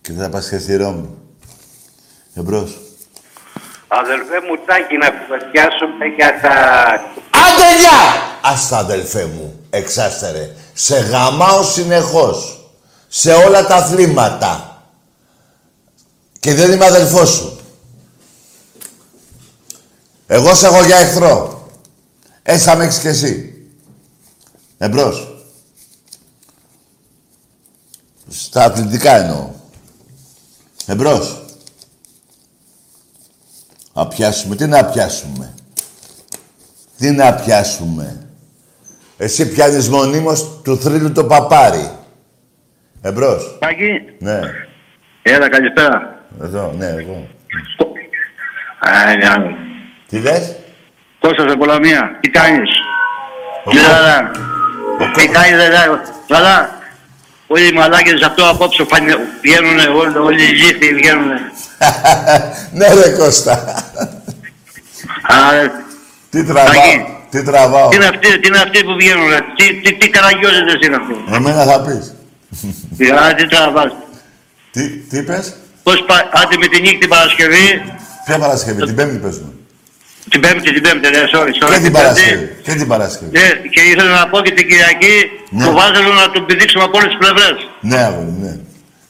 Και 0.00 0.12
δεν 0.12 0.22
θα 0.22 0.30
πας 0.30 0.48
και 0.48 0.58
στη 0.58 0.76
Ρώμη. 0.76 1.08
Εμπρός. 2.34 2.80
Αδελφέ 3.88 4.40
μου 4.40 4.64
Τάκη 4.66 4.96
να 4.96 5.10
κουβεντιάσουμε 5.10 6.06
για 6.16 6.40
τα... 6.40 6.54
Άντε 7.30 7.78
γεια! 7.80 8.00
Ας 8.42 8.72
αδελφέ 8.72 9.24
μου, 9.24 9.66
εξάστερε. 9.70 10.50
Σε 10.72 10.98
γαμάω 10.98 11.62
συνεχώς. 11.62 12.66
Σε 13.08 13.32
όλα 13.32 13.66
τα 13.66 13.74
αθλήματα. 13.74 14.82
Και 16.40 16.54
δεν 16.54 16.72
είμαι 16.72 16.86
αδελφός 16.86 17.30
σου. 17.30 17.60
Εγώ 20.26 20.54
σε 20.54 20.66
έχω 20.66 20.84
για 20.84 20.96
εχθρό. 20.96 21.61
Έτσι 22.42 22.64
θα 22.64 22.76
με 22.76 22.84
έχεις 22.84 22.98
κι 22.98 23.06
εσύ. 23.06 23.54
Εμπρός. 24.78 25.44
Στα 28.28 28.64
αθλητικά 28.64 29.16
εννοώ. 29.16 29.50
Εμπρός. 30.86 31.42
Να 33.94 34.06
πιάσουμε. 34.06 34.56
Τι 34.56 34.66
να 34.66 34.84
πιάσουμε; 34.84 35.54
Τι 36.98 37.10
να 37.10 37.34
πιάσουμε; 37.34 38.26
Εσύ 39.16 39.48
πιάνεις 39.48 39.88
μονίμως 39.88 40.60
του 40.62 40.78
θρύλου 40.78 41.12
το 41.12 41.24
παπάρι. 41.24 41.90
Εμπρός. 43.02 43.56
Πάκη, 43.60 44.00
Ναι. 44.18 44.40
έλα 45.22 45.48
καλησπέρα. 45.48 46.24
Εδώ, 46.42 46.72
ναι, 46.72 46.86
εγώ. 46.86 47.28
Α, 48.88 49.12
είναι 49.12 49.28
άλλο. 49.28 49.50
Τι 50.08 50.18
λες; 50.20 50.54
Κώστας 51.22 51.46
από 51.52 51.56
Πολωνία, 51.64 52.18
τι 52.20 52.28
κάνεις; 52.30 52.70
Ο 53.64 53.70
Τι 53.70 53.76
Κώ- 53.76 53.86
λαλά. 53.86 54.30
Τι 55.14 55.26
κάνεις 55.28 55.50
λαλά; 55.52 56.02
Λαλά. 56.28 56.80
Όλοι 57.46 57.68
οι 57.68 57.72
μαλάκες 57.72 58.22
αυτό 58.22 58.48
απόψε 58.48 58.84
πάνε, 58.84 59.16
βγαίνουνε, 59.42 59.82
όλοι, 59.82 60.16
όλοι 60.18 60.42
οι 60.42 60.52
γήθοι 60.54 60.94
βγαίνουνε. 60.94 61.40
ναι 62.78 62.86
ρε 62.94 63.08
Κώστα. 63.18 63.52
Α, 65.22 65.36
Τι 66.30 66.44
τραβάω. 66.44 66.72
Τάκη. 66.72 67.04
Τι 67.30 67.42
τραβάω; 67.42 67.88
τι 67.88 67.96
είναι 67.96 68.04
αυτοί, 68.06 68.40
τι 68.40 68.46
είναι 68.48 68.58
αυτοί 68.58 68.84
που 68.84 68.94
βγαίνουνε; 68.94 69.38
Τι, 69.56 69.74
τι, 69.80 69.94
τι 69.94 70.08
καραγιόζητες 70.08 70.86
είναι 70.86 70.96
αυτό. 70.96 71.34
Εμένα 71.34 71.64
θα 71.64 71.80
πεις. 71.80 72.14
Α, 73.12 73.34
τι 73.34 73.46
τραβάς; 73.48 73.92
Τι, 74.70 74.88
τι 74.88 75.18
είπες. 75.18 75.54
Πώς 75.82 76.04
πα, 76.06 76.28
άντε 76.32 76.56
με 76.56 76.66
τη 76.66 76.80
νύχτη 76.80 76.98
την 76.98 77.08
Παρασκευή, 77.08 77.82
Ποια 78.24 78.38
Παρασκευή. 78.38 78.84
Την 78.84 78.94
Πέμπτη 78.94 79.16
παίζουμε. 79.16 79.52
Την 80.30 80.40
Πέμπτη, 80.40 80.72
την 80.72 80.82
Πέμπτη, 80.82 81.08
ναι, 81.10 81.22
sorry, 81.34 81.52
sorry. 81.60 81.68
Και 81.68 81.74
την 81.74 81.82
την 81.82 81.92
Παρασκευή. 81.92 82.56
Και 82.62 82.74
την 82.74 82.86
Παρασκευή. 82.88 83.30
Ναι, 83.38 83.48
και 83.74 83.80
ήθελα 83.80 84.10
να 84.20 84.28
πω 84.28 84.40
και 84.40 84.50
την 84.50 84.68
Κυριακή 84.68 85.16
Ναι. 85.50 85.64
το 85.64 85.72
Βάζελο 85.72 86.12
να 86.12 86.30
τον 86.30 86.46
πηδήξουμε 86.46 86.84
από 86.84 86.98
όλες 86.98 87.08
τις 87.08 87.18
πλευρές. 87.18 87.56
Ναι, 87.80 87.98
αγόρι, 87.98 88.34
ναι. 88.42 88.56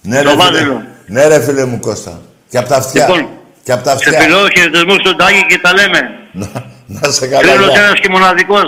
Ναι, 0.02 0.16
Το 0.16 0.22
ρε, 0.22 0.30
φίλε. 0.30 0.42
βάζελο. 0.42 0.82
Ναι, 1.06 1.26
ρε 1.26 1.40
φίλε 1.44 1.64
μου 1.64 1.78
Κώστα. 1.80 2.20
Και 2.50 2.58
απ' 2.58 2.68
τα 2.68 2.76
αυτιά. 2.76 3.06
Λοιπόν, 3.06 3.28
Και 3.64 3.72
απ' 3.72 3.82
τα 3.82 3.90
Σε 3.90 3.96
αυτιά. 4.08 4.20
φιλό 4.20 4.48
χαιρετισμούς 4.56 4.94
στον 4.96 5.16
Τάκη 5.16 5.46
και 5.48 5.58
τα 5.58 5.72
λέμε. 5.74 6.00
Να, 6.32 6.46
να 6.86 7.10
σε 7.10 7.26
καλά. 7.26 7.52
Φίλος 7.52 7.70
γεια. 7.72 7.80
ένας 7.82 8.00
και 8.00 8.08
μοναδικός. 8.08 8.64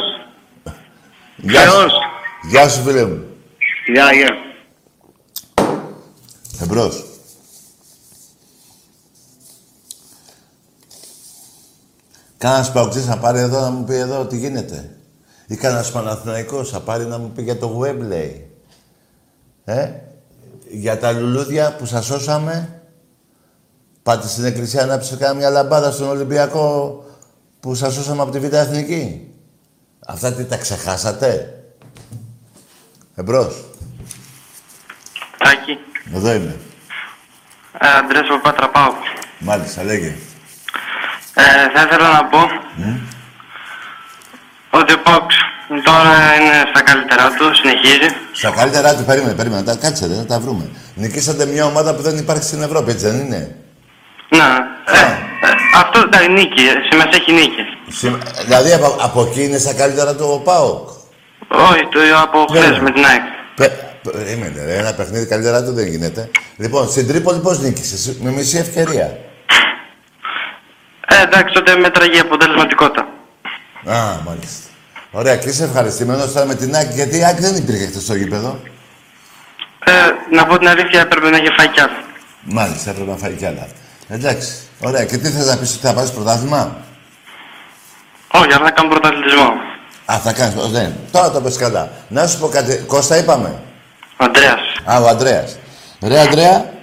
Γεια 1.36 1.60
σου. 1.60 1.70
Θεός. 1.70 1.92
Γεια 2.50 2.68
σου, 2.68 2.82
φίλε 2.86 3.04
μου. 3.04 3.24
Γεια, 3.92 4.12
γεια. 4.12 4.36
Εμπρός. 6.62 7.04
Κάνας 12.44 12.72
παουτζής 12.72 13.06
να 13.06 13.18
πάρει 13.18 13.38
εδώ 13.38 13.60
να 13.60 13.70
μου 13.70 13.84
πει 13.84 13.94
εδώ 13.94 14.24
τι 14.26 14.36
γίνεται. 14.36 14.96
Ή 15.46 15.56
κανένας 15.56 15.92
Παναθηναϊκός 15.92 16.70
θα 16.70 16.80
πάρει 16.80 17.04
να 17.06 17.18
μου 17.18 17.30
πει 17.30 17.42
για 17.42 17.58
το 17.58 17.80
Webley. 17.82 18.30
Ε, 19.64 19.90
για 20.68 20.98
τα 20.98 21.12
λουλούδια 21.12 21.76
που 21.76 21.86
σας 21.86 22.04
σώσαμε. 22.04 22.82
Πάτε 24.02 24.28
στην 24.28 24.44
εκκλησία 24.44 24.86
να 24.86 24.98
ψηφίσετε 24.98 25.34
μια 25.34 25.50
λαμπάδα 25.50 25.90
στον 25.90 26.08
Ολυμπιακό 26.08 26.98
που 27.60 27.74
σας 27.74 27.94
σώσαμε 27.94 28.22
από 28.22 28.30
τη 28.30 28.38
Β' 28.38 28.52
Εθνική. 28.54 29.32
Αυτά 30.06 30.32
τι 30.32 30.44
τα 30.44 30.56
ξεχάσατε; 30.56 31.62
Εμπρός. 33.14 33.64
Τάκη, 35.38 35.78
Εδώ 36.14 36.32
είμαι. 36.34 36.56
ε, 37.80 37.88
Αντρέας 37.88 38.26
από 38.30 38.40
Πάτρα 38.42 38.70
Πάω. 38.70 38.92
Μάλιστα, 39.38 39.82
λέγε. 39.82 40.14
Ε, 41.34 41.42
θα 41.74 41.82
ήθελα 41.86 42.12
να 42.12 42.24
πω 42.24 42.38
ότι 44.70 44.92
ο 44.92 44.98
Πάουξ 45.02 45.34
τώρα 45.84 46.34
είναι 46.40 46.58
στα 46.72 46.82
καλύτερά 46.82 47.26
του, 47.36 47.54
συνεχίζει. 47.54 48.08
Στα 48.32 48.50
καλύτερά 48.50 48.94
του, 48.96 49.04
περίμενε, 49.04 49.34
περίμενε. 49.34 49.62
Τα, 49.62 49.76
κάτσε 49.76 50.06
ρε, 50.06 50.14
να 50.14 50.26
τα 50.26 50.38
βρούμε. 50.40 50.70
Νικήσατε 50.94 51.46
μια 51.46 51.64
ομάδα 51.64 51.94
που 51.94 52.02
δεν 52.02 52.18
υπάρχει 52.18 52.42
στην 52.42 52.62
Ευρώπη, 52.62 52.90
έτσι 52.90 53.06
δεν 53.06 53.18
είναι; 53.20 53.54
Ναι, 54.28 54.48
ε, 54.84 55.00
ε, 55.00 55.54
αυτό 55.76 56.00
ήταν 56.06 56.32
νίκη, 56.32 56.62
σημασία 56.90 57.10
έχει 57.20 57.32
νίκη. 57.32 57.62
Συμ- 57.88 58.22
Δηλαδή 58.44 58.72
από, 58.72 58.96
από 59.00 59.20
εκεί 59.22 59.42
είναι 59.44 59.58
στα 59.58 59.74
καλύτερα 59.74 60.14
του 60.14 60.26
ο 60.32 60.38
ΠΑΟΚ; 60.38 60.88
Όχι, 61.48 61.82
το 61.92 61.98
από 62.22 62.44
Ναι. 62.52 62.60
χθες 62.60 62.78
με 62.78 62.90
την 62.90 63.04
ΑΕΚ. 63.04 63.22
Πε- 63.54 63.82
Περίμενε, 64.12 64.64
ρε, 64.64 64.76
ένα 64.76 64.92
παιχνίδι 64.94 65.26
καλύτερα 65.26 65.64
του 65.64 65.72
δεν 65.72 65.86
γίνεται. 65.86 66.30
Λοιπόν, 66.56 66.88
στην 66.88 67.06
Τρίπολη 67.08 67.38
πώς 67.40 67.58
νίκησες, 67.60 68.16
με 68.20 68.30
μισή 68.30 68.56
ευκαιρία. 68.58 69.18
Ε, 71.18 71.22
εντάξει, 71.22 71.54
τότε 71.54 71.76
μέτραγε 71.76 72.16
η 72.16 72.18
αποτελεσματικότητα. 72.18 73.02
Α, 73.86 74.20
μάλιστα. 74.26 74.68
Ωραία, 75.10 75.36
και 75.36 75.48
είσαι 75.48 75.64
ευχαριστημένος 75.64 76.32
τώρα 76.32 76.46
με 76.46 76.54
την 76.54 76.76
Άκη, 76.76 76.94
γιατί 76.94 77.16
η 77.18 77.24
Άκη 77.24 77.40
δεν 77.40 77.56
υπήρχε 77.56 77.86
χθες 77.86 78.02
στο 78.02 78.14
γήπεδο. 78.14 78.60
Ε, 79.84 79.92
να 80.36 80.46
πω 80.46 80.58
την 80.58 80.68
αλήθεια, 80.68 81.00
έπρεπε 81.00 81.30
να 81.30 81.36
είχε 81.36 81.52
φάει 81.56 81.68
κι 81.68 81.80
άλλο. 81.80 81.98
Μάλιστα, 82.42 82.90
έπρεπε 82.90 83.10
να 83.10 83.16
φάει 83.16 83.32
κι 83.32 83.46
άλλα. 83.46 83.66
Εντάξει, 84.08 84.52
ωραία. 84.80 85.04
Και 85.04 85.16
τι 85.16 85.28
θες 85.28 85.46
να 85.46 85.56
πεις 85.56 85.74
ότι 85.74 85.86
θα 85.86 85.94
πάρεις 85.94 86.10
πρωτάθλημα; 86.10 86.76
Όχι, 88.32 88.52
αλλά 88.52 88.64
θα 88.64 88.70
κάνω 88.70 88.88
πρωταθλητισμό. 88.88 89.48
Α, 90.12 90.18
θα 90.18 90.32
κάνεις, 90.32 90.56
ω, 90.56 90.68
ναι. 90.68 90.92
Τώρα 91.10 91.30
το 91.30 91.40
πες 91.40 91.56
καλά. 91.56 91.90
Να 92.08 92.26
σου 92.26 92.38
πω 92.38 92.48
κάτι, 92.48 92.84
Κώστα 92.86 93.16
είπαμε. 93.16 93.62
Ο 94.16 94.24
Αντρέας. 94.24 94.60
Α, 94.84 95.00
ο 95.00 95.08
Αντρέας. 95.08 95.56
Ρε 96.02 96.20
Αντρέα, 96.20 96.73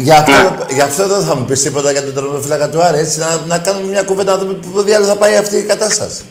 για 0.00 0.16
αυτό, 0.18 0.64
για 0.74 0.84
αυτό 0.84 1.06
δεν 1.08 1.20
θα 1.26 1.34
μου 1.36 1.44
πεις 1.44 1.62
τίποτα 1.62 1.92
για 1.92 2.04
τον 2.04 2.14
τερματοφύλακα 2.14 2.68
του 2.70 2.82
Άρη, 2.82 2.98
έτσι, 2.98 3.18
να, 3.18 3.26
να 3.46 3.58
κάνουμε 3.58 3.86
μια 3.86 4.02
κουβέντα, 4.02 4.32
να 4.32 4.38
δούμε 4.38 4.52
πού 4.52 4.82
διάλογο 4.82 5.10
θα 5.10 5.16
πάει 5.16 5.36
αυτή 5.36 5.56
η 5.56 5.64
κατάσταση. 5.66 6.24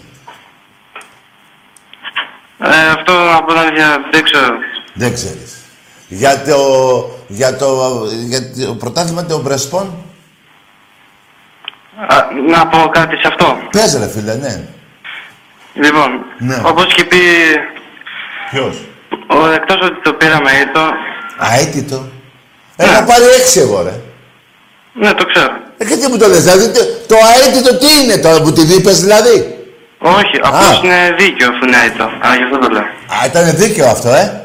Ε, 2.63 2.87
αυτό 2.95 3.13
να 3.13 3.43
πω 3.43 3.47
την 3.53 3.57
αλήθεια, 3.57 3.97
δεν 4.11 4.23
ξέρω. 4.23 4.47
Δεν 4.93 5.13
ξέρεις. 5.13 5.55
Για 6.07 6.41
το, 6.41 6.57
για 7.27 7.55
το, 7.55 8.01
για 8.11 8.39
το 8.67 8.73
πρωτάθλημα 8.73 9.25
των 9.25 9.43
Πρεσπών, 9.43 9.95
Α, 12.07 12.15
να 12.49 12.67
πω 12.67 12.89
κάτι 12.91 13.15
σε 13.15 13.27
αυτό. 13.27 13.57
πες 13.71 13.97
ρε 13.99 14.07
φίλε, 14.07 14.33
ναι. 14.35 14.67
Λοιπόν, 15.73 16.09
Ναι. 16.37 16.61
όπως 16.65 16.85
είχε 16.85 17.03
πει, 17.03 17.17
Ποιος; 18.51 18.85
ο, 19.29 19.47
εκτός 19.51 19.75
ότι 19.81 20.01
το 20.01 20.13
πήραμε 20.13 20.51
ήτο, 20.51 20.81
Αίτητο. 21.59 22.07
Έχω 22.77 23.03
πάρει 23.09 23.25
έξι 23.39 23.59
εγώ, 23.59 23.81
ρε. 23.83 23.93
ναι, 24.93 25.13
το 25.13 25.25
ξέρω. 25.25 25.51
Ε, 25.77 25.85
και 25.85 25.95
τι 25.95 26.07
μου 26.07 26.17
το 26.17 26.27
λες, 26.27 26.43
δηλαδή, 26.43 26.65
το, 26.77 26.79
το 27.07 27.15
αίτητο 27.45 27.77
τι 27.77 27.89
είναι 28.03 28.17
τώρα 28.17 28.41
που 28.41 28.51
την 28.53 28.69
είπες, 28.69 29.01
δηλαδή; 29.01 29.35
Όχι, 29.99 30.35
απλώς 30.41 30.81
είναι 30.83 31.15
δίκαιο 31.17 31.47
αφού 31.51 31.65
είναι 31.65 31.77
ήτο. 31.93 32.03
Α, 32.03 32.35
γι' 32.37 32.43
αυτό 32.43 32.57
το 32.57 32.67
λέω. 32.73 32.81
Α, 32.81 33.25
ήταν 33.25 33.55
δίκαιο 33.55 33.85
αυτό, 33.95 34.09
ε; 34.09 34.41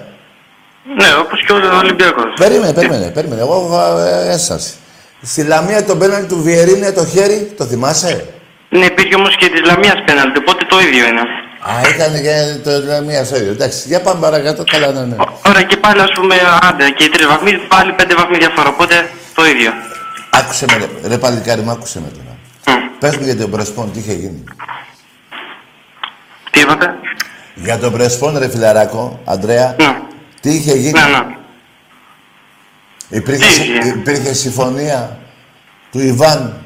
Ναι, 0.98 1.08
όπως 1.20 1.44
και 1.44 1.52
ο 1.52 1.78
Ολυμπιακός. 1.82 2.32
Περίμενε, 2.36 2.72
περίμενε, 2.72 3.06
περίμενε. 3.10 3.40
Εγώ 3.40 3.54
έχω 3.54 3.98
ε, 3.98 4.32
ένσταση. 4.32 4.72
Στη 5.22 5.42
Λαμία 5.44 5.84
το 5.84 5.96
πέναλτι 5.96 6.26
του 6.26 6.42
Βιερίνε 6.42 6.92
το 6.92 7.06
χέρι, 7.06 7.52
το 7.58 7.64
θυμάσαι; 7.64 8.24
Ναι, 8.68 8.84
υπήρχε 8.84 9.14
όμως 9.14 9.36
και 9.36 9.48
της 9.48 9.60
Λαμίας 9.70 9.98
πέναλτι, 10.06 10.38
οπότε 10.38 10.64
το 10.68 10.80
ίδιο 10.80 11.06
είναι. 11.06 11.22
Α, 11.70 11.80
ήταν 11.94 12.22
και 12.22 12.58
το 12.64 12.70
Λαμία 12.86 13.24
στο 13.24 13.36
ίδιο. 13.36 13.50
Εντάξει, 13.50 13.88
για 13.88 14.00
πάμε 14.00 14.20
παρακάτω, 14.20 14.64
καλά 14.70 14.92
να 14.92 15.00
είναι. 15.00 15.16
Ωραία, 15.46 15.62
και 15.62 15.76
πάλι 15.76 16.00
ας 16.00 16.10
πούμε, 16.14 16.34
άντε, 16.62 16.90
και 16.90 17.04
οι 17.04 17.08
τρεις 17.08 17.26
βαθμοί, 17.26 17.52
πάλι 17.58 17.92
πέντε 17.92 18.14
βαθμοί 18.14 18.36
διαφορά, 18.38 18.68
οπότε 18.68 19.10
το 19.34 19.46
ίδιο. 19.46 19.72
Άκουσε 20.30 20.64
με, 20.70 20.76
ρε, 20.76 21.08
ρε 21.08 21.18
παλικάρι 21.18 21.60
μου, 21.60 21.70
άκουσε 21.70 22.00
με 22.00 22.08
τώρα. 22.08 22.36
Πες 22.98 23.16
μου 23.16 23.24
για 23.24 23.36
τον 23.36 23.50
Πρεσπόν, 23.50 23.92
τι 23.92 23.98
είχε 23.98 24.12
γίνει. 24.12 24.44
Τι 26.50 26.60
είπατε; 26.60 26.94
Για 27.54 27.78
τον 27.78 27.92
Πρεσπόν, 27.92 28.38
ρε 28.38 28.48
φιλαράκο, 28.48 29.20
Αντρέα, 29.24 29.76
τι 30.40 30.50
είχε 30.50 30.72
γίνει. 30.72 31.00
Ναι, 31.00 31.06
ναι. 31.06 31.36
Υπήρχε, 33.08 33.44
συ- 33.52 33.84
υπήρχε 33.84 34.32
συμφωνία 34.32 35.18
του 35.92 36.00
Ιβάν 36.00 36.61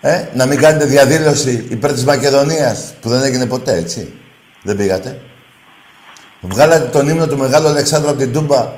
ε, 0.00 0.24
να 0.34 0.46
μην 0.46 0.60
κάνετε 0.60 0.84
διαδήλωση 0.84 1.66
υπέρ 1.68 1.92
της 1.92 2.04
Μακεδονίας 2.04 2.92
που 3.00 3.08
δεν 3.08 3.22
έγινε 3.22 3.46
ποτέ, 3.46 3.74
έτσι. 3.76 4.12
Δεν 4.62 4.76
πήγατε. 4.76 5.20
Βγάλατε 6.40 6.86
τον 6.86 7.08
ύμνο 7.08 7.26
του 7.26 7.38
Μεγάλου 7.38 7.66
Αλεξάνδρου 7.66 8.10
από 8.10 8.18
την 8.18 8.32
Τούμπα 8.32 8.72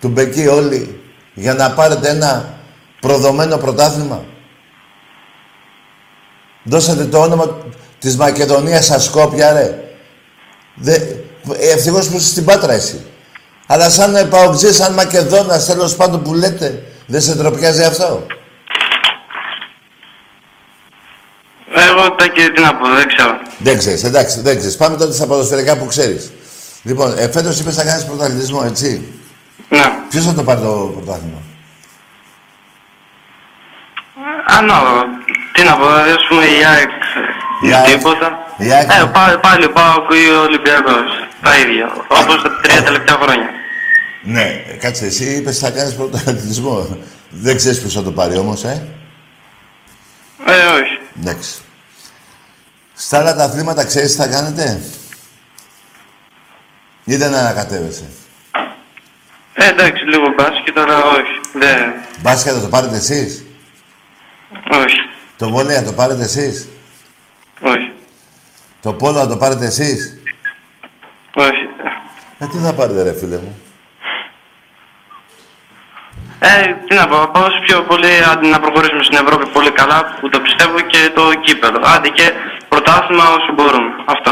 του 0.00 0.08
Μπεκί 0.08 0.46
όλοι 0.46 1.00
για 1.34 1.54
να 1.54 1.70
πάρετε 1.70 2.08
ένα 2.08 2.58
προδομένο 3.00 3.56
πρωτάθλημα. 3.56 4.24
Δώσατε 6.64 7.04
το 7.04 7.18
όνομα 7.18 7.56
της 7.98 8.16
Μακεδονίας 8.16 8.84
στα 8.84 8.98
Σκόπια, 8.98 9.52
ρε. 9.52 9.78
Δε, 10.74 10.98
ευτυχώς 11.74 12.08
που 12.08 12.16
είσαι 12.16 12.28
στην 12.28 12.44
Πάτρα 12.44 12.72
εσύ. 12.72 13.04
Αλλά 13.66 13.90
σαν 13.90 14.28
παοξή, 14.28 14.72
σαν 14.72 14.92
Μακεδόνας, 14.92 15.66
τέλος 15.66 15.96
πάντων 15.96 16.22
που 16.22 16.34
λέτε, 16.34 16.82
δεν 17.06 17.20
σε 17.20 17.36
τροπιάζει 17.36 17.82
αυτό; 17.82 18.26
Εγώ 21.74 22.10
τα 22.10 22.26
και 22.26 22.50
τι 22.54 22.60
να 22.60 22.74
πω, 22.74 22.88
δεν 22.88 23.06
ξέρω. 23.06 23.38
Δεν 23.58 23.78
ξέρεις, 23.78 24.04
εντάξει, 24.04 24.40
δεν 24.40 24.56
ξέρεις. 24.56 24.76
Πάμε 24.76 24.96
τότε 24.96 25.12
στα 25.12 25.26
ποδοσφαιρικά 25.26 25.76
που 25.78 25.86
ξέρεις. 25.86 26.32
Λοιπόν, 26.82 27.18
ε, 27.18 27.30
φέτος 27.30 27.60
είπες 27.60 27.74
θα 27.74 27.84
κάνεις 27.84 28.04
πρωταθλητισμό, 28.04 28.62
έτσι; 28.66 29.12
Ναι. 29.68 29.92
Ποιος 30.08 30.24
θα 30.24 30.34
το 30.34 30.42
πάρει 30.42 30.60
το 30.60 30.92
πρωτάθλημα; 30.96 31.40
Ανάλογα. 34.58 35.02
Τι 35.52 35.62
να 35.62 35.76
πω, 35.76 35.86
δηλαδή, 35.86 36.10
ας 36.10 36.26
πούμε 36.28 36.44
η 36.44 36.64
ΑΕΚ 36.72 36.90
Η 37.62 37.68
ή 37.68 37.74
ΑΕΚ. 37.74 37.86
τίποτα. 37.86 38.28
Η 38.58 38.72
ΑΕΚ. 38.72 38.90
Ε, 38.90 39.04
πάλι, 39.12 39.38
πάλι 39.38 39.68
πάω 39.68 39.94
ή 40.26 40.30
ο 40.36 40.40
Ολυμπιακός. 40.42 41.10
Τα 41.42 41.58
ίδια. 41.58 41.86
Όπως 42.20 42.42
τα 42.42 42.50
τρία 42.62 42.82
τελευταία 42.82 43.16
χρόνια. 43.22 43.48
Ναι, 44.22 44.62
ε, 44.72 44.76
κάτσε, 44.80 45.04
εσύ 45.06 45.24
είπες 45.24 45.58
θα 45.58 45.70
κάνεις 45.70 45.94
πρωταθλητισμό. 45.94 46.98
δεν 47.30 47.56
ξέρεις 47.56 47.80
ποιος 47.80 47.92
θα 47.94 48.02
το 48.02 48.10
πάρει 48.12 48.36
όμως, 48.38 48.64
ε; 48.64 48.86
Ε, 50.46 50.66
όχι. 50.66 50.98
Εντάξει. 51.20 51.60
Στα 52.94 53.18
άλλα 53.18 53.34
τα 53.34 53.44
αθλήματα 53.44 53.84
ξέρεις 53.84 54.10
τι 54.10 54.16
θα 54.16 54.28
κάνετε; 54.28 54.82
Ή 57.04 57.16
δεν 57.16 57.34
ανακατεύεσαι; 57.34 58.04
Ε, 59.54 59.68
εντάξει, 59.68 60.04
λίγο 60.04 60.32
μπάσκετ, 60.36 60.78
αλλά 60.78 61.04
όχι. 61.04 61.40
Δεν. 61.58 61.92
Μπάσκετ 62.20 62.52
θα 62.54 62.60
το 62.60 62.68
πάρετε 62.68 62.96
εσείς; 62.96 63.44
Όχι. 64.70 64.96
Το 65.36 65.50
βόλεϊ 65.50 65.76
θα 65.76 65.82
το 65.82 65.92
πάρετε 65.92 66.22
εσείς; 66.22 66.68
Όχι. 67.60 67.92
Το 68.80 68.92
πόλο 68.92 69.18
θα 69.18 69.28
το 69.28 69.36
πάρετε 69.36 69.66
εσείς; 69.66 70.18
Όχι. 71.34 71.68
Ε, 72.38 72.46
τι 72.46 72.58
θα 72.58 72.72
πάρετε 72.72 73.02
ρε 73.02 73.12
φίλε 73.12 73.36
μου; 73.36 73.60
Ε, 76.50 76.52
τι 76.86 76.94
να 77.00 77.04
πω, 77.08 77.16
πάω 77.32 77.44
όσο 77.50 77.58
πιο 77.66 77.76
πολύ 77.90 78.10
άντε 78.30 78.46
να 78.54 78.60
προχωρήσουμε 78.64 79.02
στην 79.08 79.18
Ευρώπη 79.22 79.44
πολύ 79.56 79.70
καλά, 79.80 79.98
που 80.20 80.28
το 80.28 80.38
πιστεύω 80.46 80.76
και 80.92 81.00
το 81.14 81.24
κύπελο. 81.44 81.78
Άντε 81.94 82.08
και 82.08 82.26
πρωτάθλημα 82.68 83.24
όσο 83.36 83.50
μπορούμε. 83.56 83.90
Αυτό. 84.14 84.30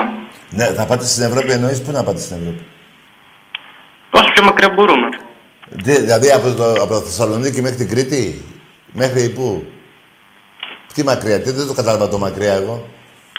Ναι, 0.59 0.65
θα 0.65 0.85
πάτε 0.87 1.05
στην 1.13 1.23
Ευρώπη 1.29 1.51
εννοείς 1.53 1.83
πού 1.83 1.91
να 1.93 2.03
πάτε 2.05 2.21
στην 2.21 2.37
Ευρώπη; 2.41 2.63
Όσο 4.11 4.29
πιο 4.35 4.43
μακριά 4.45 4.69
μπορούμε. 4.71 5.09
Τι, 5.85 5.93
δηλαδή 6.01 6.31
από 6.31 6.49
το, 6.61 6.65
από 6.73 6.93
το 6.95 7.01
Θεσσαλονίκη 7.01 7.61
μέχρι 7.63 7.77
την 7.77 7.89
Κρήτη; 7.89 8.45
Μέχρι 8.93 9.29
πού; 9.29 9.65
Τι 10.95 11.05
μακριά, 11.05 11.41
τι 11.41 11.51
δεν 11.51 11.67
το 11.67 11.73
κατάλαβα 11.73 12.09
το 12.09 12.19
μακριά 12.19 12.53
εγώ. 12.53 12.89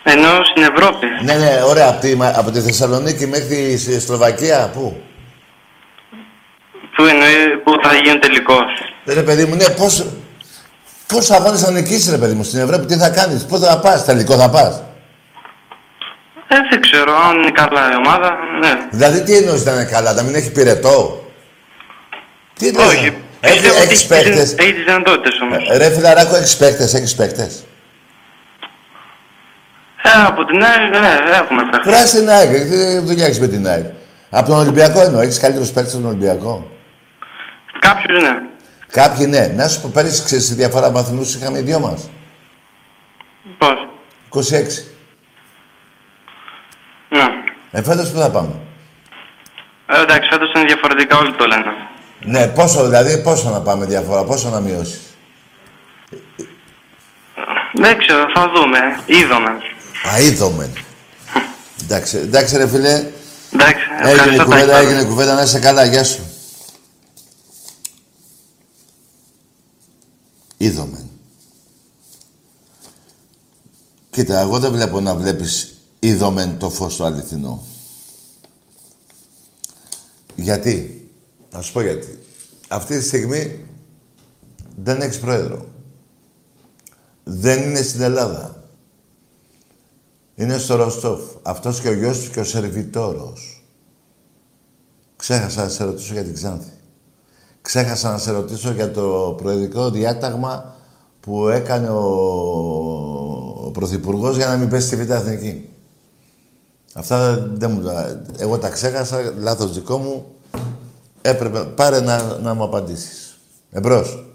Ενώ 0.04 0.30
στην 0.52 0.64
Ευρώπη. 0.64 1.08
Ναι, 1.24 1.34
ναι, 1.34 1.62
ωραία. 1.68 1.90
Από 1.90 2.00
τη, 2.02 2.16
μα- 2.16 2.34
από 2.36 2.52
τη 2.52 2.60
Θεσσαλονίκη 2.62 3.28
μέχρι 3.28 3.46
τη 3.86 4.00
Σλοβακία, 4.00 4.72
πού; 4.74 5.02
Πού 6.96 7.04
εννοεί 7.04 7.58
που 7.64 7.72
θα 7.84 7.94
γίνει 7.96 8.20
τελικός. 8.20 8.64
Ε, 9.06 9.14
Ρε 9.14 9.22
παιδί 9.24 9.46
μου, 9.46 9.56
ναι, 9.56 9.70
πώς... 9.70 10.06
Πόσο 11.08 11.34
αγώνες 11.34 11.62
θα 11.62 11.72
νικήσεις, 11.72 12.10
ρε 12.12 12.18
παιδί 12.18 12.34
μου, 12.34 12.44
στην 12.44 12.60
Ευρώπη, 12.60 12.86
τι 12.86 12.96
θα 12.98 13.10
κάνεις, 13.10 13.46
πότε 13.46 13.66
θα 13.66 13.80
πας, 13.80 14.06
τελικό 14.06 14.36
θα 14.38 14.50
πας; 14.50 14.84
Ε, 16.48 16.56
δεν 16.70 16.82
ξέρω, 16.82 17.16
αν 17.16 17.38
είναι 17.42 17.52
καλά 17.52 17.92
η 17.92 17.96
ομάδα, 17.96 18.38
ναι. 18.62 18.88
Δηλαδή, 18.92 19.22
τι 19.24 19.38
εννοείς 19.38 19.66
να 19.66 19.72
είναι 19.72 19.84
καλά, 19.86 20.14
να 20.14 20.22
μην 20.24 20.36
έχει 20.36 20.52
πυρετό; 20.52 21.26
Τι 22.60 22.68
εννοείς, 22.68 22.88
Όχι. 22.88 23.10
να- 23.10 23.16
Έχει 23.50 23.54
Πιστεύω 23.60 23.76
ότι 23.80 23.84
έχεις 23.84 24.02
έχει 24.02 24.08
τις- 24.10 24.24
παίκτες; 24.24 24.56
Έχει 24.58 24.74
τι 24.74 24.82
δυνατότητες 24.84 25.40
όμως. 25.42 25.70
Ε, 25.70 25.78
Ρε 25.78 25.90
φιλαράκο, 25.90 26.36
έχεις 26.36 26.58
παίκτες, 26.58 26.94
έχεις 26.94 27.16
παίκτες; 27.16 27.64
Ε, 30.04 30.10
από 30.28 30.46
την 30.46 30.64
άλλη, 30.64 30.90
ναι, 30.90 31.20
έχουμε 31.42 31.62
παίχτε. 31.72 31.90
Φράσει 31.92 32.18
την 32.20 32.30
ΑΕΚ, 32.30 32.54
ε, 32.54 32.60
τι 32.60 32.98
δουλειά 33.00 33.26
έχεις 33.26 33.40
με 33.40 33.48
την 33.48 33.68
ΑΕΚ. 33.68 33.86
Από 34.30 34.50
τον 34.50 34.58
Ολυμπιακό 34.60 35.02
εννοώ, 35.02 35.22
έχεις 35.22 35.40
καλύτερους 35.40 35.72
παίκτες 35.72 35.94
από 35.94 36.02
τον 36.02 36.12
Ολυμπιακό; 36.12 36.71
Κάποιου 37.82 38.22
ναι. 38.22 38.42
Κάποιοι 38.92 39.26
ναι. 39.30 39.48
Να 39.48 39.68
σου 39.68 39.82
πω 39.82 39.90
πέρυσι, 39.94 40.24
ξέρεις 40.24 40.48
τη 40.48 40.54
διαφορά 40.54 40.92
βαθμούς 40.92 41.36
είχαμε 41.36 41.58
οι 41.60 41.62
δυο 41.62 41.80
μας. 41.80 42.10
Πώς; 43.58 43.88
26. 44.30 44.86
Ναι. 47.10 47.26
Ε, 47.72 47.84
φέτος 47.84 48.12
πού 48.12 48.20
θα 48.20 48.30
πάμε; 48.30 48.54
Ε, 49.86 50.02
εντάξει, 50.02 50.30
φέτος 50.32 50.52
είναι 50.56 50.66
διαφορετικά, 50.66 51.18
όλοι 51.18 51.34
το 51.34 51.46
λένε. 51.46 51.64
Ναι, 52.26 52.48
πόσο 52.48 52.84
δηλαδή, 52.84 53.22
πόσο 53.22 53.50
να 53.50 53.62
πάμε 53.62 53.86
διαφορά, 53.86 54.24
πόσο 54.24 54.50
να 54.50 54.60
μειώσεις; 54.60 55.02
Δεν 57.74 57.98
ξέρω, 57.98 58.26
θα 58.34 58.52
δούμε. 58.56 58.80
Είδαμε. 59.06 59.50
Αίδωμεν. 60.18 60.74
εντάξει, 61.84 62.18
εντάξει 62.18 62.58
ρε 62.58 62.68
φίλε. 62.68 63.04
Εντάξει, 63.54 63.84
Έγινε 64.02 64.12
ευχαριστώ 64.12 64.44
κουβέντα, 64.44 64.72
τα 64.72 64.78
έγινε 64.78 65.04
κουβέντα, 65.04 65.34
να 65.34 65.42
είσαι 65.42 65.60
καλά, 65.60 65.86
γεια 65.86 66.04
σου. 66.04 66.31
Είδωμεν. 70.62 71.10
Κοίτα, 74.10 74.40
εγώ 74.40 74.60
δεν 74.60 74.72
βλέπω 74.72 75.00
να 75.00 75.16
βλέπεις 75.16 75.78
είδωμεν 76.00 76.58
το 76.58 76.70
φως 76.70 76.96
το 76.96 77.06
αληθινό. 77.06 77.64
Γιατί; 80.36 81.10
Να 81.52 81.62
σου 81.62 81.74
πω 81.74 81.82
γιατί. 81.82 82.20
Αυτή 82.68 82.98
τη 82.98 83.04
στιγμή 83.04 83.66
δεν 84.76 85.02
έχεις 85.02 85.20
πρόεδρο. 85.20 85.66
Δεν 87.24 87.64
είναι 87.64 87.82
στην 87.82 88.02
Ελλάδα. 88.02 88.64
Είναι 90.36 90.58
στο 90.58 90.76
Ροστόφ. 90.76 91.22
Αυτός 91.42 91.82
και 91.82 91.88
ο 91.90 91.94
γιος 91.94 92.20
του 92.20 92.32
και 92.32 92.40
ο 92.40 92.44
σερβιτόρος. 92.44 93.66
Ξέχασα 95.16 95.64
να 95.64 95.70
σε 95.70 95.84
ρωτήσω 95.84 96.14
για 96.14 96.24
την 96.24 96.34
Ξάνθη. 96.34 96.81
Ξέχασα 97.62 98.12
να 98.12 98.18
σε 98.18 98.32
ρωτήσω 98.32 98.72
για 98.72 98.92
το 98.92 99.36
προεδρικό 99.38 99.90
διάταγμα 99.90 100.76
που 101.20 101.48
έκανε 101.48 101.90
ο, 101.90 102.04
ο 103.66 103.72
Πρωθυπουργός 103.72 104.36
για 104.36 104.48
να 104.48 104.56
μην 104.56 104.70
πέσει 104.70 104.88
στη 104.88 104.96
Β' 104.96 105.12
Εθνική. 105.12 105.70
Αυτά 106.94 107.48
δεν 107.52 107.72
μου 107.72 107.82
τα... 107.82 108.24
Εγώ 108.38 108.58
τα 108.58 108.70
ξέχασα, 108.70 109.34
λάθος 109.38 109.74
δικό 109.74 109.98
μου. 109.98 110.26
Έπρεπε... 111.22 111.64
Πάρε 111.64 112.00
να, 112.00 112.38
να 112.38 112.54
μου 112.54 112.64
απαντήσεις. 112.64 113.40
Εμπρός. 113.72 114.26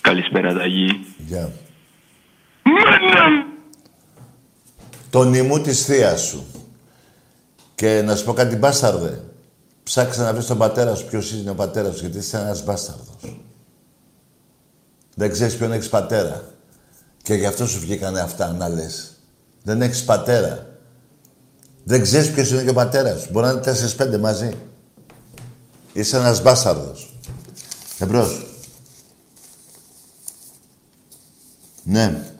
Καλησπέρα, 0.00 0.54
Ταγί. 0.54 0.86
Γεια. 1.26 1.52
Το 5.10 5.24
νημού 5.24 5.60
της 5.60 5.84
θείας 5.84 6.20
σου. 6.20 6.44
Και 7.74 8.02
να 8.04 8.16
σου 8.16 8.24
πω 8.24 8.32
κάτι 8.32 8.56
μπάσταρδε. 8.56 9.22
Ψάξε 9.84 10.22
να 10.22 10.32
βρεις 10.32 10.46
τον 10.46 10.58
πατέρα 10.58 10.94
σου, 10.94 11.06
ποιος 11.06 11.32
είναι 11.32 11.50
ο 11.50 11.54
πατέρας 11.54 11.94
σου, 11.94 12.00
γιατί 12.00 12.18
είσαι 12.18 12.38
ένας 12.38 12.64
μπάσταρδος. 12.64 13.40
Δεν 15.14 15.30
ξέρεις 15.30 15.56
ποιον 15.56 15.72
έχεις 15.72 15.88
πατέρα. 15.88 16.54
Και 17.22 17.34
γι' 17.34 17.46
αυτό 17.46 17.66
σου 17.66 17.80
βγήκανε 17.80 18.20
αυτά 18.20 18.52
να 18.52 18.68
λες. 18.68 19.12
Δεν 19.62 19.82
έχεις 19.82 20.04
πατέρα. 20.04 20.66
Δεν 21.84 22.02
ξέρεις 22.02 22.30
ποιος 22.30 22.50
είναι 22.50 22.62
και 22.62 22.70
ο 22.70 22.74
πατέρας 22.74 23.20
σου. 23.20 23.28
Μπορεί 23.30 23.46
να 23.46 23.52
είναι 23.52 23.60
τέσσερις 23.60 23.94
πέντε 23.94 24.18
μαζί. 24.18 24.50
Είσαι 25.92 26.16
ένας 26.16 26.42
μπάσταρδος. 26.42 27.18
Εμπρός. 27.98 28.46
Ναι. 31.82 32.33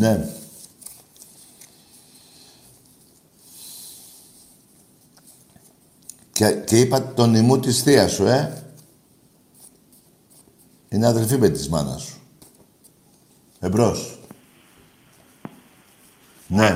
Ναι. 0.00 0.28
Και, 6.32 6.50
και 6.50 6.80
είπα 6.80 7.12
τον 7.14 7.34
ημού 7.34 7.60
της 7.60 7.82
θείας 7.82 8.12
σου, 8.12 8.26
ε. 8.26 8.62
Είναι 10.88 11.06
αδελφή 11.06 11.38
με 11.38 11.48
της 11.48 11.68
μάνας 11.68 12.02
σου. 12.02 12.20
Εμπρός. 13.60 14.18
Ναι. 16.46 16.66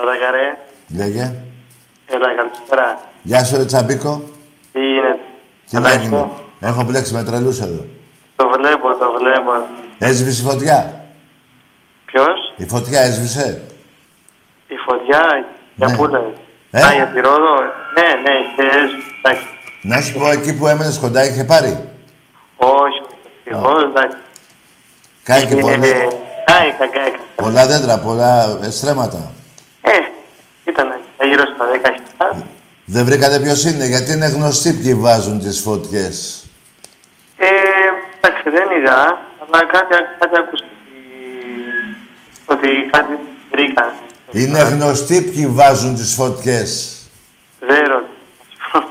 Έλα, 0.00 0.18
καρέ. 0.20 0.58
Λέγε. 0.88 1.34
Έλα, 2.06 2.34
καλησπέρα. 2.36 3.10
Γεια 3.22 3.44
σου, 3.44 3.56
ρε 3.56 3.64
Τσαμπίκο. 3.64 4.22
Τι 4.72 4.80
είναι. 4.80 5.18
Τι 5.70 5.78
να 5.78 5.94
γίνει. 5.94 6.30
Έχω 6.60 6.84
μπλέξει 6.84 7.14
με 7.14 7.24
τρελούς 7.24 7.60
εδώ. 7.60 7.86
Το 8.36 8.48
βλέπω, 8.56 8.94
το 8.94 9.12
βλέπω. 9.18 9.50
Έσβησε 9.98 10.42
η 10.42 10.44
φωτιά. 10.44 11.07
Ποιος; 12.12 12.52
Η 12.56 12.66
φωτιά 12.66 13.00
έσβησε. 13.00 13.62
Η 14.68 14.74
φωτιά. 14.86 15.44
Για 15.74 15.86
Ναι. 15.88 15.96
πού 15.96 16.06
λέει. 16.06 16.32
Ε; 16.70 16.82
Α, 16.82 16.92
για 16.94 17.06
τη 17.06 17.20
Ρόδο. 17.20 17.54
Ναι, 17.96 18.08
ναι, 18.24 18.34
και 18.56 18.62
εντάξει. 19.22 19.46
Να 19.82 20.00
σου 20.00 20.12
πω 20.18 20.30
εκεί 20.30 20.54
που 20.58 20.66
έμενες 20.66 20.98
κοντά 20.98 21.24
είχε 21.24 21.44
πάρει. 21.44 21.88
Όχι, 22.56 23.00
ευτυχώς, 23.44 23.82
εντάξει. 23.82 24.16
Κάνει 25.22 25.44
και 25.46 25.52
Είναι- 25.54 25.60
πολλά, 25.62 25.76
Κάηκα, 26.44 26.86
κάηκα. 26.86 27.18
πολλά 27.34 27.66
δέντρα, 27.66 27.98
πολλά 27.98 28.58
στρέμματα. 28.70 29.32
Ε, 29.82 29.90
ήταν 30.70 30.88
γύρω 31.28 31.42
στα 31.54 31.64
10 31.72 31.88
χιλιάδες. 31.94 32.44
Δεν 32.84 33.04
βρήκατε 33.04 33.38
ποιος 33.40 33.64
είναι, 33.64 33.84
γιατί 33.86 34.12
είναι 34.12 34.26
γνωστοί 34.26 34.72
ποιοι 34.72 34.94
βάζουν 34.94 35.38
τις 35.38 35.60
φωτιές. 35.60 36.44
Ε, 37.36 37.46
εντάξει, 38.20 38.50
δεν 38.50 38.68
είδα, 38.80 38.98
αλλά 39.40 39.64
κάτι, 39.72 39.94
κάτι 40.18 40.36
άκουσα 40.38 40.64
ότι, 42.48 42.68
ότι 42.68 42.88
κάτι 42.90 43.18
βρήκα. 43.50 43.94
Είναι 44.32 44.58
γνωστοί 44.62 45.22
ποιοι 45.22 45.46
βάζουν 45.46 45.94
τις 45.94 46.14
φωτιές. 46.14 46.96
Δεν 47.60 47.84
ρωτήσω. 47.88 48.88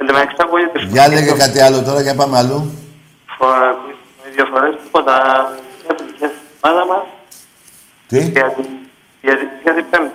Εν 0.00 0.06
τω 0.06 0.12
μεταξύ 0.12 0.36
ακούγεται 0.38 0.84
Για 0.84 1.08
λέγε 1.08 1.32
κάτι 1.32 1.60
άλλο 1.60 1.82
τώρα 1.82 2.02
και 2.02 2.14
πάμε 2.14 2.36
αλλού. 2.38 2.72
φορά, 3.38 3.76
δύο 4.34 4.44
φορές 4.52 4.74
τίποτα. 4.82 5.14
Για 5.86 5.94
την 5.94 6.30
ομάδα 6.60 6.86
μας, 6.86 7.02
Τι, 8.06 8.18
για 8.18 8.52
την, 8.54 8.64
για 9.22 9.36
την, 9.38 9.48
για 9.62 9.74
την 9.74 9.84
πέμπτη. 9.90 10.12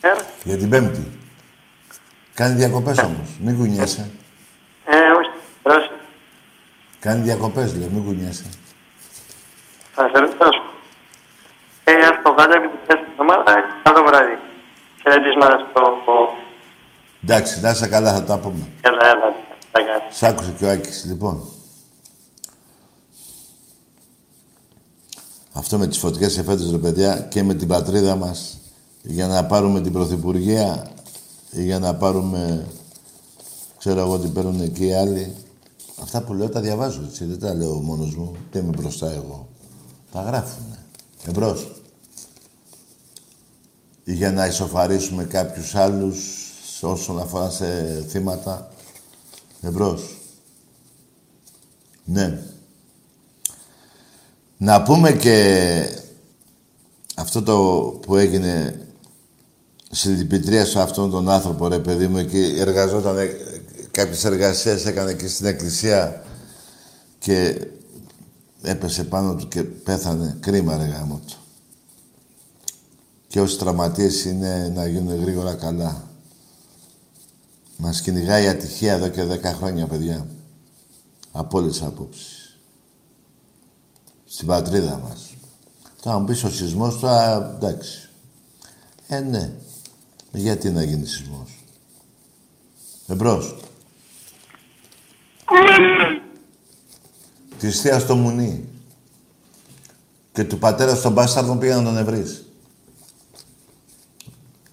Ε, 0.00 0.08
για 0.44 0.56
την 0.56 0.68
Πέμπτη. 0.68 1.06
Κάνει 2.34 2.54
διακοπές 2.54 2.98
όμως, 2.98 3.28
μην 3.40 3.56
κουνιέσαι. 3.56 4.10
ε, 4.84 4.96
όχι, 4.96 5.30
δράση. 5.62 5.90
Κάνει 7.00 7.22
διακοπές, 7.22 7.74
λέω, 7.76 7.88
μην 7.92 8.04
κουνιέσαι. 8.04 8.44
Θα 9.94 10.10
σε 10.12 10.18
ρωτήσω. 10.20 10.62
Ε, 11.84 11.92
αυτό 12.12 12.34
κάτω 12.34 12.52
επί 12.58 12.68
της 12.68 12.96
εβδομάδα, 13.10 13.52
κάθε 13.84 14.02
βράδυ. 14.06 14.36
Χαιρετίσματα 15.02 15.56
στο... 15.70 16.12
Εντάξει, 17.22 17.60
να 17.60 17.70
είσαι 17.70 17.88
καλά, 17.88 18.12
θα 18.12 18.24
τα 18.24 18.38
πούμε. 18.38 18.68
Έλα, 18.80 19.06
έλα. 19.12 19.32
Σ' 20.10 20.22
άκουσε 20.22 20.54
και 20.58 20.64
ο 20.64 20.70
Άκης, 20.70 21.04
λοιπόν. 21.04 21.48
Αυτό 25.52 25.78
με 25.78 25.86
τις 25.86 25.98
φωτιές 25.98 26.38
εφέτος, 26.38 26.70
ρε 26.70 26.78
παιδιά, 26.78 27.18
και 27.18 27.42
με 27.42 27.54
την 27.54 27.68
πατρίδα 27.68 28.16
μας, 28.16 28.58
για 29.02 29.26
να 29.26 29.44
πάρουμε 29.44 29.80
την 29.80 29.92
Πρωθυπουργία, 29.92 30.90
ή 31.50 31.62
για 31.62 31.78
να 31.78 31.94
πάρουμε, 31.94 32.66
ξέρω 33.78 34.00
εγώ 34.00 34.18
τι 34.18 34.28
παίρνουν 34.28 34.60
εκεί 34.60 34.86
οι 34.86 34.94
άλλοι. 34.94 35.36
Αυτά 36.02 36.22
που 36.22 36.34
λέω 36.34 36.48
τα 36.48 36.60
διαβάζω, 36.60 37.02
έτσι, 37.08 37.24
δεν 37.24 37.38
τα 37.38 37.54
λέω 37.54 37.74
μόνος 37.74 38.14
μου, 38.14 38.36
δεν 38.50 38.62
είμαι 38.62 38.72
μπροστά 38.76 39.10
εγώ. 39.10 39.48
Τα 40.12 40.20
γράφουνε. 40.20 40.78
Εμπρός. 41.26 41.73
Ή 44.04 44.14
για 44.14 44.32
να 44.32 44.46
ισοφαρίσουμε 44.46 45.24
κάποιους 45.24 45.74
άλλους 45.74 46.18
όσον 46.80 47.20
αφορά 47.20 47.50
σε 47.50 48.04
θύματα. 48.08 48.68
Εμπρός. 49.60 50.18
Ναι. 52.04 52.42
Να 54.56 54.82
πούμε 54.82 55.12
και 55.12 55.98
αυτό 57.16 57.42
το 57.42 57.58
που 58.02 58.16
έγινε 58.16 58.80
συλληπιτρία 59.90 60.64
σε 60.64 60.80
αυτόν 60.80 61.10
τον 61.10 61.28
άνθρωπο, 61.28 61.68
ρε 61.68 61.78
παιδί 61.78 62.06
μου, 62.06 62.18
εκεί 62.18 62.54
εργαζόταν, 62.58 63.16
κάποιες 63.90 64.24
εργασίες 64.24 64.86
έκανε 64.86 65.14
και 65.14 65.28
στην 65.28 65.46
εκκλησία 65.46 66.24
και 67.18 67.66
έπεσε 68.62 69.04
πάνω 69.04 69.34
του 69.34 69.48
και 69.48 69.62
πέθανε. 69.62 70.36
Κρίμα, 70.40 70.76
ρε 70.76 70.84
γάμο 70.84 71.20
του. 71.26 71.43
Και 73.34 73.40
όσοι 73.40 73.58
τραυματίες 73.58 74.24
είναι 74.24 74.72
να 74.74 74.86
γίνουν 74.86 75.20
γρήγορα 75.20 75.54
καλά. 75.54 76.08
Μας 77.76 78.00
κυνηγάει 78.00 78.44
η 78.44 78.48
ατυχία 78.48 78.92
εδώ 78.92 79.08
και 79.08 79.22
δέκα 79.22 79.52
χρόνια, 79.52 79.86
παιδιά. 79.86 80.26
Από 81.32 81.58
όλες 81.58 81.72
τις 81.72 81.82
απόψεις. 81.82 82.58
Στην 84.24 84.46
πατρίδα 84.46 84.98
μας. 84.98 85.34
Τώρα 86.02 86.18
μου 86.18 86.24
πεις 86.24 86.44
ο 86.44 86.50
σεισμός, 86.50 86.98
τώρα 86.98 87.52
εντάξει. 87.56 88.08
Ε, 89.08 89.20
ναι. 89.20 89.52
Γιατί 90.32 90.70
να 90.70 90.82
γίνει 90.82 91.06
σεισμός; 91.06 91.64
Εμπρός. 93.06 93.56
Της 97.58 97.80
θείας 97.80 98.02
στο 98.02 98.16
Μουνί. 98.16 98.68
Και 100.32 100.44
του 100.44 100.58
πατέρα 100.58 100.94
στον 100.94 101.12
Μπάσταρδο 101.12 101.56
πήγαν 101.56 101.82
να 101.82 101.90
τον 101.90 101.98
ευρύς. 101.98 102.43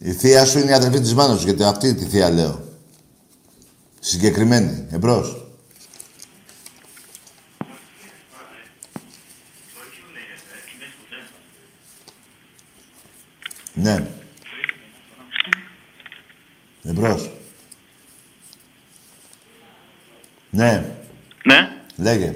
Η 0.04 0.12
θεία 0.14 0.46
σου 0.46 0.60
είναι 0.60 0.70
η 0.70 0.74
αδερφή 0.74 1.00
της 1.00 1.14
μάνας 1.14 1.40
σου, 1.40 1.46
γιατί 1.46 1.64
αυτή 1.64 1.94
τη 1.96 2.06
θεία 2.06 2.30
λέω. 2.30 2.64
Συγκεκριμένη. 4.00 4.88
Εμπρός. 4.92 5.46
Ναι. 13.74 14.08
Εμπρός. 16.84 17.32
Ναι. 20.50 20.96
Ναι, 21.44 21.70
Λέγε. 21.96 22.36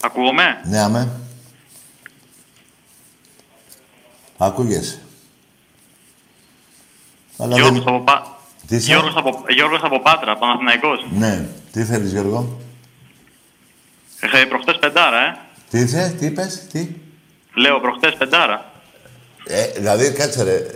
ακούγομαι; 0.00 0.60
Ναι, 0.64 0.78
αμέ. 0.78 1.20
Ακούγεσαι. 4.36 5.05
Αλλά 7.38 7.54
Γιώργος 7.54 7.84
δεν... 7.84 7.94
από, 7.94 8.04
Πα... 8.04 8.36
Τι 8.66 8.76
είσαι; 8.76 8.90
Γιώργος, 8.92 9.16
από... 9.16 9.44
Γιώργος 9.48 9.80
από 9.82 10.00
Πάτρα, 10.00 10.36
Παναθηναϊκός. 10.36 11.06
Ναι. 11.10 11.44
Τι 11.72 11.84
θέλεις, 11.84 12.12
Γιώργο; 12.12 12.60
Ε, 14.20 14.44
προχτές 14.44 14.76
πεντάρα, 14.80 15.18
ε. 15.26 15.36
Τι 15.70 15.78
είσαι, 15.78 16.14
τι 16.18 16.26
είπες, 16.26 16.66
τι; 16.72 16.88
Λέω 17.54 17.80
προχτές 17.80 18.14
πεντάρα. 18.14 18.70
Ε, 19.46 19.66
δηλαδή, 19.66 20.12
κάτσε 20.12 20.42
ρε. 20.42 20.66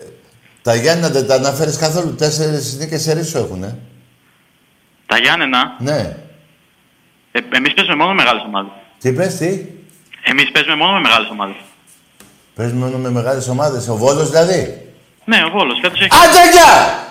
Τα 0.62 0.74
Γιάννηνα 0.74 1.08
δεν 1.10 1.26
τα 1.26 1.34
αναφέρεις 1.34 1.76
καθόλου. 1.76 2.14
Τέσσερις 2.14 2.76
νίκες 2.78 3.02
σε 3.02 3.12
ρίσο 3.12 3.38
έχουνε. 3.38 3.78
Τα 5.06 5.18
Γιάννενα, 5.18 5.76
Ναι. 5.78 6.16
ε, 7.32 7.38
εμείς 7.52 7.74
παίζουμε 7.74 7.96
μόνο 7.96 8.08
με 8.08 8.14
μεγάλες 8.22 8.42
ομάδες. 8.46 8.72
Τι 8.98 9.08
είπες, 9.08 9.36
τι; 9.36 9.64
Εμείς 10.24 10.50
παίζουμε 10.50 10.74
μόνο 10.76 10.92
με 10.92 11.00
μεγάλες 11.00 11.28
ομάδες. 11.30 11.56
Παίζουμε 12.54 12.84
μόνο 12.84 12.98
με 12.98 13.10
μεγάλες 13.10 13.48
ομάδες. 13.48 13.88
Ο 13.88 13.96
Βόλος 13.96 14.30
δηλαδή. 14.30 14.89
Ναι, 15.30 15.44
ο 15.44 15.50
Βόλος, 15.50 15.78
φέτος 15.82 16.00
έχει... 16.00 16.08
Άντε, 16.12 16.50
γεια! 16.52 17.08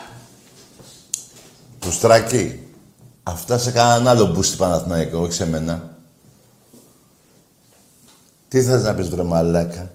Του 1.80 1.92
στρακεί. 1.92 2.60
Αυτά 3.24 3.58
σε 3.58 3.72
κανέναν 3.72 4.08
άλλο 4.08 4.26
μπούστι 4.26 4.58
Παναθηναϊκό, 4.58 5.20
όχι 5.20 5.34
σε 5.34 5.48
μένα. 5.48 5.98
Τι 8.48 8.62
θες 8.62 8.84
να 8.84 8.94
πεις, 8.94 9.10
βρε 9.10 9.24
μαλάκα; 9.24 9.92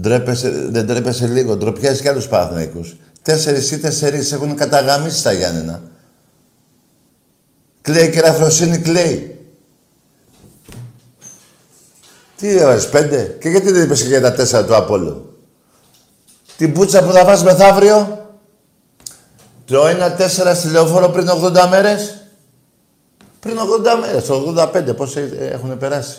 Ντρέπεσαι, 0.00 0.50
δεν 0.50 0.86
ντρέπεσαι 0.86 1.26
λίγο. 1.26 1.56
Ντροπιάζεις 1.56 2.00
κι 2.00 2.08
άλλους 2.08 2.28
Παναθηναϊκούς. 2.28 2.96
Τέσσερις 3.22 3.70
ή 3.70 3.78
τέσσερις 3.78 4.32
έχουν 4.32 4.56
καταγαμίσει 4.56 5.22
τα 5.22 5.32
Γιάννενα. 5.32 5.82
Κλαίει 7.80 8.10
και 8.10 8.20
Ραφροσύνη, 8.20 8.78
κλαίει. 8.78 9.46
Τι 12.36 12.48
έβαλες, 12.48 12.88
πέντε; 12.88 13.36
Και 13.40 13.48
γιατί 13.48 13.72
δεν 13.72 13.82
είπες 13.82 14.02
και 14.02 14.08
για 14.08 14.20
τα 14.20 14.32
τέσσερα 14.32 14.64
του 14.64 14.76
Απόλλου. 14.76 15.37
Την 16.58 16.72
πούτσα 16.72 17.04
που 17.04 17.12
θα 17.12 17.24
φας 17.24 17.42
μεθαύριο. 17.42 18.26
Το 19.64 19.86
1-4 19.86 20.54
στη 20.54 20.68
λεωφόρο 20.68 21.08
πριν 21.08 21.28
80 21.28 21.66
μέρες. 21.68 22.22
Πριν 23.40 23.58
80 23.58 23.98
μέρες, 24.00 24.28
85, 24.28 24.94
πώς 24.96 25.16
έχουν 25.38 25.78
περάσει. 25.78 26.18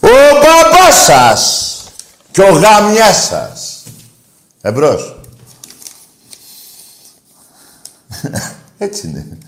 Ο 0.00 0.08
μπαμπάς 0.34 1.04
σας 1.04 1.74
και 2.30 2.42
ο 2.42 2.52
γαμιάς 2.52 3.24
σας. 3.24 3.82
Εμπρός. 4.60 5.20
Έτσι 8.78 9.06
είναι. 9.06 9.38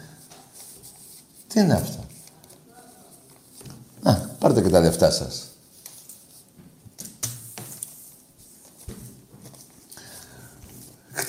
Τι 1.49 1.61
είναι 1.61 1.75
αυτό; 1.75 2.05
Να, 4.03 4.31
πάρτε 4.39 4.61
και 4.61 4.69
τα 4.69 4.81
λεφτά 4.81 5.11
σας. 5.11 5.52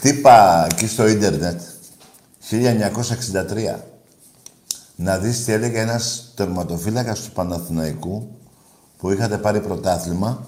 Χτύπα 0.05 0.67
εκεί 0.71 0.87
στο 0.87 1.07
ίντερνετ 1.07 1.61
1963 2.49 3.75
να 4.95 5.17
δεις 5.17 5.43
τι 5.43 5.51
έλεγε 5.51 5.79
ένας 5.79 6.31
τερματοφύλακας 6.35 7.19
του 7.19 7.31
Παναθηναϊκού 7.31 8.27
που 8.97 9.11
είχατε 9.11 9.37
πάρει 9.37 9.61
πρωτάθλημα 9.61 10.47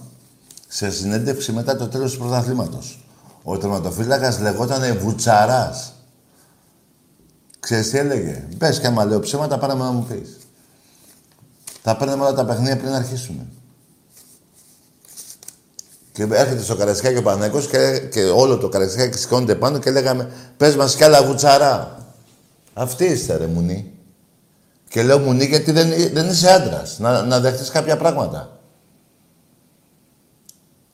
σε 0.67 0.91
συνέντευξη 0.91 1.51
μετά 1.51 1.75
το 1.75 1.87
τέλος 1.87 2.11
του 2.13 2.19
πρωταθλήματος. 2.19 3.05
Ο 3.43 3.57
τερματοφύλακας 3.57 4.39
λεγόταν 4.39 4.97
Βουτσαράς. 4.97 5.93
Ξέρεις 7.59 7.89
τι 7.89 7.97
έλεγε; 7.97 8.47
Πες 8.57 8.79
και 8.79 8.87
άμα 8.87 9.05
λέω 9.05 9.19
ψέματα 9.19 9.57
πάρε 9.57 9.73
να 9.73 9.91
μου 9.91 10.03
πεις. 10.03 10.37
Θα 11.81 11.97
παίρνουμε 11.97 12.23
όλα 12.23 12.33
τα 12.33 12.45
παιχνίδια 12.45 12.77
πριν 12.77 12.93
αρχίσουμε. 12.93 13.45
Και 16.15 16.27
έρχεται 16.31 16.63
στο 16.63 16.75
Καραϊσκάκι 16.75 17.17
ο 17.17 17.21
Παναγικός 17.21 17.67
και, 17.67 17.99
και 18.11 18.23
όλο 18.23 18.57
το 18.57 18.69
Καραϊσκάκι 18.69 19.17
σηκώνεται 19.17 19.55
πάνω 19.55 19.79
και 19.79 19.91
λέγαμε 19.91 20.29
πες 20.57 20.75
μας 20.75 20.95
κι 20.95 21.03
άλλα 21.03 21.23
βουτσαρά. 21.23 22.05
Αυτή 22.73 23.05
είστε 23.05 23.37
ρε 23.37 23.45
Μουνή. 23.45 23.91
Και 24.89 25.03
λέω 25.03 25.19
Μουνή 25.19 25.45
γιατί 25.45 25.71
δεν, 25.71 25.93
δεν 26.13 26.29
είσαι 26.29 26.51
άντρας. 26.51 26.99
Να, 26.99 27.21
να 27.21 27.39
δεχτείς 27.39 27.69
κάποια 27.69 27.97
πράγματα. 27.97 28.59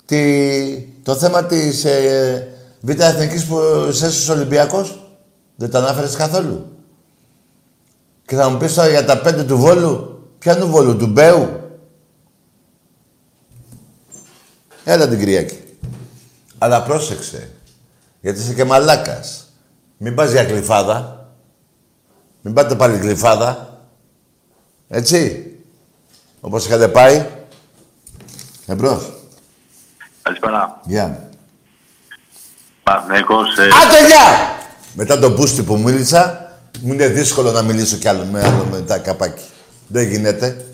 Τι, 0.05 0.87
το 1.03 1.15
θέμα 1.15 1.45
της 1.45 1.85
ε, 1.85 2.47
Β' 2.81 3.01
Εθνικής 3.01 3.45
που 3.45 3.59
είσαι 3.89 4.31
Ολυμπιακός 4.31 5.13
δεν 5.55 5.69
τα 5.69 5.79
ανάφερες 5.79 6.15
καθόλου. 6.15 6.65
Και 8.25 8.35
θα 8.35 8.49
μου 8.49 8.57
πεις 8.57 8.73
τώρα 8.73 8.89
για 8.89 9.05
τα 9.05 9.21
πέντε 9.21 9.43
του 9.43 9.57
Βόλου. 9.57 10.19
Ποιανού 10.39 10.67
Βόλου, 10.67 10.97
του 10.97 11.07
Μπέου; 11.07 11.60
Έλα 14.83 15.07
την 15.07 15.19
Κυριακή. 15.19 15.59
Αλλά 16.57 16.83
πρόσεξε. 16.83 17.51
Γιατί 18.21 18.39
είσαι 18.39 18.53
και 18.53 18.63
μαλάκας. 18.63 19.53
Μην 19.97 20.15
πας 20.15 20.31
για 20.31 20.43
γλυφάδα. 20.43 21.25
Μην 22.41 22.53
πάτε 22.53 22.75
πάλι 22.75 22.97
γλυφάδα. 22.97 23.79
Έτσι. 24.87 25.45
Όπως 26.41 26.65
είχατε 26.65 26.87
πάει. 26.87 27.27
Εμπρός. 28.65 29.13
Καλησπέρα. 30.21 30.81
Γεια. 30.85 31.29
Παναθηναϊκός, 32.83 33.57
ε, 33.57 33.63
Άντε, 33.63 34.07
γεια! 34.07 34.57
Μετά 34.93 35.19
τον 35.19 35.33
μπούστι 35.33 35.63
που 35.63 35.77
μίλησα, 35.77 36.51
μου 36.81 36.93
είναι 36.93 37.07
δύσκολο 37.07 37.51
να 37.51 37.61
μιλήσω 37.61 37.97
κι 37.97 38.07
άλλο 38.07 38.25
με 38.25 38.43
άλλο 38.43 38.67
μετά 38.71 38.97
καπάκι. 38.97 39.43
Δεν 39.87 40.07
γίνεται. 40.07 40.65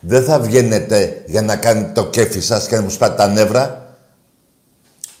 Δεν 0.00 0.24
θα 0.24 0.40
βγαίνετε 0.40 1.22
για 1.26 1.42
να 1.42 1.56
κάνετε 1.56 1.90
το 1.94 2.06
κέφι 2.06 2.40
σας 2.40 2.66
και 2.66 2.76
να 2.76 2.82
μου 2.82 2.90
σπάτε 2.90 3.14
τα 3.16 3.26
νεύρα. 3.28 3.86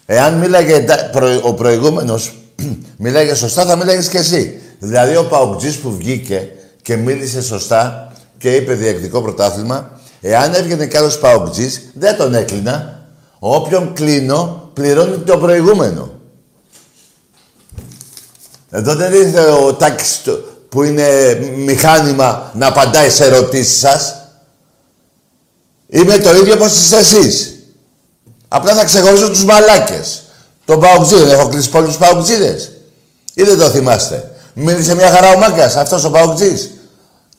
Εάν 0.06 0.34
μίλαγε 0.34 0.80
τα- 0.80 1.08
προ- 1.12 1.44
ο 1.44 1.54
προηγούμενος, 1.54 2.32
μίλαγε 2.98 3.34
σωστά, 3.34 3.64
θα 3.66 3.76
μίλαγες 3.76 4.08
και 4.08 4.18
εσύ. 4.18 4.60
Δηλαδή 4.78 5.16
ο 5.16 5.24
Παοκτζής 5.24 5.76
που 5.76 5.96
βγήκε 5.96 6.48
και 6.82 6.96
μίλησε 6.96 7.42
σωστά 7.42 8.12
και 8.38 8.54
είπε 8.54 8.74
διεκτικό 8.74 9.22
πρωτάθλημα, 9.22 9.90
εάν 10.20 10.54
έβγαινε 10.54 10.86
κι 10.86 10.96
άλλος 10.96 11.18
Παοκτζής, 11.18 11.90
δεν 11.94 12.16
τον 12.16 12.34
έκλεινα. 12.34 13.02
Όποιον 13.38 13.92
κλείνω, 13.92 14.70
πληρώνει 14.74 15.16
το 15.16 15.38
προηγούμενο. 15.38 16.10
Εδώ 18.70 18.94
δεν 18.94 19.12
ήρθε 19.12 19.40
ο 19.40 19.74
Τάκης 19.74 20.20
το- 20.24 20.38
που 20.68 20.82
είναι 20.82 21.06
μηχάνημα 21.56 22.50
να 22.54 22.66
απαντάει 22.66 23.10
σε 23.10 23.24
ερωτήσεις 23.24 23.78
σας. 23.78 24.27
Είμαι 25.88 26.18
το 26.18 26.34
ίδιο 26.34 26.54
όπως 26.54 26.72
είστε 26.72 26.96
εσείς. 26.96 27.52
Απλά 28.48 28.74
θα 28.74 28.84
ξεχωρίσω 28.84 29.28
τους 29.28 29.44
μαλάκες. 29.44 30.22
Τον 30.64 30.80
Παοκτζή, 30.80 31.16
δεν 31.16 31.28
έχω 31.28 31.48
κλείσει 31.48 31.68
πολλούς 31.68 31.96
Παοκτζίδες. 31.96 32.70
Ή 33.34 33.42
δεν 33.42 33.58
το 33.58 33.68
θυμάστε. 33.68 34.30
Μίλησε 34.54 34.94
μια 34.94 35.10
χαρά 35.10 35.32
ο 35.32 35.38
Μάκας, 35.38 35.76
αυτός 35.76 36.04
ο 36.04 36.10
Παοκτζής. 36.10 36.70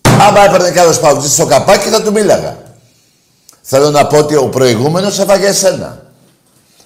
Άμα 0.01 0.45
έπαιρνε 0.45 0.71
κι 0.71 0.79
άλλος 0.79 0.99
Παοκτζής 0.99 1.31
στο 1.31 1.45
καπάκι 1.45 1.89
θα 1.89 2.01
του 2.01 2.11
μίλαγα. 2.11 2.57
Θέλω 3.61 3.89
να 3.89 4.07
πω 4.07 4.17
ότι 4.17 4.35
ο 4.35 4.47
προηγούμενος 4.47 5.19
έφαγε 5.19 5.47
εσένα. 5.47 6.03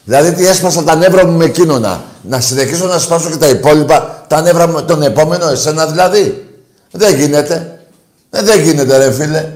Δηλαδή 0.04 0.32
τι 0.32 0.48
έσπασα 0.48 0.84
τα 0.84 0.96
νεύρα 0.96 1.26
μου 1.26 1.38
με 1.38 1.46
εκείνο 1.46 1.80
να, 1.80 2.04
να 2.22 2.40
συνεχίσω 2.40 2.86
να 2.86 3.00
σπάσω 3.00 3.30
και 3.30 3.38
τα 3.38 3.48
υπόλοιπα, 3.48 4.26
τα 4.28 4.42
νεύρα 4.42 4.68
μου 4.68 4.74
με 4.74 4.82
τον 4.82 5.02
επόμενο, 5.02 5.50
εσένα 5.50 5.88
δηλαδή. 5.88 6.48
Δεν 6.92 7.16
γίνεται. 7.16 7.80
Ε, 8.30 8.42
δεν 8.42 8.62
γίνεται 8.62 8.98
ρε 8.98 9.12
φίλε. 9.12 9.50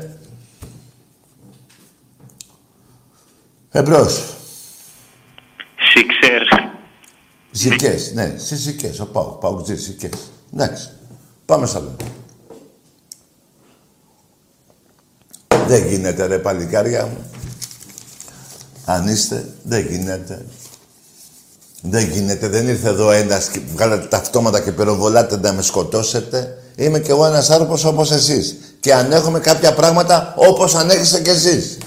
Εμπρός. 3.77 4.23
Σίξερ. 5.93 6.41
Ζικές, 7.51 8.11
ναι, 8.13 8.35
στις 8.37 8.59
Ζικές, 8.59 8.99
ο 8.99 9.05
Πάου, 9.05 9.37
Πάου 9.41 9.63
Ζικές, 9.65 9.81
Ζικές. 9.81 10.11
Εντάξει, 10.53 10.89
πάμε 11.45 11.65
στα 11.65 11.77
άλλα. 11.77 11.95
Δεν 15.67 15.87
γίνεται 15.87 16.25
ρε 16.25 16.37
παλικάρια 16.37 17.05
μου. 17.05 17.31
Αν 18.85 19.07
είστε, 19.07 19.53
δεν 19.63 19.85
γίνεται. 19.85 20.45
Δεν 21.81 22.09
γίνεται, 22.09 22.47
δεν 22.47 22.67
ήρθε 22.67 22.87
εδώ 22.87 23.11
ένας 23.11 23.49
και 23.49 23.59
βγάλατε 23.73 24.07
τα 24.07 24.17
αυτόματα 24.17 24.61
και 24.61 24.71
πυροβολάτε 24.71 25.37
να 25.37 25.53
με 25.53 25.61
σκοτώσετε. 25.61 26.63
Είμαι 26.75 26.99
κι 26.99 27.09
εγώ 27.09 27.25
ένας 27.25 27.49
άνθρωπος 27.49 27.85
όπως 27.85 28.11
εσείς. 28.11 28.55
Και 28.79 28.93
ανέχομαι 28.93 29.39
κάποια 29.39 29.73
πράγματα 29.73 30.33
όπως 30.37 30.75
ανέχεστε 30.75 31.21
κι 31.21 31.29
εσείς. 31.29 31.77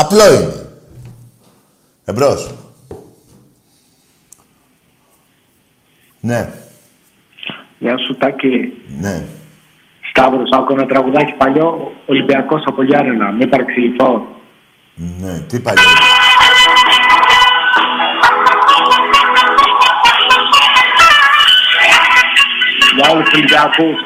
Απλό 0.00 0.32
είναι. 0.34 0.66
Εμπρός. 2.04 2.50
Ναι, 6.20 6.48
Γεια 7.78 7.98
σου 7.98 8.16
Τάκη. 8.16 8.72
ναι. 9.00 9.24
Σταύρος, 10.10 10.48
άκου 10.52 10.72
ένα 10.72 10.86
τραγουδάκι 10.86 11.32
παλιό, 11.32 11.92
Ολυμπιακός 12.06 12.62
από 12.66 12.82
Γιάννενα, 12.82 13.30
μην 13.32 13.48
παρεξηγηθώ. 13.48 14.26
Ναι, 14.94 15.40
τι 15.48 15.60
παλιό. 15.60 15.82
Για 22.96 23.10
όλους 23.12 23.24
τους 23.28 23.34
Ολυμπιακούς. 23.38 23.96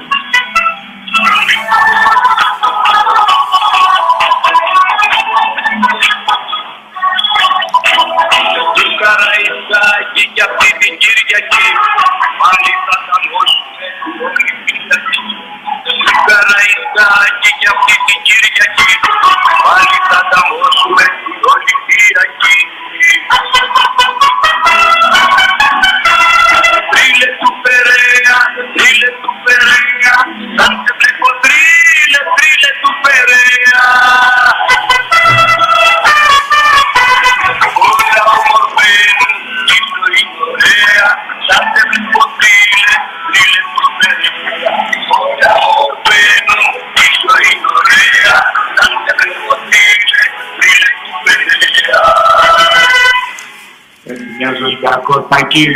Σου 55.15 55.27
Ολυμπιακός, 55.29 55.29
Τάκη. 55.29 55.67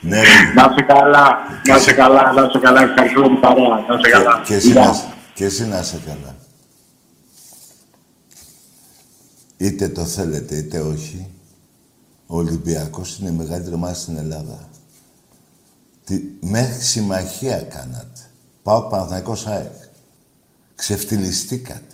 Ναι, 0.00 0.20
ρε. 0.20 0.28
Να 0.56 0.68
είσαι 0.70 0.82
καλά, 0.86 1.38
να 1.68 1.76
είσαι 1.76 1.92
καλά, 1.92 2.32
να 2.32 2.42
είσαι 2.46 2.58
καλά. 2.58 2.82
Ευχαριστούμε 2.82 3.26
την 3.28 3.40
παρέα, 3.40 3.68
να 3.88 3.94
είσαι 3.94 4.10
καλά. 4.10 4.42
Και 4.44 4.54
εσύ, 4.54 4.70
Γεια. 4.70 4.84
να, 4.84 5.00
και 5.34 5.44
εσύ 5.44 5.66
να 5.66 5.78
είσαι 5.78 6.00
καλά. 6.06 6.36
Είτε 9.56 9.88
το 9.88 10.04
θέλετε 10.04 10.56
είτε 10.56 10.80
όχι, 10.80 11.30
ο 12.26 12.36
Ολυμπιακός 12.36 13.18
είναι 13.18 13.28
η 13.28 13.32
μεγαλύτερη 13.32 13.74
ομάδα 13.74 13.94
στην 13.94 14.16
Ελλάδα. 14.16 14.68
Τι, 16.04 16.20
μέχρι 16.40 16.80
συμμαχία 16.80 17.60
κάνατε. 17.62 18.20
Πάω 18.62 18.82
Παναθηναϊκός 18.82 19.46
ΑΕΚ. 19.46 19.72
Ξεφτυλιστήκατε. 20.74 21.93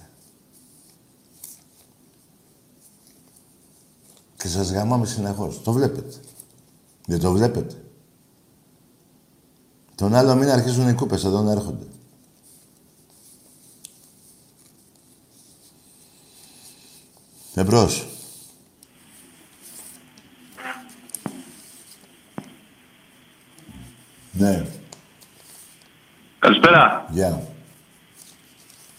Και 4.41 4.49
σας 4.49 4.73
γαμάμε 4.73 5.07
συνεχώς. 5.07 5.63
Το 5.63 5.73
βλέπετε. 5.73 6.15
Δεν 7.07 7.21
το 7.21 7.33
βλέπετε. 7.33 7.75
Τον 9.95 10.15
άλλο 10.15 10.35
μήνα 10.35 10.53
αρχίζουν 10.53 10.89
οι 10.89 10.95
κούπες 10.95 11.25
εδώ 11.25 11.43
να 11.43 11.53
έρχονται. 11.53 11.87
Εμπρός. 17.55 18.07
Ναι, 24.33 24.67
Καλησπέρα. 26.39 27.07
γεια. 27.11 27.43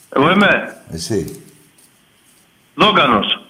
Εγώ 0.10 0.32
είμαι 0.32 0.82
Εσύ. 0.90 1.42
Δόγκανος. 2.76 3.46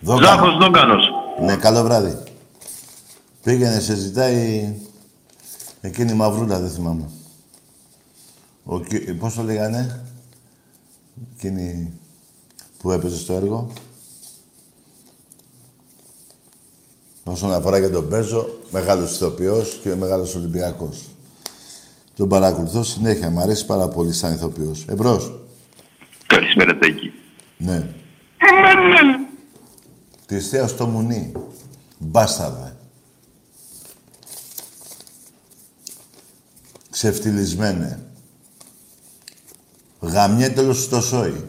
Δόγκανος. 0.00 0.28
Ζάχος 0.28 0.56
Δόγκανος. 0.56 1.15
Ναι, 1.40 1.56
καλό 1.56 1.82
βράδυ. 1.82 2.18
Πήγαινε, 3.42 3.80
σε 3.80 3.94
ζητάει 3.94 4.74
εκείνη 5.80 6.10
η 6.12 6.14
μαυρούλα, 6.14 6.58
δεν 6.60 6.70
θυμάμαι. 6.70 7.10
Ο, 8.64 8.80
Κι- 8.80 9.12
πώς 9.14 9.34
το 9.34 9.42
λέγανε, 9.42 10.04
εκείνη 11.36 11.92
που 12.78 12.90
έπαιζε 12.90 13.16
στο 13.18 13.32
έργο. 13.32 13.72
Όσον 17.24 17.52
αφορά 17.52 17.80
και 17.80 17.88
τον 17.88 18.08
Πέζο, 18.08 18.58
μεγάλος 18.70 19.14
ηθοποιός 19.14 19.80
και 19.82 19.94
μεγάλος 19.94 20.34
Ολυμπιακός. 20.34 21.04
Τον 22.16 22.28
παρακολουθώ 22.28 22.82
συνέχεια, 22.82 23.30
μου 23.30 23.40
αρέσει 23.40 23.66
πάρα 23.66 23.88
πολύ 23.88 24.12
σαν 24.12 24.34
ηθοποιός. 24.34 24.84
Εμπρός. 24.88 25.38
Καλησπέρα, 26.26 26.78
Τάκη. 26.78 27.12
Ναι. 27.56 27.88
Της 30.26 30.48
θέα 30.48 30.66
στο 30.66 30.86
μουνί. 30.86 31.32
Μπάσταρδε. 31.98 32.76
Ξεφτυλισμένε. 36.90 38.06
Γαμιέτελο 40.00 40.72
στο 40.74 41.00
σόι. 41.00 41.44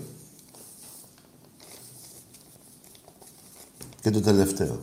Και 4.01 4.09
το 4.09 4.21
τελευταίο. 4.21 4.81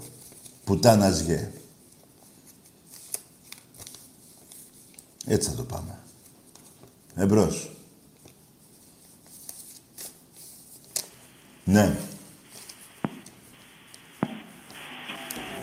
Πουτάνας 0.65 1.21
γε. 1.21 1.51
Έτσι 5.27 5.49
θα 5.49 5.55
το 5.55 5.63
πάμε. 5.63 5.99
Εμπρός. 7.15 7.77
Ναι. 11.65 11.99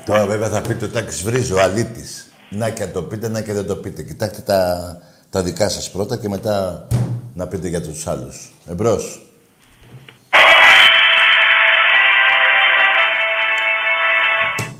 Τώρα 0.06 0.26
βέβαια 0.26 0.50
θα 0.50 0.62
πείτε 0.62 0.86
ότι 0.86 0.94
Τάκης 0.94 1.24
βρίζει 1.24 1.54
ο 1.54 1.62
αλήτης. 1.62 2.32
Να 2.50 2.70
και 2.70 2.84
αν 2.84 2.92
το 2.92 3.04
πείτε, 3.04 3.28
να 3.28 3.42
και 3.42 3.54
δεν 3.54 3.66
το 3.66 3.76
πείτε. 3.76 4.04
Κοιτάξτε 4.04 4.42
τα, 4.42 4.98
τα 5.30 5.44
δικά 5.44 5.70
σας 5.70 5.92
πρώτα 5.92 6.18
και 6.18 6.30
μετά 6.30 6.88
να 7.34 7.48
πείτε 7.48 7.68
για 7.68 7.82
τους 7.82 8.08
άλλους. 8.08 8.54
Εμπρός. 8.66 9.26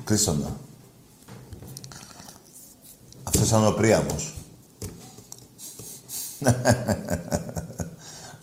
Κλείστο 0.04 0.34
να. 0.34 0.58
Αυτός 3.24 3.48
ήταν 3.48 3.66
ο 3.68 3.72
Πρίαμος. 3.72 4.34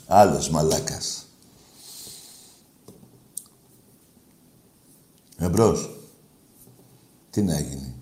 Άλλος 0.07 0.51
μαλάκας. 0.51 1.27
Εμπρός. 5.39 5.98
Τι 7.31 7.43
να 7.43 7.61
γίνει. 7.61 7.95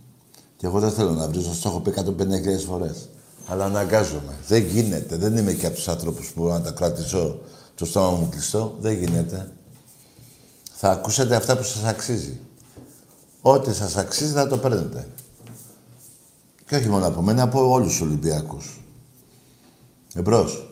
Και 0.56 0.66
εγώ 0.66 0.80
δεν 0.80 0.90
θέλω 0.90 1.10
να 1.10 1.28
βρίζω, 1.28 1.50
το 1.62 1.68
έχω 1.68 1.80
πει 1.80 1.92
150.000 1.96 2.64
φορές. 2.66 3.08
Αλλά 3.46 3.64
αναγκάζομαι. 3.64 4.36
Δεν 4.46 4.62
γίνεται. 4.64 5.16
Δεν 5.16 5.36
είμαι 5.36 5.52
και 5.52 5.66
από 5.66 5.74
τους 5.74 5.88
άνθρωπους 5.88 6.32
που 6.32 6.40
μπορώ 6.40 6.52
να 6.52 6.60
τα 6.60 6.70
κρατήσω 6.70 7.40
το 7.74 7.84
στόμα 7.84 8.10
μου 8.10 8.28
κλειστό. 8.28 8.76
Δεν 8.80 8.98
γίνεται. 8.98 9.52
Θα 10.72 10.90
ακούσετε 10.90 11.36
αυτά 11.36 11.56
που 11.56 11.62
σας 11.62 11.84
αξίζει. 11.84 12.40
Ό,τι 13.40 13.74
σας 13.74 13.96
αξίζει 13.96 14.32
θα 14.32 14.48
το 14.48 14.58
παίρνετε. 14.58 15.08
Και 16.66 16.76
όχι 16.76 16.88
μόνο 16.88 17.06
από 17.06 17.22
μένα, 17.22 17.42
από 17.42 17.70
όλους 17.70 17.88
τους 17.88 18.00
Ολυμπιακούς. 18.00 18.80
Εμπρός. 20.14 20.70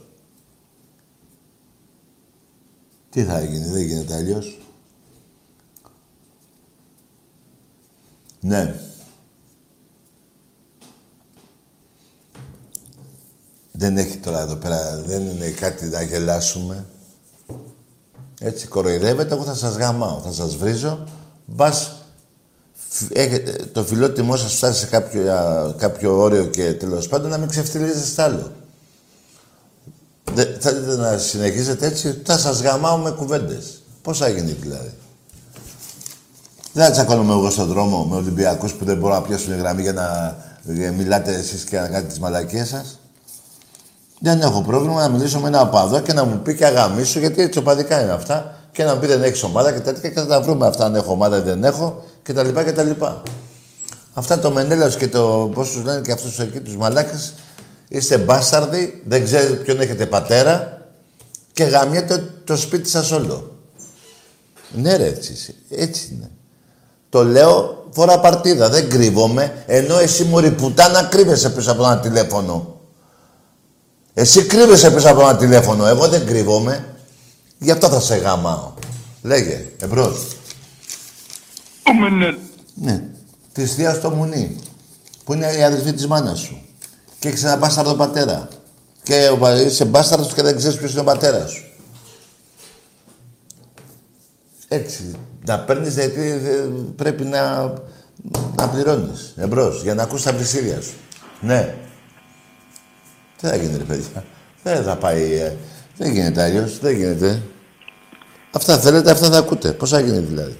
Τι 3.11 3.24
θα 3.24 3.44
γίνει, 3.44 3.66
δεν 3.66 3.82
γίνεται 3.82 4.14
αλλιώς. 4.14 4.59
Ναι. 8.45 8.74
Δεν 13.72 13.97
έχει 13.97 14.16
τώρα 14.16 14.40
εδώ 14.40 14.57
πέρα, 14.57 15.03
δεν 15.07 15.26
είναι 15.26 15.49
κάτι 15.49 15.84
να 15.84 16.03
γελάσουμε. 16.03 16.86
Έτσι, 18.40 18.66
κοροϊδεύετε, 18.66 19.34
εγώ 19.34 19.45
θα 19.45 19.55
σας 19.55 19.76
γαμάω, 19.76 20.20
θα 20.20 20.32
σας 20.32 20.57
βρίζω. 20.57 21.05
Μπας, 21.47 21.95
έχετε, 23.12 23.64
το 23.72 23.84
φιλότιμό 23.84 24.36
σας 24.36 24.55
φτάσει 24.55 24.78
σε 24.78 24.86
κάποιο, 24.86 25.22
κάποιο 25.78 26.18
όριο 26.18 26.47
και 26.47 26.72
τέλος 26.72 27.09
πάντων 27.09 27.30
να 27.30 27.38
μην 27.38 27.49
ξεφτυλίζεστε 27.49 28.22
άλλο. 28.22 28.53
Δεν, 30.32 30.57
θέλετε 30.61 30.97
να 30.97 31.18
συνεχίζετε 31.18 31.86
έτσι, 31.86 32.20
θα 32.24 32.38
σας 32.38 32.61
γαμάω 32.61 32.97
με 32.97 33.11
κουβέντες. 33.11 33.82
Πώς 34.03 34.18
θα 34.18 34.28
γίνει 34.28 34.53
δηλαδή; 34.53 34.95
Δεν 36.74 36.84
θα 36.84 36.90
τσακώνομαι 36.90 37.32
εγώ 37.32 37.50
στον 37.50 37.66
δρόμο 37.66 38.04
με 38.04 38.16
Ολυμπιακούς 38.16 38.72
που 38.72 38.84
δεν 38.84 38.96
μπορούν 38.96 39.16
να 39.16 39.22
πιάσουν 39.22 39.56
γραμμή 39.56 39.82
για 39.82 39.92
να 39.92 40.36
για 40.62 40.92
μιλάτε 40.92 41.34
εσείς 41.34 41.64
και 41.64 41.76
να 41.76 41.86
κάνετε 41.86 42.06
τις 42.06 42.18
μαλακίες 42.18 42.68
σας. 42.68 42.98
Δεν 44.20 44.40
έχω 44.40 44.62
πρόβλημα 44.62 45.00
να 45.00 45.08
μιλήσω 45.08 45.40
με 45.40 45.48
ένα 45.48 45.60
οπαδό 45.60 46.00
και 46.00 46.12
να 46.12 46.24
μου 46.24 46.38
πει 46.38 46.54
και 46.54 46.64
αγαμίσου, 46.64 47.18
γιατί 47.18 47.42
έτσι 47.42 47.58
οπαδικά 47.58 48.02
είναι 48.02 48.12
αυτά. 48.12 48.58
Και 48.72 48.84
να 48.84 48.94
μου 48.94 49.00
πει 49.00 49.06
δεν 49.06 49.22
έχεις 49.22 49.42
ομάδα 49.42 49.72
και 49.72 49.80
τέτοια 49.80 50.08
και 50.08 50.20
θα 50.20 50.26
τα 50.26 50.40
βρούμε 50.40 50.66
αυτά 50.66 50.84
αν 50.84 50.94
έχω 50.94 51.12
ομάδα 51.12 51.36
ή 51.36 51.40
δεν 51.40 51.64
έχω 51.64 52.04
και 52.22 52.32
τα 52.32 52.42
λοιπά 52.42 52.64
και 52.64 52.72
τα 52.72 52.82
λοιπά. 52.82 53.22
Αυτά 54.14 54.38
το 54.38 54.50
Μενέλαος 54.50 54.96
και 54.96 55.08
το 55.08 55.50
πώς 55.54 55.70
τους 55.70 55.84
λένε 55.84 56.00
και 56.00 56.12
αυτούς 56.12 56.38
εκεί 56.38 56.60
τους 56.60 56.76
μαλάκες 56.76 57.34
είστε 57.88 58.18
μπάσταρδοι, 58.18 59.02
δεν 59.06 59.24
ξέρετε 59.24 59.52
ποιον 59.52 59.80
έχετε 59.80 60.06
πατέρα 60.06 60.86
και 61.52 61.64
γαμιέται 61.64 62.30
το 62.44 62.56
σπίτι 62.56 62.88
σας 62.88 63.10
όλο. 63.10 63.58
Ναι 64.72 64.96
ρε 64.96 65.06
έτσι, 65.06 65.54
έτσι 65.68 66.14
είναι. 66.14 66.30
Το 67.14 67.24
λέω 67.24 67.86
φορά 67.90 68.20
παρτίδα, 68.20 68.68
δεν 68.68 68.90
κρύβομαι, 68.90 69.64
ενώ 69.66 69.98
εσύ 69.98 70.24
μωρή 70.24 70.50
πουτάνα 70.50 71.04
κρύβεσαι 71.04 71.50
πίσω 71.50 71.72
από 71.72 71.84
ένα 71.84 71.98
τηλέφωνο. 71.98 72.80
Εσύ 74.14 74.44
κρύβεσαι 74.44 74.90
πίσω 74.90 75.08
από 75.08 75.20
ένα 75.20 75.36
τηλέφωνο. 75.36 75.86
Εγώ 75.86 76.08
δεν 76.08 76.26
κρύβομαι. 76.26 76.96
Γι' 77.58 77.70
αυτό 77.70 77.88
θα 77.88 78.00
σε 78.00 78.16
γαμάω. 78.16 78.72
Λέγε, 79.22 79.66
εμπρός. 79.78 80.26
Ναι. 82.18 82.36
Ναι. 82.74 83.02
Της 83.52 83.74
θείας 83.74 83.96
στο 83.96 84.10
μουνί. 84.10 84.58
Που 85.24 85.32
είναι 85.32 85.52
η 85.58 85.62
αδελφή 85.62 85.92
της 85.92 86.06
μάνας 86.06 86.38
σου. 86.38 86.62
Και 87.18 87.28
έχεις 87.28 87.44
ένα 87.44 87.56
μπάσταρδο 87.56 87.94
πατέρα. 87.94 88.48
Και 89.02 89.30
είσαι 89.66 89.84
μπάσταρδος 89.84 90.34
και 90.34 90.42
δεν 90.42 90.56
ξέρεις 90.56 90.78
ποιος 90.78 90.92
είναι 90.92 91.00
ο 91.00 91.04
πατέρας 91.04 91.50
σου. 91.50 91.64
Έτσι. 94.68 95.14
Να 95.47 95.59
παίρνεις 95.59 95.95
γιατί 95.95 96.20
ε, 96.20 96.68
πρέπει 96.97 97.24
να, 97.24 97.72
να 98.57 98.68
πληρώνεις. 98.68 99.34
Εμπρός. 99.36 99.82
Για 99.82 99.95
να 99.95 100.03
ακούς 100.03 100.22
τα 100.22 100.32
πλησίδια 100.32 100.80
σου. 100.80 100.95
Ναι. 101.40 101.74
Τι 103.40 103.47
θα 103.47 103.57
γίνει, 103.57 103.76
ρε 103.76 103.84
παιδιά. 103.84 104.24
Δεν 104.62 104.82
θα 104.82 104.97
πάει. 104.97 105.34
Ε, 105.34 105.57
δεν 105.97 106.12
γίνεται 106.12 106.42
αλλιώς. 106.42 106.78
Δεν 106.78 106.97
γίνεται. 106.97 107.42
Αυτά 108.53 108.78
θέλετε, 108.78 109.11
αυτά 109.11 109.30
θα 109.30 109.38
ακούτε. 109.38 109.72
Πώς 109.72 109.90
θα 109.90 110.01
γίνει 110.01 110.18
δηλαδή. 110.18 110.57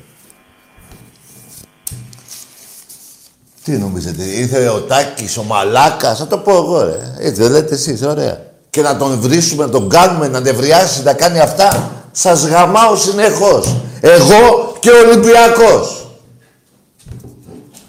Τι 3.64 3.72
νομίζετε, 3.72 4.22
ήρθε 4.22 4.68
ο 4.68 4.80
Τάκης, 4.80 5.37
ο 5.37 5.43
Μαλάκας, 5.43 6.18
θα 6.18 6.26
το 6.26 6.39
πω 6.39 6.57
εγώ 6.57 6.82
ρε. 6.82 7.14
Έτσι 7.18 7.43
δεν 7.43 7.51
λέτε 7.51 7.74
εσείς, 7.74 8.03
ωραία. 8.03 8.41
Και 8.70 8.82
να 8.82 8.97
τον 8.97 9.20
βρίσουμε, 9.20 9.64
να 9.64 9.70
τον 9.70 9.89
κάνουμε, 9.89 10.28
να 10.28 10.41
νευριάσει, 10.41 11.03
να 11.03 11.12
κάνει 11.12 11.39
αυτά. 11.41 11.93
Σας 12.12 12.47
γαμάω 12.47 12.97
συνεχώς. 12.97 13.76
Εγώ 14.01 14.74
και 14.85 14.91
ο 14.91 15.09
Ολυμπιακός. 15.09 16.11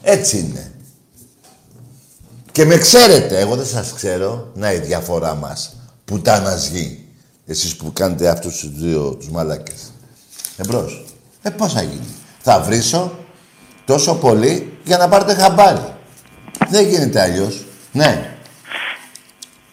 Έτσι 0.02 0.38
είναι. 0.38 0.74
Και 2.52 2.66
με 2.66 2.78
ξέρετε, 2.78 3.40
εγώ 3.40 3.56
δεν 3.56 3.66
σας 3.66 3.94
ξέρω. 3.94 4.52
Να 4.54 4.74
η 4.74 4.80
διαφορά 4.80 5.36
μας. 5.36 5.76
Πουτάνας 6.06 6.68
γη. 6.68 7.08
Εσείς 7.46 7.76
που 7.76 7.94
κάνετε 7.94 8.30
αυτούς 8.30 8.58
τους 8.58 8.80
δύο 8.80 9.16
τους 9.16 9.30
μαλάκες. 9.30 9.92
Εμπρός. 10.58 11.06
Ε, 11.42 11.50
πώς 11.50 11.74
θα 11.74 11.82
γίνει. 11.82 12.16
Θα 12.42 12.62
βρίσω 12.62 13.20
τόσο 13.86 14.16
πολύ 14.16 14.78
για 14.84 14.98
να 14.98 15.08
πάρετε 15.10 15.34
χαμπάρι. 15.34 15.96
Δεν 16.70 16.88
γίνεται 16.88 17.22
αλλιώς. 17.22 17.66
Ναι. 17.92 18.38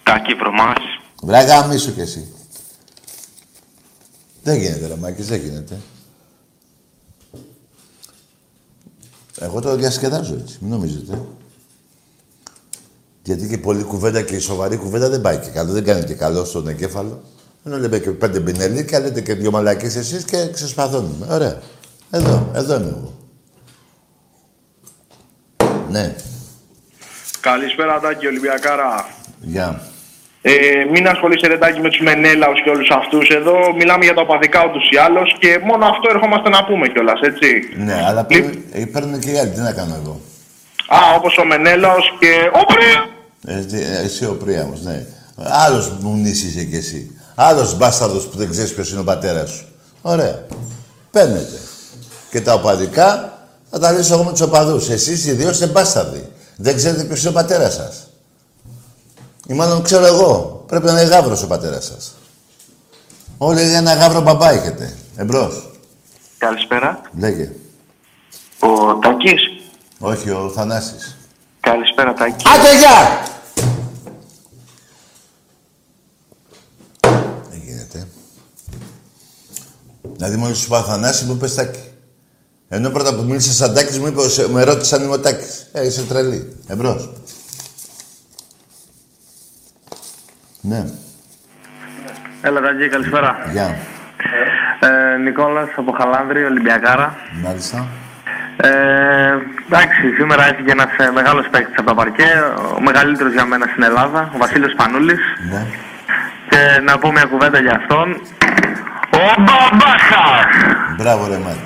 Τάκη 0.02 0.34
βρωμάς. 0.34 0.82
Βράγα 1.22 1.66
μίσου 1.66 1.94
κι 1.94 2.00
εσύ. 2.00 2.34
Δεν 4.42 4.56
γίνεται, 4.56 4.86
ρε 4.86 4.96
Μάκης, 4.96 5.26
δεν 5.26 5.40
γίνεται. 5.40 5.80
Εγώ 9.42 9.60
το 9.60 9.76
διασκεδάζω 9.76 10.34
έτσι, 10.34 10.58
μην 10.60 10.70
νομίζετε. 10.70 11.18
Γιατί 13.22 13.48
και 13.48 13.58
πολλή 13.58 13.82
κουβέντα 13.82 14.22
και 14.22 14.34
η 14.34 14.38
σοβαρή 14.38 14.76
κουβέντα 14.76 15.08
δεν 15.08 15.20
πάει 15.20 15.38
και 15.38 15.50
καλό. 15.50 15.72
Δεν 15.72 15.84
κάνει 15.84 16.04
και 16.04 16.14
καλό 16.14 16.44
στον 16.44 16.68
εγκέφαλο. 16.68 17.22
Ενώ 17.64 17.78
λέμε 17.78 17.98
και 17.98 18.10
πέντε 18.10 18.40
μπινελίκια, 18.40 19.00
λέτε 19.00 19.20
και 19.20 19.34
δυο 19.34 19.50
μαλακίες 19.50 19.96
εσείς 19.96 20.24
και 20.24 20.50
ξεσπαθώνουμε. 20.52 21.26
Ωραία. 21.30 21.58
Εδώ, 22.10 22.50
εδώ 22.54 22.74
είμαι 22.74 22.88
εγώ. 22.88 23.12
Ναι. 25.90 26.16
Καλησπέρα, 27.40 28.00
Τάκη 28.00 28.26
Ολυμπιακάρα. 28.26 29.06
Γεια. 29.40 29.91
Ε, 30.44 30.52
μην 30.92 31.08
ασχολείσαι 31.08 31.46
ρετάκι 31.46 31.80
με 31.80 31.88
τους 31.88 32.00
Μενέλαους 32.00 32.62
και 32.62 32.70
όλους 32.70 32.90
αυτούς 32.90 33.28
εδώ. 33.28 33.56
Μιλάμε 33.78 34.04
για 34.04 34.14
τα 34.14 34.20
οπαδικά 34.20 34.60
ούτως 34.68 34.84
ή 34.90 34.96
άλλως 34.96 35.36
και 35.38 35.60
μόνο 35.64 35.84
αυτό 35.86 36.06
ερχόμαστε 36.14 36.48
να 36.48 36.64
πούμε 36.64 36.88
κιόλας, 36.88 37.20
έτσι. 37.20 37.48
Ναι, 37.76 38.04
αλλά 38.08 38.24
παίρνουν, 38.24 38.64
ε, 38.72 38.84
παίρνουν 38.84 39.20
και 39.20 39.30
οι 39.30 39.38
άλλοι. 39.38 39.50
Τι 39.50 39.60
να 39.60 39.72
κάνω 39.72 39.94
εγώ. 40.02 40.20
Α, 40.88 40.98
όπως 41.16 41.38
ο 41.38 41.44
Μενέλαος 41.44 42.16
και 42.18 42.32
ο 42.60 42.64
Πρία. 42.72 43.00
Ε, 43.46 44.04
εσύ 44.04 44.24
ο 44.24 44.36
Πρίαμος, 44.44 44.82
ναι. 44.82 45.06
Άλλος 45.66 45.90
μου 46.00 46.22
είσαι 46.24 46.64
κι 46.64 46.76
εσύ. 46.76 47.18
Άλλος 47.34 47.76
μπάσταρδος 47.76 48.26
που 48.28 48.36
δεν 48.36 48.50
ξέρεις 48.50 48.74
ποιος 48.74 48.90
είναι 48.90 49.00
ο 49.00 49.04
πατέρας 49.04 49.50
σου. 49.50 49.66
Ωραία. 50.02 50.46
Παίρνετε. 51.10 51.58
Και 52.30 52.40
τα 52.40 52.52
οπαδικά 52.52 53.38
θα 53.70 53.78
τα 53.78 53.90
λύσω 53.92 54.14
εγώ 54.14 54.22
με 54.22 54.30
τους 54.30 54.40
οπαδούς. 54.40 54.88
Εσείς 54.88 55.26
οι 55.26 55.32
δύο 55.32 55.50
είστε 55.50 55.66
μπάσταρδοι. 55.66 56.28
Δεν 56.56 56.76
ξέρετε 56.76 57.04
ποιος 57.04 57.20
είναι 57.20 57.28
ο 57.28 57.32
πατέρας 57.32 57.74
σας. 57.74 58.06
Ή 59.46 59.54
μάλλον 59.54 59.82
ξέρω 59.82 60.06
εγώ. 60.06 60.64
Πρέπει 60.66 60.84
να 60.84 60.90
είναι 60.92 61.02
γάβρος 61.02 61.42
ο 61.42 61.46
πατέρας 61.46 61.84
σας. 61.84 62.14
Όλοι 63.38 63.60
ένα 63.60 63.94
γάβρο 63.94 64.20
μπαμπά 64.20 64.50
έχετε. 64.50 64.96
Εμπρός. 65.16 65.70
Καλησπέρα. 66.38 67.00
Λέγε. 67.18 67.50
Ο 68.60 68.98
Τάκης. 68.98 69.42
Όχι, 69.98 70.30
ο 70.30 70.50
Θανάσης. 70.54 71.16
Καλησπέρα, 71.60 72.12
Τάκη. 72.14 72.44
Άντε, 72.58 72.76
γεια! 72.78 73.22
Δεν 77.50 77.60
γίνεται. 77.64 78.08
Δηλαδή, 80.02 80.36
μόλις 80.36 80.58
σου 80.58 80.64
είπα 80.66 80.82
Θανάσης, 80.82 81.26
μου 81.26 81.32
είπες 81.32 81.54
Τάκη. 81.54 81.80
Ενώ 82.68 82.90
πρώτα 82.90 83.14
που 83.14 83.22
μίλησες 83.22 83.54
σαν 83.56 83.74
Τάκης, 83.74 83.98
μου 83.98 84.06
είπε, 84.06 84.28
«Σε- 84.28 84.48
με 84.48 84.62
ρώτησε 84.64 84.94
αν 84.94 85.02
είμαι 85.02 85.12
ο 85.12 85.20
Τάκης. 85.20 85.66
Ε, 85.72 85.86
είσαι 85.86 86.02
τρελή. 86.02 86.56
Εμπρός. 86.66 87.10
Ναι, 90.64 90.84
Έλα, 92.42 92.60
Τάκη, 92.60 92.88
καλησπέρα. 92.88 93.36
γεια. 93.52 93.76
Ε, 94.80 95.16
Νικόλας 95.16 95.68
από 95.76 95.92
Χαλάνδρη, 95.92 96.44
Ολυμπιακάρα. 96.44 97.16
Μάλιστα. 97.44 97.86
Ε, 98.56 98.68
εντάξει, 99.66 100.10
σήμερα 100.18 100.44
έφυγε 100.48 100.70
ένας 100.72 100.86
μεγάλος 101.14 101.48
παίκτης 101.50 101.74
από 101.78 101.88
το 101.88 101.94
παρκέ, 101.94 102.28
ο 102.76 102.80
μεγαλύτερος 102.80 103.32
για 103.32 103.44
μένα 103.44 103.66
στην 103.70 103.82
Ελλάδα, 103.82 104.30
ο 104.34 104.38
Βασίλειος 104.38 104.74
Πανούλης. 104.76 105.20
Ναι. 105.50 105.66
Και 106.48 106.80
να 106.84 106.98
πω 106.98 107.10
μια 107.12 107.24
κουβέντα 107.24 107.58
για 107.60 107.74
αυτόν. 107.80 108.10
Ο 109.12 109.34
Μπαμπάσα! 109.38 110.24
Μπράβο, 110.96 111.26
ρε 111.28 111.38
Μάρι. 111.38 111.58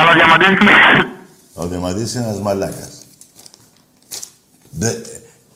Αλλά 0.00 0.10
ο 0.10 0.14
Διαμαντής, 0.14 0.58
Ο 1.54 1.66
Διαμαντής 1.66 2.14
είναι 2.14 2.24
ένας 2.24 2.40
μαλάκας. 2.40 3.06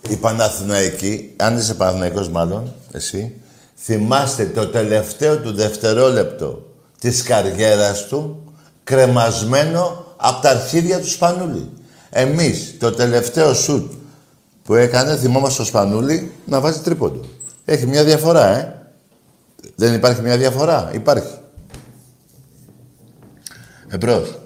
Δε, 0.06 0.12
οι 0.12 0.16
Παναθηναϊκοί, 0.16 1.32
αν 1.36 1.56
είσαι 1.56 1.74
Παναθηναϊκός 1.74 2.28
μάλλον, 2.28 2.74
εσύ, 2.92 3.40
θυμάστε 3.76 4.46
το 4.46 4.66
τελευταίο 4.66 5.38
του 5.38 5.52
δευτερόλεπτο 5.52 6.66
της 7.00 7.22
καριέρας 7.22 8.06
του 8.06 8.52
κρεμασμένο 8.84 10.14
από 10.16 10.42
τα 10.42 10.50
αρχίδια 10.50 11.00
του 11.00 11.10
Σπανούλη. 11.10 11.70
Εμείς, 12.10 12.76
το 12.78 12.92
τελευταίο 12.92 13.54
σουτ 13.54 13.92
που 14.62 14.74
έκανε, 14.74 15.16
θυμόμαστε 15.16 15.62
το 15.62 15.68
Σπανούλη 15.68 16.32
να 16.46 16.60
βάζει 16.60 16.80
τρίποντο. 16.80 17.20
Έχει 17.64 17.86
μια 17.86 18.04
διαφορά, 18.04 18.46
ε. 18.46 18.78
Δεν 19.76 19.94
υπάρχει 19.94 20.20
μια 20.20 20.36
διαφορά. 20.36 20.90
Υπάρχει. 20.92 21.38
Εμπρός. 23.88 24.38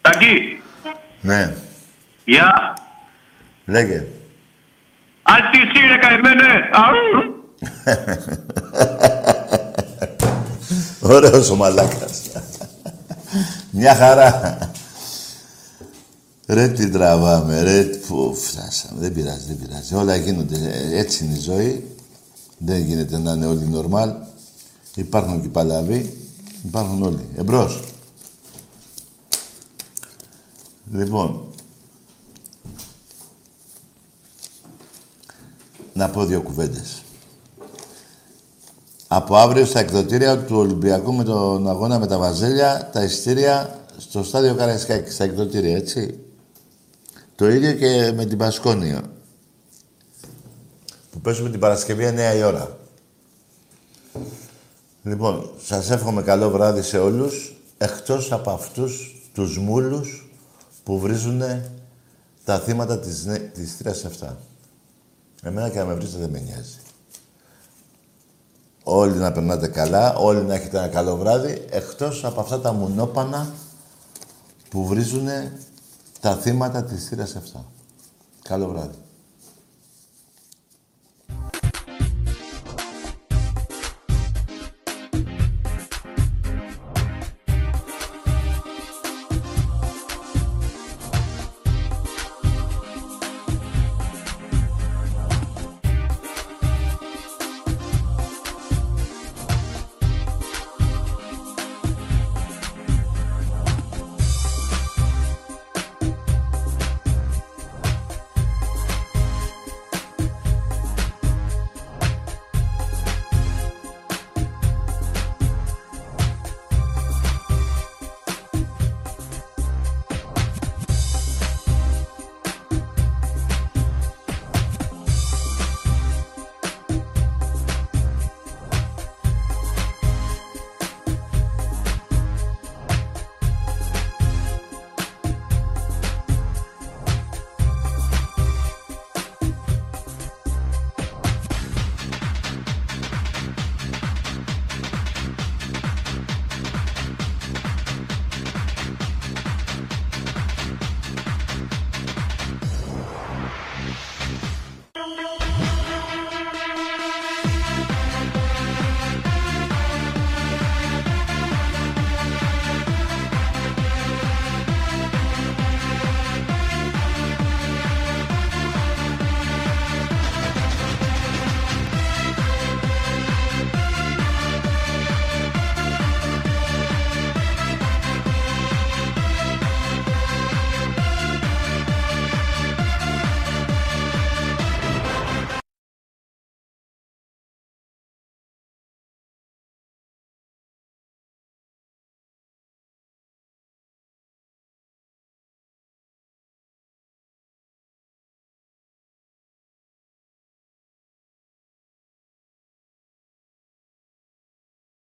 Ταγκή, 0.00 0.62
Ναι. 1.20 1.54
γεια. 2.24 2.74
Λέγε. 3.66 4.06
Αλτισί 5.22 5.86
ρε 5.88 5.96
καημένε. 5.96 6.70
Αου. 6.72 7.34
Ωραίος 11.14 11.50
ο 11.50 11.56
μαλάκας. 11.56 12.22
Μια 13.70 13.94
χαρά. 13.94 14.58
Ρε 16.46 16.68
τι 16.68 16.90
τραβάμε, 16.90 17.62
ρε 17.62 17.82
που 17.82 18.34
φτάσαμε. 18.34 19.00
Δεν 19.00 19.12
πειράζει, 19.12 19.46
δεν 19.46 19.58
πειράζει. 19.58 19.94
Όλα 19.94 20.16
γίνονται. 20.16 20.56
Ε, 20.56 20.98
Έτσι 20.98 21.24
είναι 21.24 21.34
η 21.36 21.40
ζωή. 21.40 21.96
Δεν 22.58 22.78
γίνεται 22.80 23.18
να 23.18 23.32
είναι 23.32 23.46
όλοι 23.46 23.66
νορμάλ. 23.66 24.12
Υπάρχουν 24.94 25.42
και 25.42 25.48
παλαβοί. 25.48 26.18
Υπάρχουν 26.64 27.02
όλοι. 27.02 27.28
Εμπρός. 27.36 27.80
Λοιπόν. 30.92 31.43
Να 35.94 36.10
πω 36.10 36.24
δύο 36.24 36.42
κουβέντες. 36.42 37.02
Από 39.08 39.36
αύριο 39.36 39.64
στα 39.64 39.78
εκδοτήρια 39.80 40.38
του 40.38 40.56
Ολυμπιακού 40.56 41.12
με 41.12 41.24
τον 41.24 41.68
αγώνα 41.68 41.98
με 41.98 42.06
τα 42.06 42.18
Βαζέλια, 42.18 42.90
τα 42.92 43.02
ειστήρια 43.02 43.80
στο 43.96 44.22
στάδιο 44.22 44.54
Καραϊσκάκη, 44.54 45.10
στα 45.10 45.24
εκδοτήρια, 45.24 45.76
έτσι. 45.76 46.18
Το 47.36 47.48
ίδιο 47.48 47.72
και 47.72 48.12
με 48.16 48.24
την 48.24 48.38
Πασκόνια. 48.38 49.02
Που 51.10 51.20
παίζουμε 51.20 51.50
την 51.50 51.60
Παρασκευή 51.60 52.04
9 52.04 52.36
η 52.36 52.42
ώρα. 52.42 52.78
Λοιπόν, 55.02 55.50
σας 55.64 55.90
εύχομαι 55.90 56.22
καλό 56.22 56.50
βράδυ 56.50 56.82
σε 56.82 56.98
όλους, 56.98 57.56
εκτός 57.78 58.32
από 58.32 58.50
αυτούς 58.50 59.22
τους 59.34 59.58
μούλους 59.58 60.30
που 60.82 60.98
βρίζουν 60.98 61.42
τα 62.44 62.58
θύματα 62.58 62.98
της, 62.98 63.24
νε- 63.24 63.52
της 63.52 63.76
3-7. 63.76 64.36
Εμένα 65.44 65.68
και 65.68 65.78
να 65.78 65.84
με 65.84 65.94
βρίζετε 65.94 66.18
δεν 66.18 66.30
με 66.30 66.38
νοιάζει. 66.40 66.78
Όλοι 68.82 69.16
να 69.16 69.32
περνάτε 69.32 69.68
καλά, 69.68 70.14
όλοι 70.14 70.42
να 70.42 70.54
έχετε 70.54 70.78
ένα 70.78 70.88
καλό 70.88 71.16
βράδυ, 71.16 71.64
εκτός 71.70 72.24
από 72.24 72.40
αυτά 72.40 72.60
τα 72.60 72.72
μουνόπανα 72.72 73.52
που 74.68 74.86
βρίζουν 74.86 75.28
τα 76.20 76.36
θύματα 76.36 76.84
της 76.84 77.08
θύρας 77.08 77.36
7. 77.54 77.60
Καλό 78.42 78.68
βράδυ. 78.68 79.03